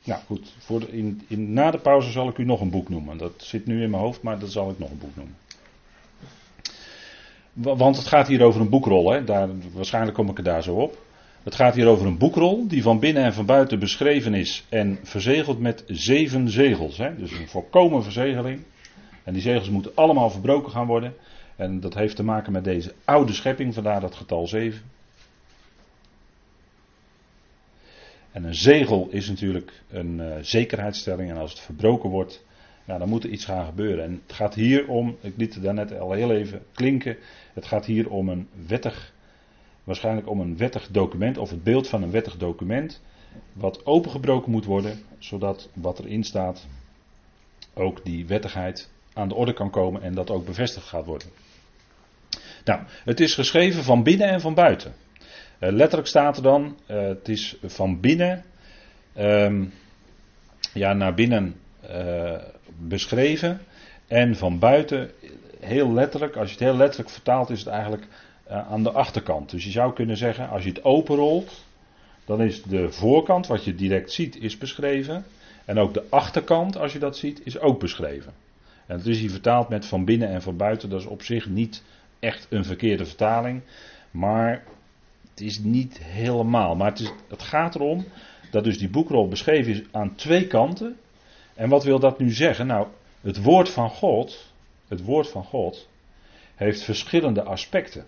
Nou 0.04 0.22
goed, 0.26 0.54
voor 0.58 0.88
in, 0.88 1.22
in, 1.28 1.52
na 1.52 1.70
de 1.70 1.78
pauze 1.78 2.10
zal 2.10 2.28
ik 2.28 2.38
u 2.38 2.44
nog 2.44 2.60
een 2.60 2.70
boek 2.70 2.88
noemen. 2.88 3.18
Dat 3.18 3.32
zit 3.36 3.66
nu 3.66 3.82
in 3.82 3.90
mijn 3.90 4.02
hoofd, 4.02 4.22
maar 4.22 4.38
dat 4.38 4.52
zal 4.52 4.70
ik 4.70 4.78
nog 4.78 4.90
een 4.90 4.98
boek 4.98 5.16
noemen. 5.16 5.36
Want 7.52 7.96
het 7.96 8.06
gaat 8.06 8.28
hier 8.28 8.42
over 8.42 8.60
een 8.60 8.68
boekrol, 8.68 9.10
hè? 9.10 9.24
Daar, 9.24 9.48
waarschijnlijk 9.72 10.14
kom 10.14 10.28
ik 10.28 10.38
er 10.38 10.44
daar 10.44 10.62
zo 10.62 10.74
op. 10.74 10.98
Het 11.42 11.54
gaat 11.54 11.74
hier 11.74 11.86
over 11.86 12.06
een 12.06 12.18
boekrol 12.18 12.68
die 12.68 12.82
van 12.82 12.98
binnen 12.98 13.22
en 13.22 13.32
van 13.32 13.46
buiten 13.46 13.78
beschreven 13.78 14.34
is 14.34 14.64
en 14.68 14.98
verzegeld 15.02 15.58
met 15.58 15.84
zeven 15.86 16.50
zegels. 16.50 16.98
Hè? 16.98 17.16
Dus 17.16 17.32
een 17.32 17.48
volkomen 17.48 18.02
verzegeling. 18.02 18.60
En 19.24 19.32
die 19.32 19.42
zegels 19.42 19.70
moeten 19.70 19.94
allemaal 19.94 20.30
verbroken 20.30 20.72
gaan 20.72 20.86
worden. 20.86 21.14
En 21.56 21.80
dat 21.80 21.94
heeft 21.94 22.16
te 22.16 22.22
maken 22.22 22.52
met 22.52 22.64
deze 22.64 22.94
oude 23.04 23.32
schepping, 23.32 23.74
vandaar 23.74 24.00
dat 24.00 24.14
getal 24.14 24.46
7. 24.46 24.82
En 28.32 28.44
een 28.44 28.54
zegel 28.54 29.08
is 29.10 29.28
natuurlijk 29.28 29.82
een 29.90 30.18
uh, 30.18 30.34
zekerheidsstelling. 30.40 31.30
En 31.30 31.36
als 31.36 31.50
het 31.50 31.60
verbroken 31.60 32.10
wordt, 32.10 32.44
ja, 32.84 32.98
dan 32.98 33.08
moet 33.08 33.24
er 33.24 33.30
iets 33.30 33.44
gaan 33.44 33.66
gebeuren. 33.66 34.04
En 34.04 34.22
het 34.26 34.32
gaat 34.32 34.54
hier 34.54 34.88
om, 34.88 35.16
ik 35.20 35.32
liet 35.36 35.54
het 35.54 35.62
daarnet 35.62 35.98
al 35.98 36.12
heel 36.12 36.30
even 36.30 36.62
klinken. 36.72 37.16
Het 37.52 37.66
gaat 37.66 37.86
hier 37.86 38.10
om 38.10 38.28
een 38.28 38.48
wettig, 38.66 39.11
waarschijnlijk 39.84 40.28
om 40.28 40.40
een 40.40 40.56
wettig 40.56 40.88
document. 40.90 41.38
Of 41.38 41.50
het 41.50 41.62
beeld 41.62 41.88
van 41.88 42.02
een 42.02 42.10
wettig 42.10 42.36
document. 42.36 43.02
Wat 43.52 43.86
opengebroken 43.86 44.50
moet 44.50 44.64
worden, 44.64 45.02
zodat 45.18 45.68
wat 45.74 45.98
erin 45.98 46.24
staat, 46.24 46.66
ook 47.74 48.04
die 48.04 48.26
wettigheid 48.26 48.90
aan 49.12 49.28
de 49.28 49.34
orde 49.34 49.52
kan 49.52 49.70
komen 49.70 50.02
en 50.02 50.14
dat 50.14 50.30
ook 50.30 50.46
bevestigd 50.46 50.86
gaat 50.86 51.06
worden. 51.06 51.28
Nou, 52.64 52.80
het 53.04 53.20
is 53.20 53.34
geschreven 53.34 53.84
van 53.84 54.02
binnen 54.02 54.28
en 54.28 54.40
van 54.40 54.54
buiten. 54.54 54.94
Uh, 55.60 55.70
letterlijk 55.70 56.08
staat 56.08 56.36
er 56.36 56.42
dan, 56.42 56.76
uh, 56.90 57.00
het 57.00 57.28
is 57.28 57.56
van 57.62 58.00
binnen, 58.00 58.44
um, 59.18 59.72
ja, 60.72 60.92
naar 60.92 61.14
binnen 61.14 61.54
uh, 61.90 62.38
beschreven. 62.78 63.60
En 64.06 64.36
van 64.36 64.58
buiten, 64.58 65.10
heel 65.60 65.92
letterlijk, 65.92 66.36
als 66.36 66.46
je 66.46 66.54
het 66.54 66.64
heel 66.64 66.76
letterlijk 66.76 67.10
vertaalt, 67.10 67.50
is 67.50 67.58
het 67.58 67.68
eigenlijk 67.68 68.06
aan 68.52 68.82
de 68.82 68.92
achterkant. 68.92 69.50
Dus 69.50 69.64
je 69.64 69.70
zou 69.70 69.92
kunnen 69.92 70.16
zeggen, 70.16 70.48
als 70.48 70.62
je 70.62 70.68
het 70.68 70.84
openrolt, 70.84 71.64
dan 72.24 72.42
is 72.42 72.62
de 72.62 72.92
voorkant, 72.92 73.46
wat 73.46 73.64
je 73.64 73.74
direct 73.74 74.12
ziet, 74.12 74.36
is 74.36 74.58
beschreven. 74.58 75.24
En 75.64 75.78
ook 75.78 75.94
de 75.94 76.04
achterkant, 76.08 76.76
als 76.76 76.92
je 76.92 76.98
dat 76.98 77.16
ziet, 77.16 77.40
is 77.44 77.58
ook 77.58 77.80
beschreven. 77.80 78.32
En 78.86 78.96
het 78.96 79.06
is 79.06 79.20
hier 79.20 79.30
vertaald 79.30 79.68
met 79.68 79.86
van 79.86 80.04
binnen 80.04 80.28
en 80.28 80.42
van 80.42 80.56
buiten. 80.56 80.90
Dat 80.90 81.00
is 81.00 81.06
op 81.06 81.22
zich 81.22 81.48
niet 81.48 81.82
echt 82.18 82.46
een 82.50 82.64
verkeerde 82.64 83.06
vertaling. 83.06 83.62
Maar 84.10 84.64
het 85.30 85.40
is 85.40 85.58
niet 85.58 85.98
helemaal. 86.02 86.76
Maar 86.76 86.90
het, 86.90 87.00
is, 87.00 87.12
het 87.28 87.42
gaat 87.42 87.74
erom 87.74 88.04
dat 88.50 88.64
dus 88.64 88.78
die 88.78 88.90
boekrol 88.90 89.28
beschreven 89.28 89.72
is 89.72 89.82
aan 89.90 90.14
twee 90.14 90.46
kanten. 90.46 90.96
En 91.54 91.68
wat 91.68 91.84
wil 91.84 91.98
dat 91.98 92.18
nu 92.18 92.30
zeggen? 92.30 92.66
Nou, 92.66 92.86
het 93.20 93.42
woord 93.42 93.70
van 93.70 93.90
God, 93.90 94.52
het 94.88 95.04
woord 95.04 95.28
van 95.28 95.44
God, 95.44 95.88
heeft 96.54 96.82
verschillende 96.82 97.42
aspecten. 97.42 98.06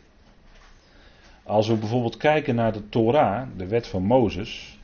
Als 1.45 1.69
we 1.69 1.75
bijvoorbeeld 1.75 2.17
kijken 2.17 2.55
naar 2.55 2.73
de 2.73 2.89
Torah, 2.89 3.49
de 3.57 3.67
wet 3.67 3.87
van 3.87 4.03
Mozes, 4.03 4.79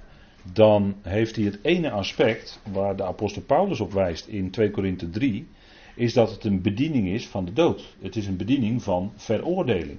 dan 0.53 0.95
heeft 1.03 1.37
hij 1.37 1.45
het 1.45 1.59
ene 1.63 1.91
aspect 1.91 2.61
waar 2.73 2.97
de 2.97 3.05
apostel 3.05 3.43
Paulus 3.43 3.81
op 3.81 3.93
wijst 3.93 4.27
in 4.27 4.51
2 4.51 4.71
Korinthe 4.71 5.11
3, 5.11 5.49
is 5.95 6.13
dat 6.13 6.31
het 6.31 6.45
een 6.45 6.63
bediening 6.63 7.09
is 7.09 7.29
van 7.29 7.45
de 7.45 7.53
dood. 7.53 7.97
Het 8.01 8.17
is 8.17 8.27
een 8.27 8.37
bediening 8.37 8.83
van 8.83 9.13
veroordeling. 9.17 9.99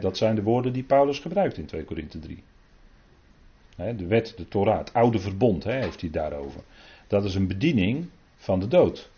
dat 0.00 0.16
zijn 0.16 0.34
de 0.34 0.42
woorden 0.42 0.72
die 0.72 0.82
Paulus 0.82 1.18
gebruikt 1.18 1.58
in 1.58 1.66
2 1.66 1.84
Korinthe 1.84 2.18
3. 2.18 2.42
de 3.76 4.06
wet, 4.06 4.34
de 4.36 4.48
Torah, 4.48 4.78
het 4.78 4.92
oude 4.92 5.18
verbond 5.18 5.64
heeft 5.64 6.00
hij 6.00 6.10
daarover. 6.10 6.60
Dat 7.06 7.24
is 7.24 7.34
een 7.34 7.46
bediening 7.46 8.06
van 8.36 8.60
de 8.60 8.68
dood. 8.68 9.10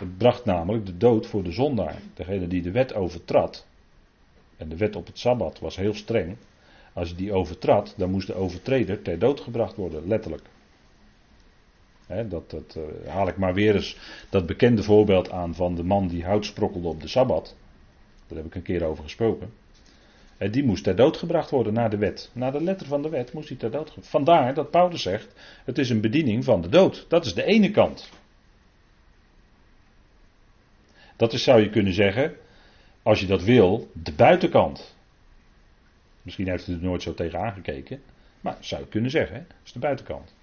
Het 0.00 0.18
bracht 0.18 0.44
namelijk 0.44 0.86
de 0.86 0.96
dood 0.96 1.26
voor 1.26 1.42
de 1.42 1.52
zondaar. 1.52 1.96
Degene 2.14 2.46
die 2.46 2.62
de 2.62 2.70
wet 2.70 2.94
overtrad. 2.94 3.66
En 4.56 4.68
de 4.68 4.76
wet 4.76 4.96
op 4.96 5.06
het 5.06 5.18
sabbat 5.18 5.58
was 5.58 5.76
heel 5.76 5.94
streng. 5.94 6.36
Als 6.92 7.08
je 7.08 7.14
die 7.14 7.32
overtrad, 7.32 7.94
dan 7.96 8.10
moest 8.10 8.26
de 8.26 8.34
overtreder 8.34 9.02
ter 9.02 9.18
dood 9.18 9.40
gebracht 9.40 9.76
worden, 9.76 10.06
letterlijk 10.06 10.42
dat, 12.28 12.50
dat 12.50 12.76
uh, 12.78 13.10
haal 13.10 13.28
ik 13.28 13.36
maar 13.36 13.54
weer 13.54 13.74
eens 13.74 13.96
dat 14.30 14.46
bekende 14.46 14.82
voorbeeld 14.82 15.30
aan 15.30 15.54
van 15.54 15.74
de 15.74 15.82
man 15.82 16.08
die 16.08 16.24
hout 16.24 16.44
sprokkelde 16.44 16.88
op 16.88 17.00
de 17.00 17.08
sabbat. 17.08 17.56
Daar 18.26 18.38
heb 18.38 18.46
ik 18.46 18.54
een 18.54 18.62
keer 18.62 18.84
over 18.84 19.02
gesproken. 19.02 19.52
En 20.36 20.50
die 20.50 20.64
moest 20.64 20.84
ter 20.84 20.96
dood 20.96 21.16
gebracht 21.16 21.50
worden 21.50 21.72
naar 21.72 21.90
de 21.90 21.96
wet. 21.96 22.30
Naar 22.32 22.52
de 22.52 22.62
letter 22.62 22.86
van 22.86 23.02
de 23.02 23.08
wet 23.08 23.32
moest 23.32 23.48
hij 23.48 23.56
ter 23.56 23.70
dood 23.70 23.88
gebracht 23.88 24.08
Vandaar 24.08 24.54
dat 24.54 24.70
Paulus 24.70 25.02
zegt: 25.02 25.34
het 25.64 25.78
is 25.78 25.90
een 25.90 26.00
bediening 26.00 26.44
van 26.44 26.60
de 26.60 26.68
dood. 26.68 27.04
Dat 27.08 27.24
is 27.24 27.34
de 27.34 27.44
ene 27.44 27.70
kant. 27.70 28.10
Dat 31.20 31.32
is, 31.32 31.42
zou 31.42 31.60
je 31.60 31.70
kunnen 31.70 31.92
zeggen, 31.92 32.36
als 33.02 33.20
je 33.20 33.26
dat 33.26 33.42
wil, 33.42 33.90
de 33.92 34.12
buitenkant. 34.12 34.96
Misschien 36.22 36.48
heeft 36.48 36.68
u 36.68 36.72
er 36.72 36.82
nooit 36.82 37.02
zo 37.02 37.14
tegen 37.14 37.38
aangekeken. 37.38 38.02
Maar 38.40 38.56
zou 38.60 38.82
je 38.82 38.88
kunnen 38.88 39.10
zeggen, 39.10 39.36
hè? 39.36 39.42
dat 39.42 39.56
is 39.64 39.72
de 39.72 39.78
buitenkant. 39.78 40.34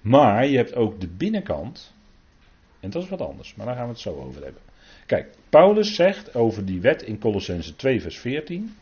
Maar 0.00 0.46
je 0.46 0.56
hebt 0.56 0.74
ook 0.74 1.00
de 1.00 1.08
binnenkant. 1.08 1.94
En 2.80 2.90
dat 2.90 3.02
is 3.02 3.08
wat 3.08 3.20
anders, 3.20 3.54
maar 3.54 3.66
daar 3.66 3.74
gaan 3.74 3.84
we 3.84 3.90
het 3.90 4.00
zo 4.00 4.14
over 4.14 4.42
hebben. 4.42 4.62
Kijk, 5.06 5.34
Paulus 5.48 5.94
zegt 5.94 6.34
over 6.34 6.64
die 6.64 6.80
wet 6.80 7.02
in 7.02 7.18
Colossense 7.18 7.76
2, 7.76 8.00
vers 8.00 8.18
14. 8.18 8.76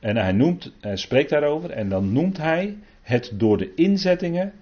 En 0.00 0.16
hij, 0.16 0.32
noemt, 0.32 0.72
hij 0.80 0.96
spreekt 0.96 1.30
daarover 1.30 1.70
en 1.70 1.88
dan 1.88 2.12
noemt 2.12 2.36
hij 2.36 2.76
het 3.02 3.30
door 3.34 3.58
de 3.58 3.74
inzettingen 3.74 4.52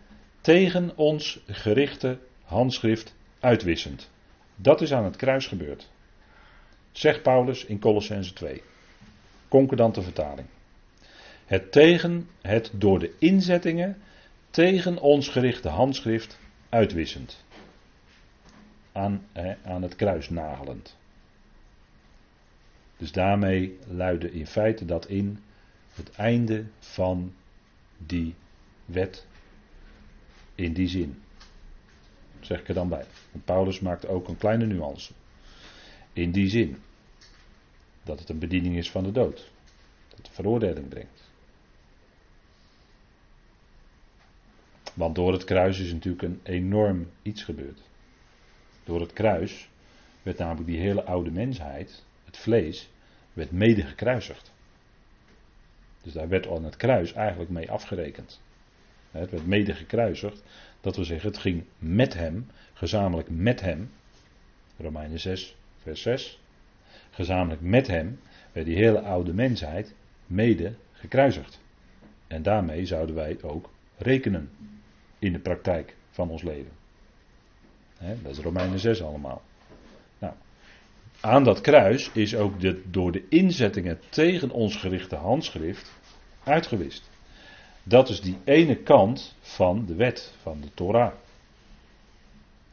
tegen 0.40 0.96
ons 0.96 1.40
gerichte 1.46 2.18
handschrift 2.44 3.14
uitwissend. 3.40 4.14
Dat 4.56 4.80
is 4.80 4.92
aan 4.92 5.04
het 5.04 5.16
kruis 5.16 5.46
gebeurd. 5.46 5.88
Zegt 6.92 7.22
Paulus 7.22 7.64
in 7.64 7.78
Colossense 7.78 8.32
2. 8.32 8.62
Concordante 9.48 10.02
vertaling. 10.02 10.48
Het 11.44 11.72
tegen 11.72 12.28
het 12.40 12.70
door 12.72 12.98
de 12.98 13.14
inzettingen 13.18 13.96
tegen 14.50 14.98
ons 14.98 15.28
gerichte 15.28 15.68
handschrift 15.68 16.38
uitwissend. 16.68 17.44
Aan, 18.92 19.26
aan 19.64 19.82
het 19.82 19.96
kruis 19.96 20.30
nagelend. 20.30 20.96
Dus 22.96 23.12
daarmee 23.12 23.78
luidde 23.86 24.32
in 24.32 24.46
feite 24.46 24.84
dat 24.84 25.06
in 25.06 25.38
het 25.94 26.10
einde 26.10 26.64
van 26.78 27.34
die 27.98 28.34
wet. 28.84 29.26
In 30.54 30.72
die 30.72 30.88
zin. 30.88 31.22
Zeg 32.46 32.60
ik 32.60 32.68
er 32.68 32.74
dan 32.74 32.88
bij. 32.88 33.04
Want 33.32 33.44
Paulus 33.44 33.80
maakt 33.80 34.06
ook 34.06 34.28
een 34.28 34.38
kleine 34.38 34.66
nuance. 34.66 35.12
In 36.12 36.30
die 36.30 36.48
zin. 36.48 36.76
Dat 38.02 38.18
het 38.18 38.28
een 38.28 38.38
bediening 38.38 38.76
is 38.76 38.90
van 38.90 39.04
de 39.04 39.12
dood. 39.12 39.50
Dat 40.08 40.18
het 40.18 40.28
veroordeling 40.28 40.88
brengt. 40.88 41.30
Want 44.94 45.14
door 45.14 45.32
het 45.32 45.44
kruis 45.44 45.78
is 45.78 45.92
natuurlijk 45.92 46.22
een 46.22 46.40
enorm 46.42 47.10
iets 47.22 47.42
gebeurd. 47.42 47.80
Door 48.84 49.00
het 49.00 49.12
kruis 49.12 49.68
werd 50.22 50.38
namelijk 50.38 50.66
die 50.66 50.80
hele 50.80 51.04
oude 51.04 51.30
mensheid, 51.30 52.04
het 52.24 52.36
vlees, 52.36 52.88
werd 53.32 53.50
mede 53.50 53.82
gekruisigd. 53.82 54.52
Dus 56.02 56.12
daar 56.12 56.28
werd 56.28 56.48
aan 56.48 56.64
het 56.64 56.76
kruis 56.76 57.12
eigenlijk 57.12 57.50
mee 57.50 57.70
afgerekend. 57.70 58.40
Het 59.18 59.30
werd 59.30 59.46
mede 59.46 59.74
gekruisigd. 59.74 60.42
Dat 60.80 60.96
wil 60.96 61.04
zeggen, 61.04 61.28
het 61.28 61.38
ging 61.38 61.64
met 61.78 62.14
hem, 62.14 62.46
gezamenlijk 62.72 63.30
met 63.30 63.60
hem. 63.60 63.90
Romeinen 64.78 65.20
6, 65.20 65.56
vers 65.82 66.02
6. 66.02 66.40
Gezamenlijk 67.10 67.60
met 67.60 67.86
hem 67.86 68.20
werd 68.52 68.66
die 68.66 68.76
hele 68.76 69.00
oude 69.00 69.34
mensheid 69.34 69.94
mede 70.26 70.74
gekruisigd. 70.92 71.60
En 72.26 72.42
daarmee 72.42 72.86
zouden 72.86 73.14
wij 73.14 73.38
ook 73.42 73.70
rekenen 73.96 74.50
in 75.18 75.32
de 75.32 75.38
praktijk 75.38 75.96
van 76.10 76.30
ons 76.30 76.42
leven. 76.42 76.72
dat 78.22 78.32
is 78.32 78.38
Romeinen 78.38 78.78
6 78.78 79.02
allemaal. 79.02 79.42
Nou, 80.18 80.34
aan 81.20 81.44
dat 81.44 81.60
kruis 81.60 82.10
is 82.12 82.34
ook 82.34 82.60
de, 82.60 82.82
door 82.90 83.12
de 83.12 83.28
inzettingen 83.28 84.00
tegen 84.08 84.50
ons 84.50 84.76
gerichte 84.76 85.16
handschrift 85.16 85.92
uitgewist. 86.44 87.10
Dat 87.88 88.08
is 88.08 88.20
die 88.20 88.38
ene 88.44 88.76
kant 88.76 89.34
van 89.40 89.86
de 89.86 89.94
wet, 89.94 90.34
van 90.42 90.60
de 90.60 90.68
Torah. 90.74 91.12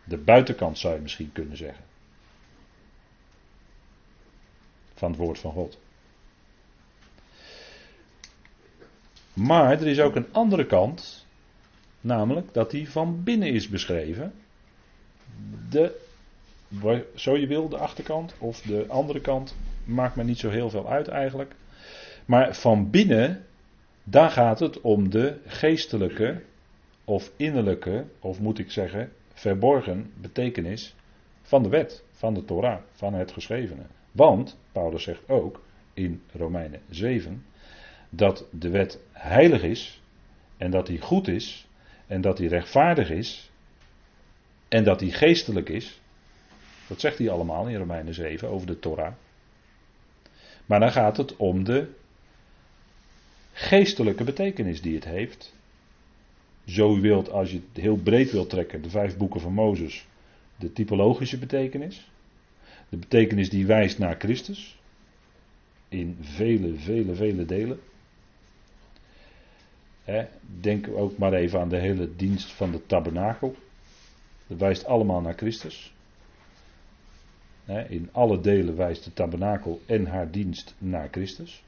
De 0.04 0.18
buitenkant 0.18 0.78
zou 0.78 0.96
je 0.96 1.02
misschien 1.02 1.32
kunnen 1.32 1.58
zeggen. 1.58 1.84
Van 4.94 5.10
het 5.10 5.20
woord 5.20 5.40
van 5.40 5.52
God. 5.52 5.78
Maar 9.34 9.72
er 9.72 9.88
is 9.88 10.00
ook 10.00 10.16
een 10.16 10.34
andere 10.34 10.66
kant 10.66 11.24
Namelijk 12.04 12.54
dat 12.54 12.72
die 12.72 12.90
van 12.90 13.24
binnen 13.24 13.48
is 13.48 13.68
beschreven. 13.68 14.34
De, 15.70 16.02
zo 17.16 17.38
je 17.38 17.48
wil, 17.48 17.70
de 17.70 17.78
achterkant 17.78 18.34
of 18.38 18.62
de 18.62 18.86
andere 18.88 19.22
kant, 19.22 19.56
maakt 19.86 20.16
me 20.16 20.24
niet 20.24 20.40
zo 20.40 20.50
heel 20.50 20.70
veel 20.70 20.90
uit 20.90 21.08
eigenlijk. 21.08 21.56
Maar 22.26 22.56
van 22.56 22.90
binnen, 22.90 23.46
daar 24.04 24.30
gaat 24.30 24.60
het 24.60 24.82
om 24.82 25.10
de 25.10 25.38
geestelijke 25.46 26.42
of 27.06 27.32
innerlijke, 27.36 28.06
of 28.20 28.40
moet 28.40 28.60
ik 28.60 28.72
zeggen, 28.72 29.12
verborgen 29.34 30.12
betekenis 30.22 30.96
van 31.42 31.64
de 31.64 31.70
wet, 31.70 32.04
van 32.12 32.34
de 32.34 32.46
Torah, 32.46 32.82
van 32.92 33.14
het 33.14 33.32
geschrevene. 33.32 33.84
Want, 34.12 34.58
Paulus 34.72 35.04
zegt 35.04 35.30
ook 35.30 35.64
in 35.94 36.22
Romeinen 36.32 36.82
7, 36.90 37.46
dat 38.10 38.46
de 38.52 38.70
wet 38.70 39.00
heilig 39.12 39.64
is 39.64 40.02
en 40.58 40.72
dat 40.72 40.88
die 40.88 41.02
goed 41.02 41.28
is 41.28 41.68
en 42.08 42.22
dat 42.22 42.38
hij 42.38 42.48
rechtvaardig 42.48 43.10
is 43.10 43.52
en 44.68 44.84
dat 44.84 45.00
hij 45.00 45.10
geestelijk 45.10 45.70
is. 45.70 46.02
Dat 46.88 47.00
zegt 47.00 47.18
hij 47.18 47.30
allemaal 47.30 47.68
in 47.68 47.78
Romeinen 47.78 48.14
7 48.14 48.50
over 48.50 48.68
de 48.68 48.80
Torah. 48.80 49.14
Maar 50.66 50.80
dan 50.80 50.92
gaat 50.92 51.18
het 51.18 51.36
om 51.36 51.64
de 51.64 51.88
geestelijke 53.54 54.24
betekenis 54.24 54.82
die 54.82 54.96
het 54.96 55.06
heeft. 55.06 55.54
Zo 56.66 57.00
wilt, 57.00 57.30
als 57.32 57.52
je 57.52 57.62
het 57.74 57.84
heel 57.84 57.96
breed 57.96 58.32
wilt 58.32 58.50
trekken, 58.50 58.82
de 58.82 58.90
vijf 58.90 59.18
boeken 59.18 59.42
van 59.42 59.54
Mozes, 59.54 60.06
de 60.56 60.74
typologische 60.74 61.38
betekenis. 61.38 62.12
De 62.90 62.98
betekenis 62.98 63.50
die 63.50 63.66
wijst 63.66 64.00
naar 64.00 64.16
Christus. 64.20 64.80
In 65.90 66.18
vele, 66.22 66.76
vele, 66.76 67.16
vele 67.16 67.46
delen. 67.46 67.80
denk 70.60 70.88
ook 70.88 71.18
maar 71.18 71.34
even 71.34 71.60
aan 71.60 71.70
de 71.70 71.80
hele 71.80 72.16
dienst 72.16 72.52
van 72.52 72.72
de 72.72 72.86
tabernakel. 72.86 73.56
Dat 74.48 74.58
wijst 74.58 74.86
allemaal 74.86 75.22
naar 75.22 75.38
Christus. 75.38 75.94
in 77.90 78.10
alle 78.12 78.42
delen 78.42 78.76
wijst 78.76 79.04
de 79.04 79.14
tabernakel 79.14 79.82
en 79.86 80.06
haar 80.06 80.32
dienst 80.32 80.76
naar 80.78 81.08
Christus. 81.12 81.64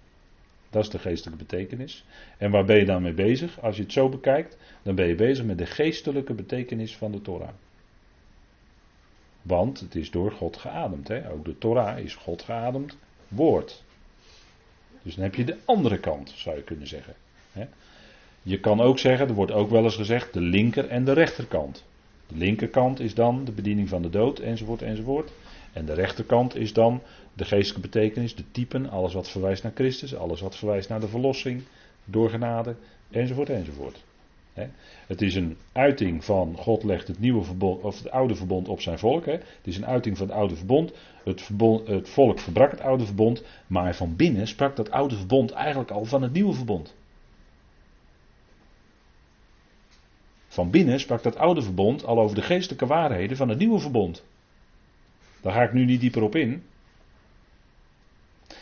Dat 0.75 0.83
is 0.83 0.89
de 0.89 0.99
geestelijke 0.99 1.43
betekenis. 1.43 2.05
En 2.37 2.51
waar 2.51 2.65
ben 2.65 2.77
je 2.77 2.85
dan 2.85 3.01
mee 3.01 3.13
bezig? 3.13 3.61
Als 3.61 3.75
je 3.75 3.81
het 3.81 3.91
zo 3.91 4.09
bekijkt, 4.09 4.57
dan 4.81 4.95
ben 4.95 5.07
je 5.07 5.15
bezig 5.15 5.45
met 5.45 5.57
de 5.57 5.65
geestelijke 5.65 6.33
betekenis 6.33 6.95
van 6.95 7.11
de 7.11 7.21
Torah. 7.21 7.49
Want 9.41 9.79
het 9.79 9.95
is 9.95 10.11
door 10.11 10.31
God 10.31 10.57
geademd. 10.57 11.07
Hè? 11.07 11.31
Ook 11.31 11.45
de 11.45 11.57
Torah 11.57 11.99
is 11.99 12.15
God 12.15 12.41
geademd 12.41 12.97
woord. 13.27 13.83
Dus 15.01 15.15
dan 15.15 15.23
heb 15.23 15.35
je 15.35 15.43
de 15.43 15.57
andere 15.65 15.99
kant, 15.99 16.33
zou 16.35 16.55
je 16.55 16.63
kunnen 16.63 16.87
zeggen. 16.87 17.13
Hè? 17.51 17.65
Je 18.41 18.59
kan 18.59 18.81
ook 18.81 18.99
zeggen, 18.99 19.27
er 19.27 19.33
wordt 19.33 19.51
ook 19.51 19.69
wel 19.69 19.83
eens 19.83 19.95
gezegd, 19.95 20.33
de 20.33 20.41
linker 20.41 20.87
en 20.87 21.05
de 21.05 21.13
rechterkant. 21.13 21.83
De 22.27 22.37
linkerkant 22.37 22.99
is 22.99 23.13
dan 23.13 23.45
de 23.45 23.51
bediening 23.51 23.89
van 23.89 24.01
de 24.01 24.09
dood, 24.09 24.39
enzovoort, 24.39 24.81
enzovoort. 24.81 25.31
En 25.75 25.85
de 25.85 25.93
rechterkant 25.93 26.55
is 26.55 26.73
dan 26.73 27.01
de 27.33 27.45
geestelijke 27.45 27.89
betekenis, 27.89 28.35
de 28.35 28.51
typen, 28.51 28.89
alles 28.89 29.13
wat 29.13 29.29
verwijst 29.29 29.63
naar 29.63 29.71
Christus, 29.75 30.15
alles 30.15 30.41
wat 30.41 30.55
verwijst 30.55 30.89
naar 30.89 30.99
de 30.99 31.07
verlossing, 31.07 31.63
door 32.05 32.29
genade, 32.29 32.75
enzovoort, 33.11 33.49
enzovoort. 33.49 34.03
Het 35.07 35.21
is 35.21 35.35
een 35.35 35.57
uiting 35.71 36.23
van 36.23 36.55
God 36.57 36.83
legt 36.83 37.07
het 37.07 37.19
nieuwe 37.19 37.43
verbond, 37.43 37.83
of 37.83 37.97
het 37.97 38.11
oude 38.11 38.35
verbond 38.35 38.67
op 38.67 38.81
zijn 38.81 38.99
volk. 38.99 39.25
Het 39.25 39.43
is 39.63 39.77
een 39.77 39.85
uiting 39.85 40.17
van 40.17 40.27
het 40.27 40.35
oude 40.35 40.55
verbond. 40.55 40.93
Het, 41.23 41.41
verbond. 41.41 41.87
het 41.87 42.09
volk 42.09 42.39
verbrak 42.39 42.71
het 42.71 42.81
oude 42.81 43.05
verbond, 43.05 43.43
maar 43.67 43.95
van 43.95 44.15
binnen 44.15 44.47
sprak 44.47 44.75
dat 44.75 44.91
oude 44.91 45.15
verbond 45.15 45.51
eigenlijk 45.51 45.91
al 45.91 46.05
van 46.05 46.21
het 46.21 46.33
nieuwe 46.33 46.53
verbond. 46.53 46.95
Van 50.47 50.69
binnen 50.69 50.99
sprak 50.99 51.23
dat 51.23 51.37
oude 51.37 51.61
verbond 51.61 52.05
al 52.05 52.19
over 52.19 52.35
de 52.35 52.41
geestelijke 52.41 52.85
waarheden 52.85 53.37
van 53.37 53.49
het 53.49 53.57
nieuwe 53.57 53.79
verbond. 53.79 54.23
Daar 55.45 55.53
ga 55.53 55.63
ik 55.63 55.73
nu 55.73 55.85
niet 55.85 56.01
dieper 56.01 56.21
op 56.21 56.35
in. 56.35 56.63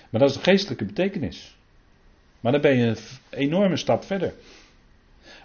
Maar 0.09 0.21
dat 0.21 0.29
is 0.29 0.35
de 0.35 0.43
geestelijke 0.43 0.85
betekenis. 0.85 1.57
Maar 2.39 2.51
dan 2.51 2.61
ben 2.61 2.77
je 2.77 2.85
een 2.85 2.97
enorme 3.29 3.77
stap 3.77 4.03
verder. 4.03 4.33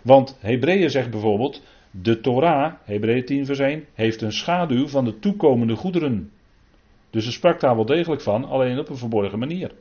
Want 0.03 0.37
Hebreeën 0.41 0.91
zegt 0.91 1.11
bijvoorbeeld, 1.11 1.63
de 1.91 2.21
Torah, 2.21 2.75
Hebreeën 2.85 3.25
10 3.25 3.47
vers 3.47 3.59
1, 3.59 3.85
heeft 3.95 4.23
een 4.23 4.33
schaduw 4.33 4.89
van 4.89 5.05
de 5.05 5.19
toekomende 5.19 5.75
goederen. 5.75 6.31
Dus 7.11 7.27
er 7.27 7.33
sprak 7.33 7.61
daar 7.61 7.75
wel 7.75 7.87
degelijk 7.87 8.23
van, 8.23 8.45
alleen 8.45 8.79
op 8.79 8.89
een 8.89 8.97
verborgen 8.97 9.39
manier. 9.39 9.75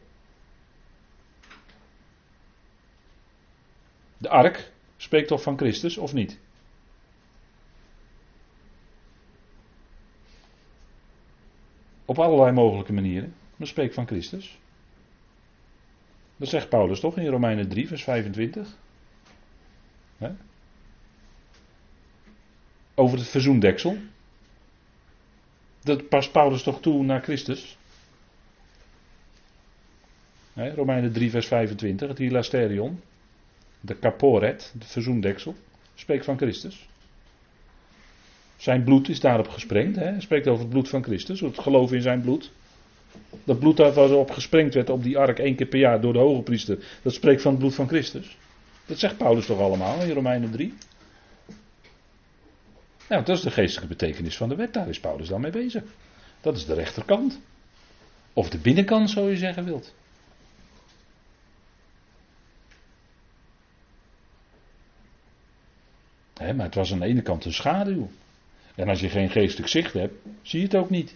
De 4.18 4.30
ark 4.30 4.72
spreekt 4.98 5.28
toch 5.28 5.42
van 5.42 5.58
Christus, 5.58 5.98
of 5.98 6.14
niet? 6.14 6.40
Op 12.08 12.20
allerlei 12.20 12.52
mogelijke 12.52 12.94
manieren, 12.94 13.34
maar 13.56 13.68
spreekt 13.68 13.94
van 13.94 14.08
Christus. 14.08 14.60
Dat 16.38 16.48
zegt 16.48 16.70
Paulus 16.70 17.00
toch 17.00 17.18
in 17.18 17.28
Romeinen 17.28 17.70
3, 17.70 17.88
vers 17.88 18.04
25. 18.04 18.78
Over 22.96 23.18
het 23.18 23.28
verzoendeksel. 23.28 23.98
Dat 25.84 26.10
past 26.10 26.32
Paulus 26.32 26.64
toch 26.64 26.82
toe 26.82 27.04
naar 27.04 27.22
Christus? 27.22 27.78
Romeinen 30.54 31.12
3, 31.12 31.30
vers 31.30 31.48
25, 31.48 32.08
het 32.08 32.18
hilasterion. 32.18 33.02
De 33.80 34.00
caporet, 34.00 34.74
het 34.80 34.86
verzoendeksel, 34.86 35.56
spreekt 35.96 36.26
van 36.26 36.38
Christus. 36.38 36.88
Zijn 38.58 38.84
bloed 38.84 39.10
is 39.10 39.20
daarop 39.20 39.48
gesprengd. 39.48 39.96
Hij 39.96 40.16
spreekt 40.20 40.48
over 40.48 40.62
het 40.62 40.70
bloed 40.70 40.90
van 40.90 41.04
Christus, 41.04 41.40
het 41.40 41.60
geloof 41.60 41.92
in 41.92 42.02
zijn 42.02 42.22
bloed. 42.22 42.52
Dat 43.44 43.60
bloed 43.60 43.78
dat 43.78 43.98
erop 43.98 44.32
gesprengd 44.32 44.74
werd 44.74 44.90
op 44.90 45.04
die 45.04 45.18
ark 45.18 45.40
één 45.40 45.56
keer 45.56 45.68
per 45.68 45.80
jaar 45.80 46.02
door 46.02 46.14
de 46.14 46.20
hoge 46.20 46.42
priester, 46.42 46.78
dat 47.02 47.14
spreekt 47.14 47.42
van 47.42 47.52
het 47.52 47.60
bloed 47.60 47.76
van 47.76 47.88
Christus. 47.88 48.38
Dat 48.86 49.00
zegt 49.00 49.18
Paulus 49.18 49.46
toch 49.46 49.60
allemaal 49.60 50.02
in 50.02 50.12
Romeinen 50.12 50.52
3? 50.52 50.74
Nou, 53.10 53.24
dat 53.24 53.38
is 53.38 53.44
de 53.44 53.52
geestelijke 53.52 53.96
betekenis 53.96 54.38
van 54.38 54.50
de 54.50 54.56
wet. 54.56 54.74
Daar 54.74 54.90
is 54.90 55.00
Paulus 55.00 55.28
dan 55.28 55.42
mee 55.42 55.52
bezig. 55.52 55.84
Dat 56.42 56.56
is 56.56 56.66
de 56.66 56.74
rechterkant. 56.74 57.40
Of 58.34 58.50
de 58.50 58.58
binnenkant, 58.58 59.10
zo 59.10 59.30
je 59.30 59.38
zeggen 59.38 59.66
wilt. 59.66 59.94
maar 66.40 66.66
het 66.66 66.76
was 66.76 66.92
aan 66.92 67.00
de 67.00 67.06
ene 67.06 67.22
kant 67.22 67.46
een 67.46 67.54
schaduw. 67.54 68.10
En 68.78 68.90
als 68.90 69.00
je 69.00 69.10
geen 69.10 69.30
geestelijk 69.30 69.70
zicht 69.70 69.94
hebt, 69.94 70.14
zie 70.42 70.60
je 70.60 70.66
het 70.66 70.76
ook 70.76 70.90
niet. 70.90 71.16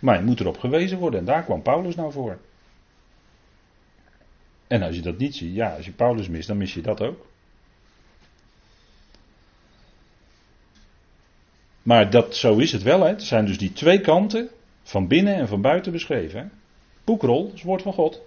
Maar 0.00 0.16
je 0.16 0.24
moet 0.24 0.40
erop 0.40 0.58
gewezen 0.58 0.98
worden 0.98 1.20
en 1.20 1.26
daar 1.26 1.44
kwam 1.44 1.62
Paulus 1.62 1.94
nou 1.94 2.12
voor. 2.12 2.38
En 4.66 4.82
als 4.82 4.96
je 4.96 5.02
dat 5.02 5.18
niet 5.18 5.36
ziet, 5.36 5.54
ja, 5.54 5.76
als 5.76 5.84
je 5.84 5.92
Paulus 5.92 6.28
mist, 6.28 6.46
dan 6.48 6.56
mis 6.56 6.74
je 6.74 6.80
dat 6.80 7.00
ook. 7.00 7.26
Maar 11.82 12.10
dat, 12.10 12.36
zo 12.36 12.56
is 12.56 12.72
het 12.72 12.82
wel. 12.82 13.00
Hè. 13.00 13.12
Er 13.12 13.20
zijn 13.20 13.46
dus 13.46 13.58
die 13.58 13.72
twee 13.72 14.00
kanten, 14.00 14.48
van 14.82 15.08
binnen 15.08 15.34
en 15.34 15.48
van 15.48 15.60
buiten 15.60 15.92
beschreven. 15.92 16.40
Hè. 16.40 16.46
Boekrol, 17.04 17.46
is 17.46 17.52
het 17.52 17.62
woord 17.62 17.82
van 17.82 17.92
God. 17.92 18.20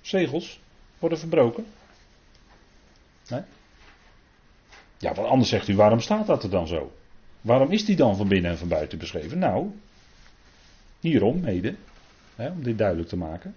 Zegels 0.00 0.60
worden 0.98 1.18
verbroken. 1.18 1.66
Ja, 4.98 5.14
want 5.14 5.28
anders 5.28 5.48
zegt 5.48 5.68
u, 5.68 5.76
waarom 5.76 6.00
staat 6.00 6.26
dat 6.26 6.42
er 6.42 6.50
dan 6.50 6.66
zo? 6.66 6.92
Waarom 7.42 7.70
is 7.70 7.84
die 7.84 7.96
dan 7.96 8.16
van 8.16 8.28
binnen 8.28 8.50
en 8.50 8.58
van 8.58 8.68
buiten 8.68 8.98
beschreven? 8.98 9.38
Nou, 9.38 9.70
hierom 11.00 11.40
mede, 11.40 11.74
hè, 12.36 12.48
om 12.50 12.62
dit 12.62 12.78
duidelijk 12.78 13.08
te 13.08 13.16
maken. 13.16 13.54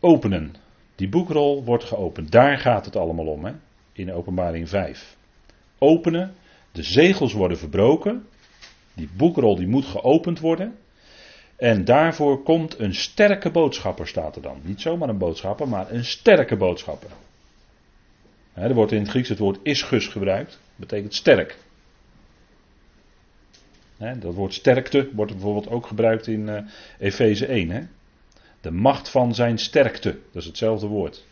Openen. 0.00 0.54
Die 0.94 1.08
boekrol 1.08 1.64
wordt 1.64 1.84
geopend. 1.84 2.32
Daar 2.32 2.58
gaat 2.58 2.84
het 2.84 2.96
allemaal 2.96 3.26
om, 3.26 3.44
hè? 3.44 3.52
in 3.92 4.12
openbaring 4.12 4.68
5. 4.68 5.16
Openen, 5.78 6.34
de 6.72 6.82
zegels 6.82 7.32
worden 7.32 7.58
verbroken, 7.58 8.26
die 8.94 9.08
boekrol 9.16 9.56
die 9.56 9.66
moet 9.66 9.84
geopend 9.84 10.40
worden. 10.40 10.76
En 11.56 11.84
daarvoor 11.84 12.42
komt 12.42 12.78
een 12.78 12.94
sterke 12.94 13.50
boodschapper, 13.50 14.06
staat 14.06 14.36
er 14.36 14.42
dan. 14.42 14.60
Niet 14.62 14.80
zomaar 14.80 15.08
een 15.08 15.18
boodschapper, 15.18 15.68
maar 15.68 15.90
een 15.90 16.04
sterke 16.04 16.56
boodschapper. 16.56 17.10
Er 18.56 18.74
wordt 18.74 18.92
in 18.92 19.00
het 19.00 19.08
Grieks 19.08 19.28
het 19.28 19.38
woord 19.38 19.58
ischus 19.62 20.06
gebruikt, 20.06 20.50
dat 20.50 20.60
betekent 20.76 21.14
sterk. 21.14 21.56
dat 23.98 24.34
woord 24.34 24.54
sterkte 24.54 25.08
wordt 25.12 25.32
bijvoorbeeld 25.32 25.68
ook 25.68 25.86
gebruikt 25.86 26.26
in 26.26 26.48
uh, 26.48 26.58
Efeze 26.98 27.46
1. 27.46 27.70
Hè? 27.70 27.82
De 28.60 28.70
macht 28.70 29.08
van 29.08 29.34
zijn 29.34 29.58
sterkte, 29.58 30.10
dat 30.10 30.42
is 30.42 30.46
hetzelfde 30.46 30.86
woord. 30.86 31.24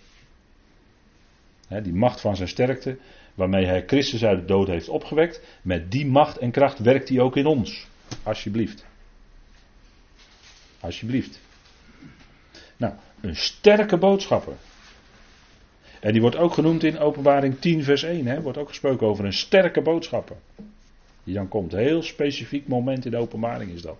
die 1.69 1.93
macht 1.93 2.21
van 2.21 2.37
zijn 2.37 2.49
sterkte, 2.49 2.99
waarmee 3.35 3.67
hij 3.67 3.85
Christus 3.87 4.25
uit 4.25 4.39
de 4.39 4.45
dood 4.45 4.67
heeft 4.67 4.89
opgewekt, 4.89 5.43
met 5.63 5.91
die 5.91 6.07
macht 6.07 6.39
en 6.39 6.51
kracht 6.51 6.79
werkt 6.79 7.09
hij 7.09 7.21
ook 7.21 7.37
in 7.37 7.47
ons. 7.47 7.87
Alsjeblieft. 8.23 8.85
Alsjeblieft. 10.81 11.41
Nou, 12.77 12.95
een 13.21 13.37
sterke 13.37 13.97
boodschapper. 13.97 14.55
En 16.05 16.13
die 16.13 16.21
wordt 16.21 16.37
ook 16.37 16.55
genoemd 16.55 16.85
in 16.85 16.99
Openbaring 16.99 17.59
10, 17.61 17.85
vers 17.85 18.03
1. 18.03 18.27
Hè? 18.27 18.41
Wordt 18.41 18.59
ook 18.59 18.69
gesproken 18.69 19.07
over 19.07 19.25
een 19.25 19.33
sterke 19.33 19.83
boodschapper. 19.83 20.37
Die 21.25 21.35
dan 21.35 21.49
komt. 21.49 21.73
Heel 21.73 22.03
specifiek 22.03 22.69
moment 22.69 23.05
in 23.05 23.11
de 23.11 23.17
openbaring 23.17 23.73
is 23.73 23.83
dat. 23.83 23.97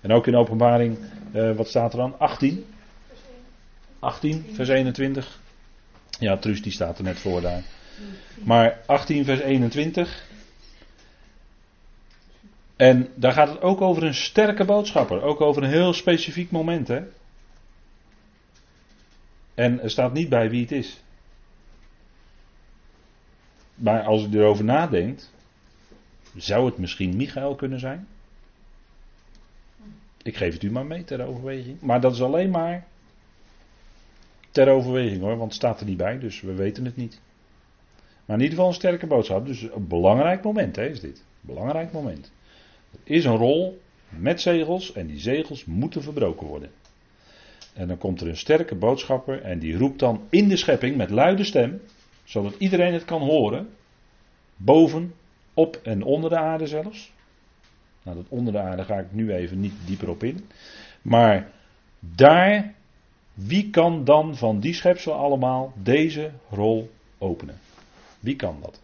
En 0.00 0.12
ook 0.12 0.26
in 0.26 0.36
openbaring, 0.36 0.98
uh, 1.34 1.56
wat 1.56 1.68
staat 1.68 1.92
er 1.92 1.98
dan? 1.98 2.18
18. 2.18 2.64
18, 3.98 4.46
vers 4.52 4.68
21. 4.68 5.40
Ja, 6.18 6.36
Truus 6.36 6.62
die 6.62 6.72
staat 6.72 6.98
er 6.98 7.04
net 7.04 7.18
voor 7.18 7.40
daar. 7.40 7.62
Maar 8.44 8.80
18, 8.86 9.24
vers 9.24 9.40
21. 9.40 10.24
En 12.76 13.08
daar 13.14 13.32
gaat 13.32 13.48
het 13.48 13.60
ook 13.60 13.80
over 13.80 14.02
een 14.02 14.14
sterke 14.14 14.64
boodschapper. 14.64 15.22
Ook 15.22 15.40
over 15.40 15.62
een 15.62 15.70
heel 15.70 15.92
specifiek 15.92 16.50
moment. 16.50 16.88
Hè? 16.88 17.02
En 19.54 19.82
er 19.82 19.90
staat 19.90 20.12
niet 20.12 20.28
bij 20.28 20.50
wie 20.50 20.62
het 20.62 20.72
is. 20.72 21.01
Maar 23.74 24.02
als 24.02 24.24
u 24.24 24.38
erover 24.38 24.64
nadenkt, 24.64 25.32
zou 26.36 26.66
het 26.66 26.78
misschien 26.78 27.16
Michael 27.16 27.54
kunnen 27.54 27.80
zijn? 27.80 28.06
Ik 30.22 30.36
geef 30.36 30.52
het 30.52 30.62
u 30.62 30.70
maar 30.70 30.86
mee 30.86 31.04
ter 31.04 31.26
overweging. 31.26 31.80
Maar 31.80 32.00
dat 32.00 32.12
is 32.12 32.22
alleen 32.22 32.50
maar 32.50 32.86
ter 34.50 34.68
overweging 34.68 35.20
hoor, 35.20 35.36
want 35.36 35.42
het 35.42 35.54
staat 35.54 35.80
er 35.80 35.86
niet 35.86 35.96
bij, 35.96 36.18
dus 36.18 36.40
we 36.40 36.54
weten 36.54 36.84
het 36.84 36.96
niet. 36.96 37.20
Maar 38.24 38.36
in 38.36 38.42
ieder 38.42 38.56
geval 38.56 38.68
een 38.68 38.74
sterke 38.74 39.06
boodschap. 39.06 39.46
Dus 39.46 39.62
een 39.62 39.88
belangrijk 39.88 40.42
moment 40.42 40.76
hè, 40.76 40.86
is 40.86 41.00
dit. 41.00 41.24
Belangrijk 41.40 41.92
moment. 41.92 42.32
Er 43.04 43.14
is 43.14 43.24
een 43.24 43.36
rol 43.36 43.80
met 44.08 44.40
zegels 44.40 44.92
en 44.92 45.06
die 45.06 45.20
zegels 45.20 45.64
moeten 45.64 46.02
verbroken 46.02 46.46
worden. 46.46 46.70
En 47.74 47.88
dan 47.88 47.98
komt 47.98 48.20
er 48.20 48.28
een 48.28 48.36
sterke 48.36 48.74
boodschapper 48.74 49.42
en 49.42 49.58
die 49.58 49.76
roept 49.76 49.98
dan 49.98 50.22
in 50.30 50.48
de 50.48 50.56
schepping 50.56 50.96
met 50.96 51.10
luide 51.10 51.44
stem, 51.44 51.80
zodat 52.32 52.54
iedereen 52.58 52.92
het 52.92 53.04
kan 53.04 53.20
horen, 53.20 53.68
boven, 54.56 55.14
op 55.54 55.76
en 55.76 56.02
onder 56.02 56.30
de 56.30 56.38
aarde 56.38 56.66
zelfs. 56.66 57.12
Nou, 58.02 58.16
dat 58.16 58.26
onder 58.28 58.52
de 58.52 58.58
aarde 58.58 58.84
ga 58.84 58.98
ik 58.98 59.12
nu 59.12 59.32
even 59.32 59.60
niet 59.60 59.74
dieper 59.86 60.08
op 60.08 60.22
in. 60.22 60.48
Maar 61.02 61.50
daar, 62.00 62.74
wie 63.34 63.70
kan 63.70 64.04
dan 64.04 64.36
van 64.36 64.60
die 64.60 64.74
schepsel 64.74 65.12
allemaal 65.12 65.72
deze 65.76 66.30
rol 66.50 66.90
openen? 67.18 67.58
Wie 68.20 68.36
kan 68.36 68.58
dat? 68.60 68.80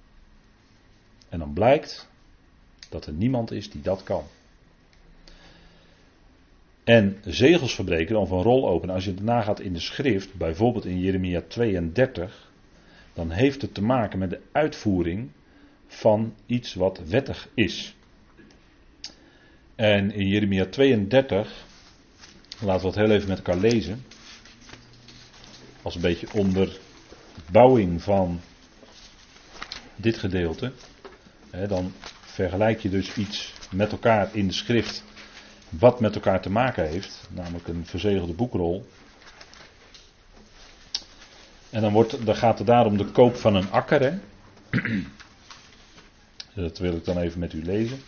En 1.29 1.39
dan 1.39 1.53
blijkt 1.53 2.09
dat 2.89 3.07
er 3.07 3.13
niemand 3.13 3.51
is 3.51 3.71
die 3.71 3.83
dat 3.83 4.03
kan. 4.03 4.23
En 6.85 7.17
zegels 7.25 7.75
verbreken 7.75 8.17
of 8.17 8.31
een 8.31 8.43
rol 8.43 8.69
openen, 8.69 8.95
als 8.95 9.05
je 9.05 9.11
het 9.11 9.23
nagaat 9.23 9.61
in 9.61 9.73
de 9.73 9.81
schrift, 9.81 10.35
bijvoorbeeld 10.35 10.85
in 10.85 11.01
Jeremia 11.01 11.43
32, 11.49 12.48
dan 13.19 13.31
heeft 13.31 13.63
het 13.63 13.75
te 13.75 13.83
maken 13.83 14.19
met 14.19 14.31
de 14.31 14.41
uitvoering 14.53 15.31
van 15.87 16.35
iets 16.47 16.75
wat 16.75 17.01
wettig 17.09 17.49
is. 17.55 17.95
En 19.75 20.11
in 20.13 20.29
Jeremia 20.29 20.67
32, 20.67 21.65
laten 22.61 22.81
we 22.81 22.87
het 22.87 22.97
heel 22.97 23.11
even 23.11 23.29
met 23.29 23.37
elkaar 23.37 23.57
lezen, 23.57 24.05
als 25.83 25.95
een 25.95 26.01
beetje 26.01 26.29
onderbouwing 26.33 28.03
van 28.03 28.41
dit 29.97 30.19
gedeelte, 30.19 30.73
dan 31.69 31.93
vergelijk 32.21 32.81
je 32.81 32.89
dus 32.89 33.17
iets 33.17 33.55
met 33.71 33.93
elkaar 33.93 34.29
in 34.33 34.47
de 34.47 34.53
schrift 34.53 35.05
wat 35.69 36.01
met 36.01 36.15
elkaar 36.15 36.43
te 36.43 36.51
maken 36.51 36.89
heeft, 36.89 37.29
namelijk 37.31 37.69
een 37.69 37.87
verzegelde 37.87 38.33
boekrol. 38.33 38.87
En 41.71 41.81
dan, 41.81 41.93
wordt, 41.93 42.17
gaat 42.27 42.59
het 42.59 42.67
daar 42.67 42.87
om 42.87 42.97
de 42.97 43.05
koop 43.05 43.37
van 43.37 43.55
een 43.55 43.71
akker. 43.71 44.01
Hè? 44.01 44.19
Dat 46.55 46.79
wil 46.79 46.93
ik 46.93 47.05
dan 47.05 47.19
even 47.19 47.41
met 47.41 47.53
u 47.53 47.65
lezen. 47.65 47.99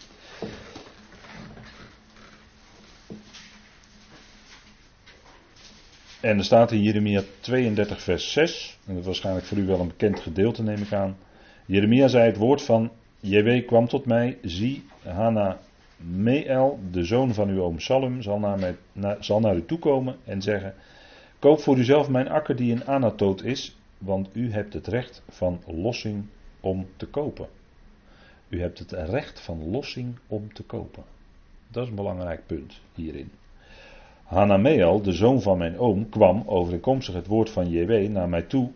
En 6.21 6.39
er 6.39 6.45
staat 6.45 6.73
in 6.73 6.83
Jeremia 6.83 7.23
32, 7.41 8.03
vers 8.03 8.33
6. 8.33 8.79
En 8.87 8.93
dat 8.93 9.01
is 9.01 9.07
waarschijnlijk 9.07 9.47
voor 9.47 9.59
u 9.59 9.67
wel 9.67 9.81
een 9.81 9.87
bekend 9.87 10.21
gedeelte, 10.21 10.63
neem 10.63 10.83
ik 10.83 10.93
aan. 10.93 11.17
Jeremia 11.67 12.09
zei: 12.09 12.25
Het 12.27 12.37
woord 12.37 12.63
van 12.63 12.91
JW 13.21 13.67
kwam 13.67 13.89
tot 13.89 14.07
mij. 14.07 14.39
Zie, 14.43 14.85
Hana 15.03 15.59
Meel, 15.97 16.79
de 16.91 17.05
zoon 17.05 17.35
van 17.35 17.49
uw 17.49 17.63
oom 17.63 17.79
Salum, 17.79 18.23
zal 18.23 18.39
naar, 18.39 18.59
mij, 18.59 18.77
zal 19.21 19.41
naar 19.41 19.57
u 19.57 19.65
toekomen 19.65 20.17
en 20.25 20.43
zeggen: 20.43 20.75
Koop 21.41 21.61
voor 21.61 21.77
uzelf 21.77 22.09
mijn 22.09 22.29
akker 22.29 22.57
die 22.57 22.71
in 22.71 22.87
Anatoot 22.87 23.43
is, 23.43 23.77
want 23.99 24.29
u 24.33 24.53
hebt 24.53 24.73
het 24.73 24.87
recht 24.87 25.23
van 25.29 25.61
lossing 25.67 26.25
om 26.61 26.87
te 26.97 27.07
kopen. 27.07 27.47
U 28.49 28.61
hebt 28.61 28.79
het 28.79 28.93
recht 28.93 29.41
van 29.41 29.71
lossing 29.71 30.19
om 30.27 30.53
te 30.53 30.63
kopen. 30.63 31.03
Dat 31.69 31.83
is 31.83 31.89
een 31.89 31.97
belangrijk 31.97 32.47
punt 32.47 32.81
hierin. 32.95 33.31
Hanameel, 34.25 35.03
de 35.03 35.13
zoon 35.13 35.43
van 35.43 35.59
mijn 35.59 35.79
oom, 35.79 36.09
kwam 36.09 36.43
overeenkomstig 36.47 37.15
het 37.15 37.27
woord 37.27 37.51
van 37.51 37.71
JW 37.71 38.09
naar 38.09 38.29
mij 38.29 38.43
toe 38.43 38.71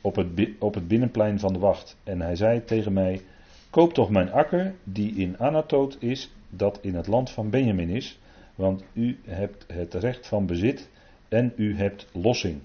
op 0.00 0.16
het, 0.16 0.48
op 0.58 0.74
het 0.74 0.88
binnenplein 0.88 1.38
van 1.38 1.52
de 1.52 1.58
wacht. 1.58 1.96
En 2.04 2.20
hij 2.20 2.36
zei 2.36 2.64
tegen 2.64 2.92
mij: 2.92 3.20
Koop 3.70 3.92
toch 3.94 4.10
mijn 4.10 4.32
akker, 4.32 4.74
die 4.84 5.14
in 5.14 5.38
Anatoot 5.38 5.96
is, 6.00 6.32
dat 6.50 6.78
in 6.82 6.94
het 6.94 7.06
land 7.06 7.30
van 7.30 7.50
Benjamin 7.50 7.88
is, 7.88 8.18
want 8.54 8.84
u 8.92 9.18
hebt 9.24 9.64
het 9.68 9.94
recht 9.94 10.26
van 10.26 10.46
bezit 10.46 10.88
en 11.34 11.52
u 11.56 11.76
hebt 11.76 12.06
lossing. 12.12 12.60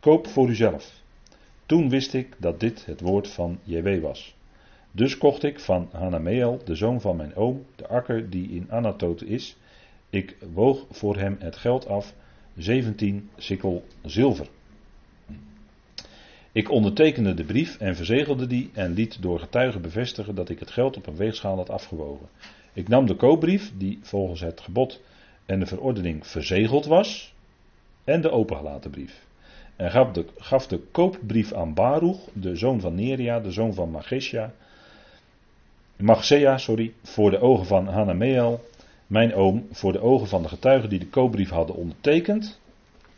Koop 0.00 0.26
voor 0.26 0.48
uzelf. 0.48 1.00
Toen 1.66 1.88
wist 1.88 2.14
ik 2.14 2.36
dat 2.38 2.60
dit 2.60 2.86
het 2.86 3.00
woord 3.00 3.28
van 3.28 3.58
JW 3.64 4.02
was. 4.02 4.34
Dus 4.90 5.18
kocht 5.18 5.42
ik 5.42 5.60
van 5.60 5.88
Hanameel, 5.92 6.60
de 6.64 6.74
zoon 6.74 7.00
van 7.00 7.16
mijn 7.16 7.34
oom, 7.34 7.64
de 7.76 7.86
akker 7.88 8.30
die 8.30 8.48
in 8.48 8.66
Anatoot 8.70 9.22
is. 9.22 9.56
Ik 10.10 10.36
woog 10.52 10.86
voor 10.90 11.16
hem 11.16 11.36
het 11.38 11.56
geld 11.56 11.86
af, 11.86 12.14
17 12.56 13.30
sikkel 13.36 13.84
zilver. 14.02 14.48
Ik 16.52 16.70
ondertekende 16.70 17.34
de 17.34 17.44
brief 17.44 17.78
en 17.78 17.96
verzegelde 17.96 18.46
die 18.46 18.70
en 18.72 18.92
liet 18.92 19.22
door 19.22 19.40
getuigen 19.40 19.80
bevestigen 19.80 20.34
dat 20.34 20.48
ik 20.48 20.58
het 20.58 20.70
geld 20.70 20.96
op 20.96 21.06
een 21.06 21.16
weegschaal 21.16 21.56
had 21.56 21.70
afgewogen. 21.70 22.28
Ik 22.72 22.88
nam 22.88 23.06
de 23.06 23.14
koopbrief, 23.14 23.72
die 23.76 23.98
volgens 24.02 24.40
het 24.40 24.60
gebod 24.60 25.00
en 25.46 25.60
de 25.60 25.66
verordening 25.66 26.26
verzegeld 26.26 26.86
was, 26.86 27.34
en 28.08 28.20
de 28.20 28.30
opengelaten 28.30 28.90
brief. 28.90 29.26
En 29.76 29.90
gaf 29.90 30.12
de, 30.12 30.24
gaf 30.36 30.66
de 30.66 30.78
koopbrief 30.78 31.52
aan 31.52 31.74
Baruch, 31.74 32.18
de 32.32 32.56
zoon 32.56 32.80
van 32.80 32.94
Neria, 32.94 33.40
de 33.40 33.50
zoon 33.50 33.74
van 33.74 33.90
Magesja, 33.90 34.52
Magsea, 35.96 36.58
sorry, 36.58 36.92
voor 37.02 37.30
de 37.30 37.40
ogen 37.40 37.66
van 37.66 37.86
Hanameel, 37.86 38.64
mijn 39.06 39.34
oom, 39.34 39.66
voor 39.70 39.92
de 39.92 40.00
ogen 40.00 40.28
van 40.28 40.42
de 40.42 40.48
getuigen 40.48 40.88
die 40.88 40.98
de 40.98 41.08
koopbrief 41.08 41.50
hadden 41.50 41.76
ondertekend, 41.76 42.60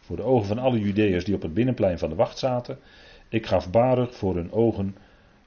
voor 0.01 0.17
de 0.17 0.23
ogen 0.23 0.47
van 0.47 0.59
alle 0.59 0.81
Judeërs 0.81 1.25
die 1.25 1.35
op 1.35 1.43
het 1.43 1.55
binnenplein 1.55 1.99
van 1.99 2.09
de 2.09 2.15
wacht 2.15 2.39
zaten. 2.39 2.79
Ik 3.29 3.47
gaf 3.47 3.71
Baruch 3.71 4.15
voor 4.15 4.35
hun 4.35 4.53
ogen 4.53 4.97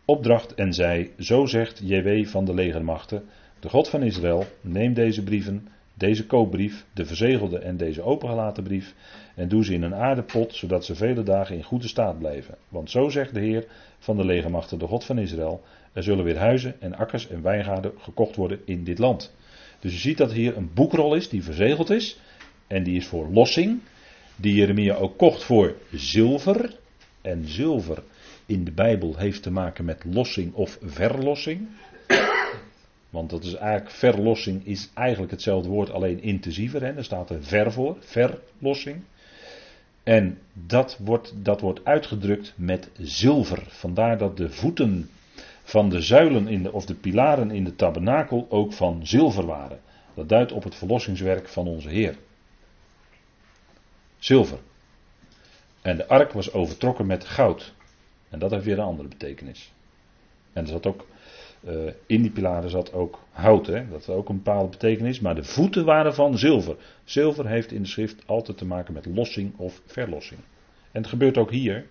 opdracht 0.05 0.55
en 0.55 0.73
zei: 0.73 1.11
Zo 1.19 1.45
zegt 1.45 1.81
JW 1.83 2.25
van 2.25 2.45
de 2.45 2.53
legermachten, 2.53 3.23
de 3.59 3.69
God 3.69 3.89
van 3.89 4.03
Israël, 4.03 4.45
neem 4.61 4.93
deze 4.93 5.23
brieven, 5.23 5.67
deze 5.93 6.25
koopbrief, 6.25 6.85
de 6.93 7.05
verzegelde 7.05 7.59
en 7.59 7.77
deze 7.77 8.01
opengelaten 8.01 8.63
brief, 8.63 8.93
en 9.35 9.47
doe 9.47 9.65
ze 9.65 9.73
in 9.73 9.83
een 9.83 9.95
aardepot, 9.95 10.55
zodat 10.55 10.85
ze 10.85 10.95
vele 10.95 11.23
dagen 11.23 11.55
in 11.55 11.63
goede 11.63 11.87
staat 11.87 12.19
blijven. 12.19 12.57
Want 12.69 12.89
zo 12.89 13.09
zegt 13.09 13.33
de 13.33 13.39
Heer 13.39 13.65
van 13.99 14.17
de 14.17 14.25
legermachten, 14.25 14.79
de 14.79 14.87
God 14.87 15.03
van 15.03 15.17
Israël, 15.17 15.61
er 15.93 16.03
zullen 16.03 16.23
weer 16.23 16.37
huizen 16.37 16.81
en 16.81 16.95
akkers 16.95 17.27
en 17.27 17.41
wijngaarden 17.41 17.91
gekocht 17.97 18.35
worden 18.35 18.59
in 18.65 18.83
dit 18.83 18.99
land. 18.99 19.33
Dus 19.79 19.93
je 19.93 19.99
ziet 19.99 20.17
dat 20.17 20.31
hier 20.31 20.57
een 20.57 20.73
boekrol 20.73 21.15
is 21.15 21.29
die 21.29 21.43
verzegeld 21.43 21.89
is, 21.89 22.19
en 22.67 22.83
die 22.83 22.95
is 22.95 23.07
voor 23.07 23.27
lossing, 23.29 23.81
die 24.35 24.55
Jeremia 24.55 24.95
ook 24.95 25.17
kocht 25.17 25.43
voor 25.43 25.75
zilver. 25.91 26.81
En 27.21 27.47
zilver 27.47 28.03
in 28.45 28.63
de 28.63 28.71
Bijbel 28.71 29.17
heeft 29.17 29.43
te 29.43 29.51
maken 29.51 29.85
met 29.85 30.03
lossing 30.05 30.53
of 30.53 30.77
verlossing. 30.81 31.67
Want 33.13 33.29
dat 33.29 33.43
is 33.43 33.53
eigenlijk, 33.53 33.95
verlossing 33.95 34.65
is 34.65 34.89
eigenlijk 34.93 35.31
hetzelfde 35.31 35.69
woord, 35.69 35.91
alleen 35.91 36.21
intensiever. 36.21 36.83
Hè? 36.83 36.93
Daar 36.93 37.03
staat 37.03 37.29
er 37.29 37.43
ver 37.43 37.71
voor, 37.71 37.97
verlossing. 37.99 39.03
En 40.03 40.39
dat 40.53 40.97
wordt, 41.03 41.33
dat 41.35 41.61
wordt 41.61 41.85
uitgedrukt 41.85 42.53
met 42.55 42.89
zilver. 42.97 43.63
Vandaar 43.67 44.17
dat 44.17 44.37
de 44.37 44.49
voeten 44.49 45.09
van 45.63 45.89
de 45.89 46.01
zuilen 46.01 46.47
in 46.47 46.63
de, 46.63 46.71
of 46.71 46.85
de 46.85 46.95
pilaren 46.95 47.51
in 47.51 47.63
de 47.63 47.75
tabernakel 47.75 48.45
ook 48.49 48.73
van 48.73 49.07
zilver 49.07 49.45
waren. 49.45 49.79
Dat 50.13 50.29
duidt 50.29 50.51
op 50.51 50.63
het 50.63 50.75
verlossingswerk 50.75 51.47
van 51.47 51.67
onze 51.67 51.89
Heer. 51.89 52.17
Zilver. 54.17 54.59
En 55.81 55.97
de 55.97 56.07
ark 56.07 56.31
was 56.31 56.53
overtrokken 56.53 57.05
met 57.05 57.25
goud. 57.25 57.73
En 58.29 58.39
dat 58.39 58.51
heeft 58.51 58.65
weer 58.65 58.79
een 58.79 58.85
andere 58.85 59.07
betekenis. 59.07 59.73
En 60.53 60.61
er 60.61 60.69
zat 60.69 60.85
ook 60.85 61.05
uh, 61.67 61.91
in 62.05 62.21
die 62.21 62.31
pilaren 62.31 62.69
zat 62.69 62.93
ook 62.93 63.19
hout, 63.31 63.67
hè? 63.67 63.89
dat 63.89 64.05
had 64.05 64.15
ook 64.15 64.29
een 64.29 64.35
bepaalde 64.35 64.69
betekenis, 64.69 65.19
maar 65.19 65.35
de 65.35 65.43
voeten 65.43 65.85
waren 65.85 66.13
van 66.13 66.37
zilver. 66.37 66.75
Zilver 67.03 67.47
heeft 67.47 67.71
in 67.71 67.81
de 67.81 67.87
schrift 67.87 68.23
altijd 68.25 68.57
te 68.57 68.65
maken 68.65 68.93
met 68.93 69.05
lossing 69.05 69.57
of 69.57 69.81
verlossing. 69.85 70.39
En 70.91 71.01
het 71.01 71.09
gebeurt 71.09 71.37
ook 71.37 71.51
hier, 71.51 71.85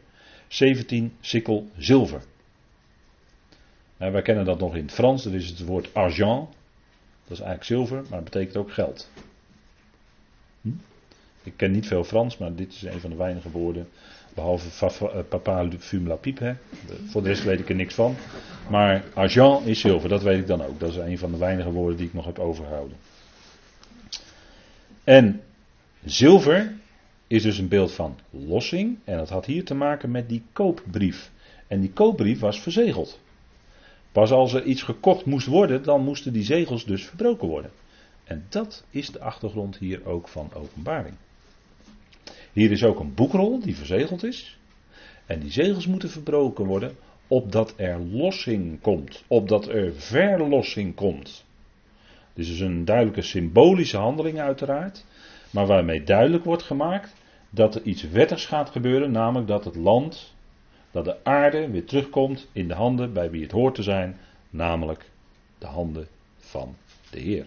17 0.49 1.13
sikkel 1.21 1.69
zilver. 1.77 2.23
En 3.97 4.13
wij 4.13 4.23
kennen 4.23 4.45
dat 4.45 4.59
nog 4.59 4.77
in 4.77 4.83
het 4.83 4.93
Frans, 4.93 5.23
dat 5.23 5.33
is 5.33 5.49
het 5.49 5.65
woord 5.65 5.95
argent, 5.95 6.49
dat 7.25 7.39
is 7.39 7.41
eigenlijk 7.41 7.65
zilver, 7.65 8.03
maar 8.03 8.21
het 8.21 8.31
betekent 8.31 8.57
ook 8.57 8.73
geld. 8.73 9.11
Hm? 10.61 10.69
Ik 11.43 11.53
ken 11.57 11.71
niet 11.71 11.87
veel 11.87 12.05
Frans, 12.05 12.39
maar 12.39 12.55
dit 12.55 12.73
is 12.73 12.83
een 12.83 13.01
van 13.01 13.11
de 13.11 13.17
weinige 13.17 13.51
woorden 13.51 13.89
Behalve 14.35 14.87
eh, 14.87 15.19
papa 15.29 15.69
fume 15.79 16.09
la 16.09 16.17
pipe. 16.17 16.57
Voor 17.07 17.23
de 17.23 17.29
rest 17.29 17.45
weet 17.45 17.61
ik 17.61 17.69
er 17.69 17.75
niks 17.75 17.95
van. 17.95 18.17
Maar 18.71 19.05
argent 19.15 19.67
is 19.67 19.81
zilver, 19.81 20.09
dat 20.09 20.23
weet 20.23 20.39
ik 20.39 20.47
dan 20.47 20.65
ook. 20.65 20.81
Dat 20.81 20.91
is 20.91 20.97
een 20.97 21.19
van 21.19 21.31
de 21.31 21.39
weinige 21.39 21.71
woorden 21.71 21.97
die 21.97 22.07
ik 22.07 22.15
nog 22.15 22.25
heb 22.25 22.39
overgehouden. 22.39 22.97
En 25.05 25.41
zilver 26.05 26.73
is 27.27 27.43
dus 27.43 27.59
een 27.59 27.69
beeld 27.69 27.93
van 27.93 28.19
lossing. 28.31 28.99
En 29.05 29.17
dat 29.17 29.29
had 29.29 29.47
hier 29.47 29.65
te 29.65 29.75
maken 29.75 30.11
met 30.11 30.29
die 30.29 30.43
koopbrief. 30.53 31.31
En 31.67 31.81
die 31.81 31.93
koopbrief 31.93 32.41
was 32.41 32.61
verzegeld. 32.61 33.21
Pas 34.13 34.31
als 34.31 34.53
er 34.53 34.65
iets 34.65 34.83
gekocht 34.83 35.25
moest 35.25 35.47
worden, 35.47 35.83
dan 35.83 36.05
moesten 36.05 36.33
die 36.33 36.45
zegels 36.45 36.85
dus 36.85 37.05
verbroken 37.05 37.49
worden. 37.49 37.71
En 38.25 38.47
dat 38.49 38.85
is 38.91 39.11
de 39.11 39.21
achtergrond 39.21 39.77
hier 39.77 40.07
ook 40.07 40.29
van 40.29 40.51
openbaring. 40.55 41.15
Hier 42.53 42.71
is 42.71 42.85
ook 42.85 43.01
een 43.01 43.15
boekrol 43.15 43.61
die 43.61 43.77
verzegeld 43.77 44.25
is. 44.25 44.59
En 45.27 45.41
die 45.41 45.51
zegels 45.51 45.87
moeten 45.87 46.11
verbroken 46.11 46.65
worden 46.65 46.97
opdat 47.29 47.75
er 47.77 48.01
lossing 48.01 48.81
komt, 48.81 49.25
opdat 49.27 49.69
er 49.69 49.93
verlossing 49.95 50.95
komt. 50.95 51.45
Dit 52.35 52.47
is 52.47 52.61
een 52.61 52.85
duidelijke 52.85 53.23
symbolische 53.23 53.97
handeling 53.97 54.41
uiteraard, 54.41 55.05
maar 55.51 55.67
waarmee 55.67 56.05
duidelijk 56.05 56.45
wordt 56.45 56.63
gemaakt 56.63 57.15
dat 57.51 57.75
er 57.75 57.83
iets 57.83 58.03
wettigs 58.03 58.47
gaat 58.47 58.71
gebeuren, 58.71 59.11
namelijk 59.11 59.47
dat 59.49 59.65
het 59.65 59.77
land, 59.77 60.35
dat 60.91 61.05
de 61.05 61.25
aarde 61.25 61.71
weer 61.71 61.85
terugkomt 61.85 62.49
in 62.53 62.69
de 62.69 62.75
handen 62.75 63.13
bij 63.13 63.31
wie 63.31 63.43
het 63.43 63.53
hoort 63.53 63.75
te 63.75 63.83
zijn, 63.83 64.17
namelijk 64.51 65.11
de 65.59 65.67
handen 65.67 66.07
van 66.37 66.77
de 67.11 67.21
Heer. 67.21 67.47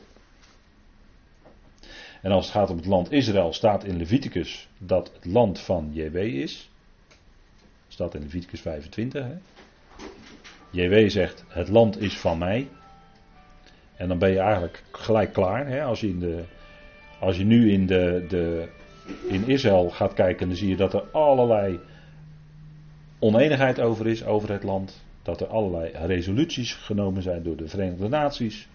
En 2.25 2.31
als 2.31 2.45
het 2.45 2.55
gaat 2.55 2.69
om 2.69 2.77
het 2.77 2.85
land 2.85 3.11
Israël, 3.11 3.53
staat 3.53 3.83
in 3.83 3.97
Leviticus 3.97 4.67
dat 4.77 5.11
het 5.13 5.25
land 5.25 5.59
van 5.59 5.89
JW 5.93 6.15
is. 6.15 6.69
Staat 7.87 8.13
in 8.13 8.21
Leviticus 8.21 8.61
25. 8.61 9.23
Hè? 9.23 9.35
JW 10.69 11.09
zegt: 11.09 11.45
Het 11.47 11.67
land 11.67 12.01
is 12.01 12.17
van 12.17 12.37
mij. 12.37 12.67
En 13.95 14.07
dan 14.07 14.17
ben 14.17 14.31
je 14.31 14.39
eigenlijk 14.39 14.83
gelijk 14.91 15.33
klaar. 15.33 15.67
Hè? 15.67 15.83
Als, 15.83 15.99
je 15.99 16.07
in 16.07 16.19
de, 16.19 16.43
als 17.19 17.37
je 17.37 17.43
nu 17.43 17.71
in, 17.71 17.85
de, 17.85 18.25
de, 18.29 18.69
in 19.27 19.47
Israël 19.47 19.89
gaat 19.89 20.13
kijken, 20.13 20.47
dan 20.47 20.57
zie 20.57 20.69
je 20.69 20.75
dat 20.75 20.93
er 20.93 21.03
allerlei 21.11 21.79
oneenigheid 23.19 23.79
over 23.79 24.07
is, 24.07 24.25
over 24.25 24.51
het 24.51 24.63
land. 24.63 25.03
Dat 25.23 25.41
er 25.41 25.47
allerlei 25.47 25.91
resoluties 26.05 26.73
genomen 26.73 27.21
zijn 27.21 27.43
door 27.43 27.55
de 27.55 27.67
Verenigde 27.67 28.07
Naties. 28.07 28.67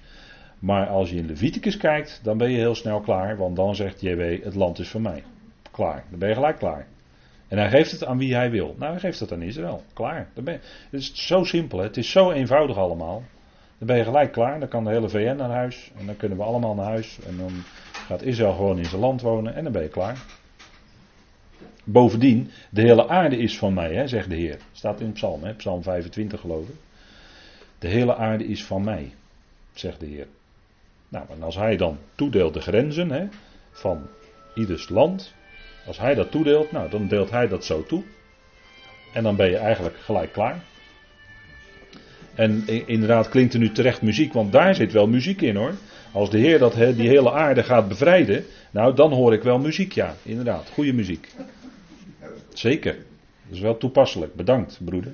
Maar 0.60 0.88
als 0.88 1.10
je 1.10 1.16
in 1.16 1.26
Leviticus 1.26 1.76
kijkt, 1.76 2.20
dan 2.22 2.38
ben 2.38 2.50
je 2.50 2.56
heel 2.56 2.74
snel 2.74 3.00
klaar, 3.00 3.36
want 3.36 3.56
dan 3.56 3.74
zegt 3.74 4.00
JW: 4.00 4.44
Het 4.44 4.54
land 4.54 4.78
is 4.78 4.88
van 4.88 5.02
mij. 5.02 5.22
Klaar, 5.70 6.04
dan 6.10 6.18
ben 6.18 6.28
je 6.28 6.34
gelijk 6.34 6.58
klaar. 6.58 6.86
En 7.48 7.58
hij 7.58 7.70
geeft 7.70 7.90
het 7.90 8.04
aan 8.04 8.18
wie 8.18 8.34
hij 8.34 8.50
wil. 8.50 8.74
Nou, 8.78 8.90
hij 8.90 9.00
geeft 9.00 9.20
het 9.20 9.32
aan 9.32 9.42
Israël. 9.42 9.82
Klaar. 9.92 10.28
Dan 10.34 10.44
ben 10.44 10.54
je, 10.54 10.60
het 10.90 11.00
is 11.00 11.26
zo 11.26 11.44
simpel. 11.44 11.78
Het 11.78 11.96
is 11.96 12.10
zo 12.10 12.30
eenvoudig 12.30 12.76
allemaal. 12.76 13.22
Dan 13.78 13.86
ben 13.86 13.96
je 13.96 14.04
gelijk 14.04 14.32
klaar. 14.32 14.60
Dan 14.60 14.68
kan 14.68 14.84
de 14.84 14.90
hele 14.90 15.08
VN 15.08 15.36
naar 15.36 15.50
huis. 15.50 15.90
En 15.98 16.06
dan 16.06 16.16
kunnen 16.16 16.38
we 16.38 16.44
allemaal 16.44 16.74
naar 16.74 16.84
huis. 16.86 17.18
En 17.26 17.36
dan 17.36 17.50
gaat 17.92 18.22
Israël 18.22 18.52
gewoon 18.52 18.78
in 18.78 18.84
zijn 18.84 19.00
land 19.00 19.20
wonen. 19.20 19.54
En 19.54 19.64
dan 19.64 19.72
ben 19.72 19.82
je 19.82 19.88
klaar. 19.88 20.24
Bovendien, 21.84 22.50
de 22.70 22.80
hele 22.80 23.08
aarde 23.08 23.36
is 23.36 23.58
van 23.58 23.74
mij, 23.74 23.94
hè, 23.94 24.06
zegt 24.06 24.28
de 24.28 24.36
Heer. 24.36 24.58
Staat 24.72 25.00
in 25.00 25.12
Psalm, 25.12 25.44
hè, 25.44 25.54
Psalm 25.54 25.82
25 25.82 26.40
geloof 26.40 26.68
ik. 26.68 26.74
De 27.78 27.88
hele 27.88 28.16
aarde 28.16 28.44
is 28.44 28.64
van 28.64 28.84
mij, 28.84 29.12
zegt 29.72 30.00
de 30.00 30.06
Heer. 30.06 30.26
Nou, 31.10 31.24
en 31.30 31.42
als 31.42 31.56
hij 31.56 31.76
dan 31.76 31.98
toedeelt 32.14 32.54
de 32.54 32.60
grenzen 32.60 33.10
hè, 33.10 33.26
van 33.70 34.06
ieders 34.54 34.88
land, 34.88 35.34
als 35.86 35.98
hij 35.98 36.14
dat 36.14 36.30
toedeelt, 36.30 36.72
nou, 36.72 36.90
dan 36.90 37.08
deelt 37.08 37.30
hij 37.30 37.48
dat 37.48 37.64
zo 37.64 37.84
toe. 37.86 38.02
En 39.12 39.22
dan 39.22 39.36
ben 39.36 39.50
je 39.50 39.56
eigenlijk 39.56 39.96
gelijk 39.96 40.32
klaar. 40.32 40.64
En 42.34 42.66
inderdaad 42.86 43.28
klinkt 43.28 43.54
er 43.54 43.60
nu 43.60 43.72
terecht 43.72 44.02
muziek, 44.02 44.32
want 44.32 44.52
daar 44.52 44.74
zit 44.74 44.92
wel 44.92 45.06
muziek 45.06 45.40
in 45.40 45.56
hoor. 45.56 45.74
Als 46.12 46.30
de 46.30 46.38
Heer 46.38 46.58
dat, 46.58 46.74
die 46.74 47.08
hele 47.08 47.32
aarde 47.32 47.62
gaat 47.62 47.88
bevrijden, 47.88 48.44
nou 48.70 48.94
dan 48.94 49.12
hoor 49.12 49.32
ik 49.32 49.42
wel 49.42 49.58
muziek, 49.58 49.92
ja, 49.92 50.14
inderdaad. 50.22 50.70
Goede 50.70 50.92
muziek. 50.92 51.28
Zeker. 52.52 52.94
Dat 52.94 53.56
is 53.56 53.60
wel 53.60 53.76
toepasselijk. 53.76 54.34
Bedankt, 54.34 54.78
broeder. 54.84 55.12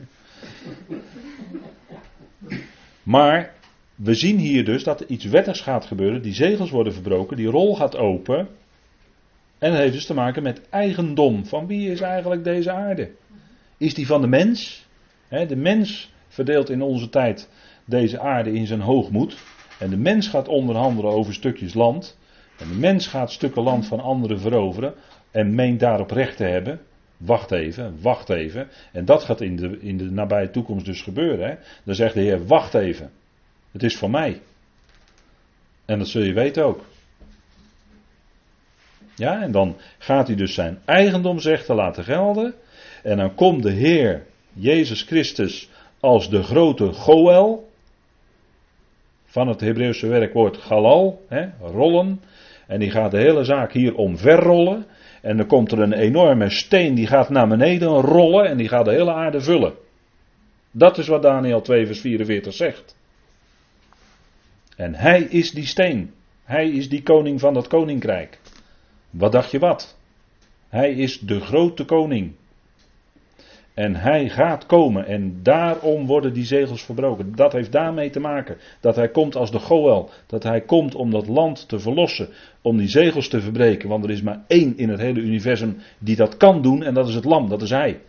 Maar 3.03 3.55
we 3.97 4.14
zien 4.14 4.38
hier 4.38 4.64
dus 4.64 4.84
dat 4.84 5.01
er 5.01 5.07
iets 5.09 5.24
wettigs 5.24 5.61
gaat 5.61 5.84
gebeuren. 5.84 6.22
Die 6.22 6.34
zegels 6.34 6.70
worden 6.70 6.92
verbroken, 6.92 7.36
die 7.36 7.47
rol 7.47 7.76
gaat 7.76 7.97
open. 7.97 8.49
En 9.59 9.70
dat 9.70 9.80
heeft 9.80 9.92
dus 9.92 10.07
te 10.07 10.14
maken 10.14 10.42
met 10.42 10.68
eigendom. 10.70 11.47
Van 11.47 11.66
wie 11.66 11.90
is 11.90 12.01
eigenlijk 12.01 12.44
deze 12.44 12.70
aarde? 12.70 13.11
Is 13.76 13.94
die 13.94 14.07
van 14.07 14.20
de 14.20 14.26
mens? 14.26 14.86
De 15.28 15.57
mens 15.57 16.12
verdeelt 16.28 16.70
in 16.70 16.82
onze 16.82 17.09
tijd 17.09 17.49
deze 17.84 18.20
aarde 18.20 18.53
in 18.53 18.66
zijn 18.66 18.80
hoogmoed. 18.80 19.36
En 19.78 19.90
de 19.90 19.97
mens 19.97 20.28
gaat 20.28 20.49
onderhandelen 20.49 21.12
over 21.12 21.34
stukjes 21.34 21.74
land. 21.74 22.18
En 22.59 22.68
de 22.68 22.74
mens 22.74 23.07
gaat 23.07 23.32
stukken 23.32 23.62
land 23.62 23.86
van 23.86 24.01
anderen 24.01 24.40
veroveren. 24.40 24.94
En 25.30 25.55
meent 25.55 25.80
daarop 25.80 26.11
recht 26.11 26.36
te 26.36 26.44
hebben. 26.44 26.80
Wacht 27.16 27.51
even, 27.51 27.97
wacht 28.01 28.28
even. 28.28 28.68
En 28.92 29.05
dat 29.05 29.24
gaat 29.24 29.40
in 29.40 29.57
de, 29.57 29.78
in 29.80 29.97
de 29.97 30.11
nabije 30.11 30.51
toekomst 30.51 30.84
dus 30.84 31.03
gebeuren. 31.03 31.59
Dan 31.84 31.94
zegt 31.94 32.14
de 32.14 32.20
Heer: 32.20 32.47
Wacht 32.47 32.74
even. 32.74 33.11
Het 33.76 33.84
is 33.84 33.96
van 33.96 34.10
mij. 34.10 34.40
En 35.84 35.98
dat 35.98 36.08
zul 36.08 36.22
je 36.22 36.32
weten 36.32 36.64
ook. 36.64 36.84
Ja, 39.14 39.42
en 39.42 39.52
dan 39.52 39.76
gaat 39.98 40.26
hij 40.26 40.36
dus 40.36 40.54
zijn 40.54 40.78
eigendomsrechten 40.84 41.74
laten 41.74 42.04
gelden. 42.04 42.54
En 43.02 43.16
dan 43.16 43.34
komt 43.34 43.62
de 43.62 43.70
Heer 43.70 44.26
Jezus 44.52 45.02
Christus 45.02 45.68
als 46.00 46.30
de 46.30 46.42
grote 46.42 46.92
Goel. 46.92 47.68
Van 49.24 49.48
het 49.48 49.60
Hebreeuwse 49.60 50.06
werkwoord 50.06 50.56
galal, 50.56 51.24
hè, 51.28 51.48
rollen. 51.60 52.20
En 52.66 52.80
die 52.80 52.90
gaat 52.90 53.10
de 53.10 53.18
hele 53.18 53.44
zaak 53.44 53.72
hier 53.72 53.94
omverrollen. 53.94 54.86
En 55.22 55.36
dan 55.36 55.46
komt 55.46 55.72
er 55.72 55.78
een 55.78 55.92
enorme 55.92 56.50
steen 56.50 56.94
die 56.94 57.06
gaat 57.06 57.28
naar 57.28 57.48
beneden 57.48 57.88
rollen 57.88 58.48
en 58.48 58.56
die 58.56 58.68
gaat 58.68 58.84
de 58.84 58.92
hele 58.92 59.12
aarde 59.12 59.40
vullen. 59.40 59.74
Dat 60.70 60.98
is 60.98 61.06
wat 61.06 61.22
Daniel 61.22 61.60
2 61.60 61.86
vers 61.86 62.00
44 62.00 62.54
zegt. 62.54 62.96
En 64.76 64.94
hij 64.94 65.22
is 65.22 65.50
die 65.50 65.66
steen. 65.66 66.14
Hij 66.44 66.70
is 66.70 66.88
die 66.88 67.02
koning 67.02 67.40
van 67.40 67.54
dat 67.54 67.66
koninkrijk. 67.66 68.38
Wat 69.10 69.32
dacht 69.32 69.50
je 69.50 69.58
wat? 69.58 69.98
Hij 70.68 70.92
is 70.92 71.18
de 71.18 71.40
grote 71.40 71.84
koning. 71.84 72.32
En 73.74 73.94
hij 73.94 74.28
gaat 74.28 74.66
komen 74.66 75.06
en 75.06 75.42
daarom 75.42 76.06
worden 76.06 76.32
die 76.32 76.44
zegels 76.44 76.84
verbroken. 76.84 77.34
Dat 77.34 77.52
heeft 77.52 77.72
daarmee 77.72 78.10
te 78.10 78.20
maken 78.20 78.56
dat 78.80 78.96
hij 78.96 79.08
komt 79.08 79.36
als 79.36 79.50
de 79.50 79.58
Goel. 79.58 80.10
Dat 80.26 80.42
hij 80.42 80.60
komt 80.60 80.94
om 80.94 81.10
dat 81.10 81.26
land 81.26 81.68
te 81.68 81.78
verlossen. 81.78 82.28
Om 82.62 82.76
die 82.76 82.88
zegels 82.88 83.28
te 83.28 83.40
verbreken. 83.40 83.88
Want 83.88 84.04
er 84.04 84.10
is 84.10 84.22
maar 84.22 84.44
één 84.46 84.78
in 84.78 84.88
het 84.88 85.00
hele 85.00 85.20
universum 85.20 85.76
die 85.98 86.16
dat 86.16 86.36
kan 86.36 86.62
doen 86.62 86.82
en 86.82 86.94
dat 86.94 87.08
is 87.08 87.14
het 87.14 87.24
lam. 87.24 87.48
Dat 87.48 87.62
is 87.62 87.70
hij. 87.70 88.00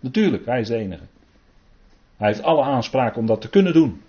Natuurlijk, 0.00 0.46
hij 0.46 0.60
is 0.60 0.68
de 0.68 0.76
enige. 0.76 1.04
Hij 2.16 2.28
heeft 2.28 2.42
alle 2.42 2.62
aanspraak 2.62 3.16
om 3.16 3.26
dat 3.26 3.40
te 3.40 3.50
kunnen 3.50 3.72
doen. 3.72 4.00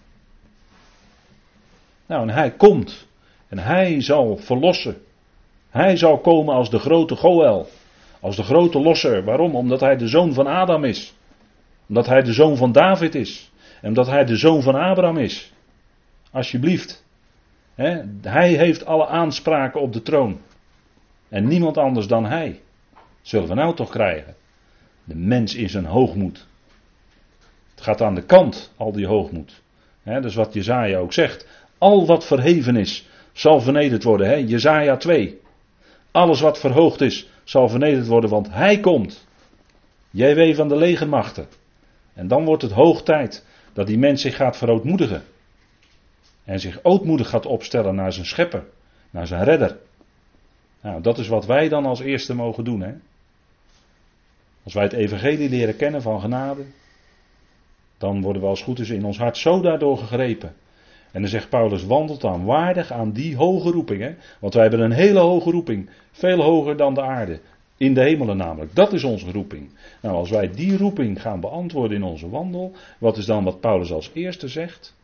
Nou, 2.07 2.21
en 2.21 2.29
hij 2.29 2.51
komt. 2.51 3.07
En 3.47 3.59
hij 3.59 4.01
zal 4.01 4.37
verlossen. 4.37 4.97
Hij 5.69 5.97
zal 5.97 6.19
komen 6.19 6.55
als 6.55 6.69
de 6.69 6.79
grote 6.79 7.15
Goel. 7.15 7.67
Als 8.19 8.35
de 8.35 8.43
grote 8.43 8.79
losser. 8.79 9.23
Waarom? 9.23 9.55
Omdat 9.55 9.79
hij 9.79 9.97
de 9.97 10.07
zoon 10.07 10.33
van 10.33 10.47
Adam 10.47 10.83
is. 10.83 11.13
Omdat 11.87 12.05
hij 12.05 12.21
de 12.21 12.33
zoon 12.33 12.57
van 12.57 12.71
David 12.71 13.15
is. 13.15 13.51
En 13.81 13.87
omdat 13.87 14.07
hij 14.07 14.25
de 14.25 14.35
zoon 14.35 14.61
van 14.61 14.75
Abraham 14.75 15.17
is. 15.17 15.53
Alsjeblieft. 16.31 17.05
hij 18.21 18.49
heeft 18.49 18.85
alle 18.85 19.07
aanspraken 19.07 19.81
op 19.81 19.93
de 19.93 20.01
troon. 20.01 20.39
En 21.29 21.47
niemand 21.47 21.77
anders 21.77 22.07
dan 22.07 22.25
hij. 22.25 22.61
Zullen 23.21 23.47
we 23.47 23.53
nou 23.53 23.75
toch 23.75 23.89
krijgen? 23.89 24.35
De 25.03 25.15
mens 25.15 25.55
is 25.55 25.73
een 25.73 25.85
hoogmoed. 25.85 26.47
Het 27.75 27.81
gaat 27.81 28.01
aan 28.01 28.15
de 28.15 28.25
kant, 28.25 28.73
al 28.77 28.91
die 28.91 29.07
hoogmoed. 29.07 29.61
He, 30.03 30.13
dat 30.13 30.25
is 30.25 30.35
wat 30.35 30.53
Jezaja 30.53 30.97
ook 30.97 31.13
zegt. 31.13 31.47
Al 31.77 32.05
wat 32.05 32.25
verheven 32.25 32.75
is, 32.75 33.07
zal 33.31 33.61
vernederd 33.61 34.03
worden. 34.03 34.27
He, 34.27 34.35
Jezaja 34.35 34.97
2. 34.97 35.41
Alles 36.11 36.39
wat 36.39 36.59
verhoogd 36.59 37.01
is, 37.01 37.29
zal 37.43 37.69
vernederd 37.69 38.07
worden, 38.07 38.29
want 38.29 38.49
hij 38.51 38.79
komt. 38.79 39.25
JW 40.09 40.55
van 40.55 40.67
de 40.67 40.75
legermachten. 40.75 41.47
En 42.13 42.27
dan 42.27 42.45
wordt 42.45 42.61
het 42.61 42.71
hoog 42.71 43.03
tijd 43.03 43.45
dat 43.73 43.87
die 43.87 43.97
mens 43.97 44.21
zich 44.21 44.35
gaat 44.35 44.57
verootmoedigen. 44.57 45.23
En 46.43 46.59
zich 46.59 46.79
ootmoedig 46.83 47.29
gaat 47.29 47.45
opstellen 47.45 47.95
naar 47.95 48.13
zijn 48.13 48.25
schepper, 48.25 48.63
naar 49.09 49.27
zijn 49.27 49.43
redder. 49.43 49.77
Nou, 50.81 51.01
dat 51.01 51.17
is 51.17 51.27
wat 51.27 51.45
wij 51.45 51.69
dan 51.69 51.85
als 51.85 51.99
eerste 51.99 52.33
mogen 52.33 52.63
doen. 52.63 52.81
Hè? 52.81 52.93
Als 54.63 54.73
wij 54.73 54.83
het 54.83 54.93
evangelie 54.93 55.49
leren 55.49 55.75
kennen 55.75 56.01
van 56.01 56.21
genade, 56.21 56.65
dan 57.97 58.21
worden 58.21 58.41
we 58.41 58.47
als 58.47 58.61
goed 58.61 58.79
is 58.79 58.89
in 58.89 59.05
ons 59.05 59.17
hart 59.17 59.37
zo 59.37 59.61
daardoor 59.61 59.97
gegrepen 59.97 60.55
en 61.17 61.23
dan 61.23 61.31
zegt 61.31 61.49
Paulus, 61.49 61.85
wandelt 61.85 62.21
dan 62.21 62.45
waardig 62.45 62.91
aan 62.91 63.11
die 63.11 63.35
hoge 63.35 63.71
roeping. 63.71 64.01
Hè? 64.01 64.15
Want 64.39 64.53
wij 64.53 64.61
hebben 64.61 64.81
een 64.81 64.91
hele 64.91 65.19
hoge 65.19 65.51
roeping. 65.51 65.89
Veel 66.11 66.41
hoger 66.41 66.77
dan 66.77 66.93
de 66.93 67.01
aarde. 67.01 67.39
In 67.77 67.93
de 67.93 68.01
hemelen 68.01 68.37
namelijk. 68.37 68.75
Dat 68.75 68.93
is 68.93 69.03
onze 69.03 69.31
roeping. 69.31 69.69
Nou, 70.01 70.15
als 70.15 70.29
wij 70.29 70.51
die 70.51 70.77
roeping 70.77 71.21
gaan 71.21 71.39
beantwoorden 71.39 71.97
in 71.97 72.03
onze 72.03 72.29
wandel, 72.29 72.75
wat 72.97 73.17
is 73.17 73.25
dan 73.25 73.43
wat 73.43 73.59
Paulus 73.59 73.91
als 73.91 74.11
eerste 74.13 74.47
zegt? 74.47 74.95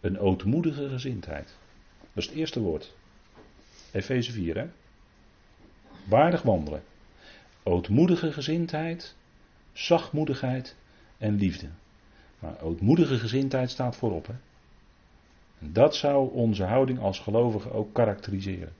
Een 0.00 0.18
ootmoedige 0.18 0.88
gezindheid. 0.88 1.56
Dat 1.98 2.22
is 2.22 2.26
het 2.26 2.36
eerste 2.36 2.60
woord. 2.60 2.94
Efeze 3.92 4.32
4, 4.32 4.56
hè? 4.56 4.66
Waardig 6.04 6.42
wandelen. 6.42 6.82
Ootmoedige 7.62 8.32
gezindheid, 8.32 9.16
zachtmoedigheid 9.72 10.76
en 11.18 11.34
liefde. 11.34 11.66
Maar 12.38 12.60
ootmoedige 12.62 13.18
gezindheid 13.18 13.70
staat 13.70 13.96
voorop, 13.96 14.26
hè? 14.26 14.34
Dat 15.60 15.96
zou 15.96 16.32
onze 16.32 16.64
houding 16.64 16.98
als 17.00 17.18
gelovigen 17.18 17.72
ook 17.72 17.94
karakteriseren. 17.94 18.72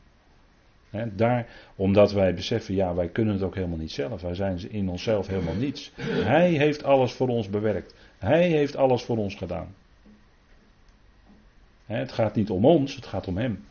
daar, 1.13 1.47
omdat 1.77 2.13
wij 2.13 2.35
beseffen, 2.35 2.75
ja, 2.75 2.95
wij 2.95 3.09
kunnen 3.09 3.35
het 3.35 3.43
ook 3.43 3.55
helemaal 3.55 3.79
niet 3.79 3.91
zelf. 3.91 4.21
Wij 4.21 4.35
zijn 4.35 4.71
in 4.71 4.89
onszelf 4.89 5.27
helemaal 5.27 5.55
niets. 5.55 5.93
Hij 6.01 6.51
heeft 6.51 6.85
alles 6.85 7.13
voor 7.13 7.29
ons 7.29 7.49
bewerkt. 7.49 7.95
Hij 8.19 8.49
heeft 8.49 8.77
alles 8.77 9.03
voor 9.03 9.17
ons 9.17 9.35
gedaan. 9.35 9.75
het 11.87 12.13
gaat 12.13 12.35
niet 12.35 12.51
om 12.51 12.65
ons, 12.65 12.95
het 12.95 13.07
gaat 13.07 13.29
om 13.29 13.37
Hem. 13.37 13.65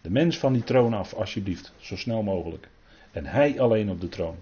De 0.00 0.10
mens 0.10 0.38
van 0.38 0.52
die 0.52 0.64
troon 0.64 0.94
af, 0.94 1.14
alsjeblieft, 1.14 1.72
zo 1.76 1.96
snel 1.96 2.22
mogelijk. 2.22 2.68
En 3.12 3.26
Hij 3.26 3.60
alleen 3.60 3.90
op 3.90 4.00
de 4.00 4.08
troon. 4.08 4.36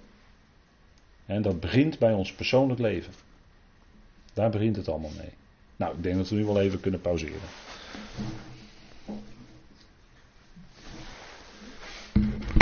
En 1.27 1.43
dat 1.43 1.61
begint 1.61 1.99
bij 1.99 2.13
ons 2.13 2.33
persoonlijk 2.33 2.81
leven. 2.81 3.13
Daar 4.33 4.51
begint 4.51 4.77
het 4.77 4.89
allemaal 4.89 5.13
mee. 5.17 5.33
Nou, 5.79 5.95
ik 5.97 6.03
denk 6.03 6.17
dat 6.17 6.29
we 6.29 6.35
nu 6.35 6.45
wel 6.45 6.61
even 6.61 6.81
kunnen 6.81 7.01
pauzeren. 7.01 7.41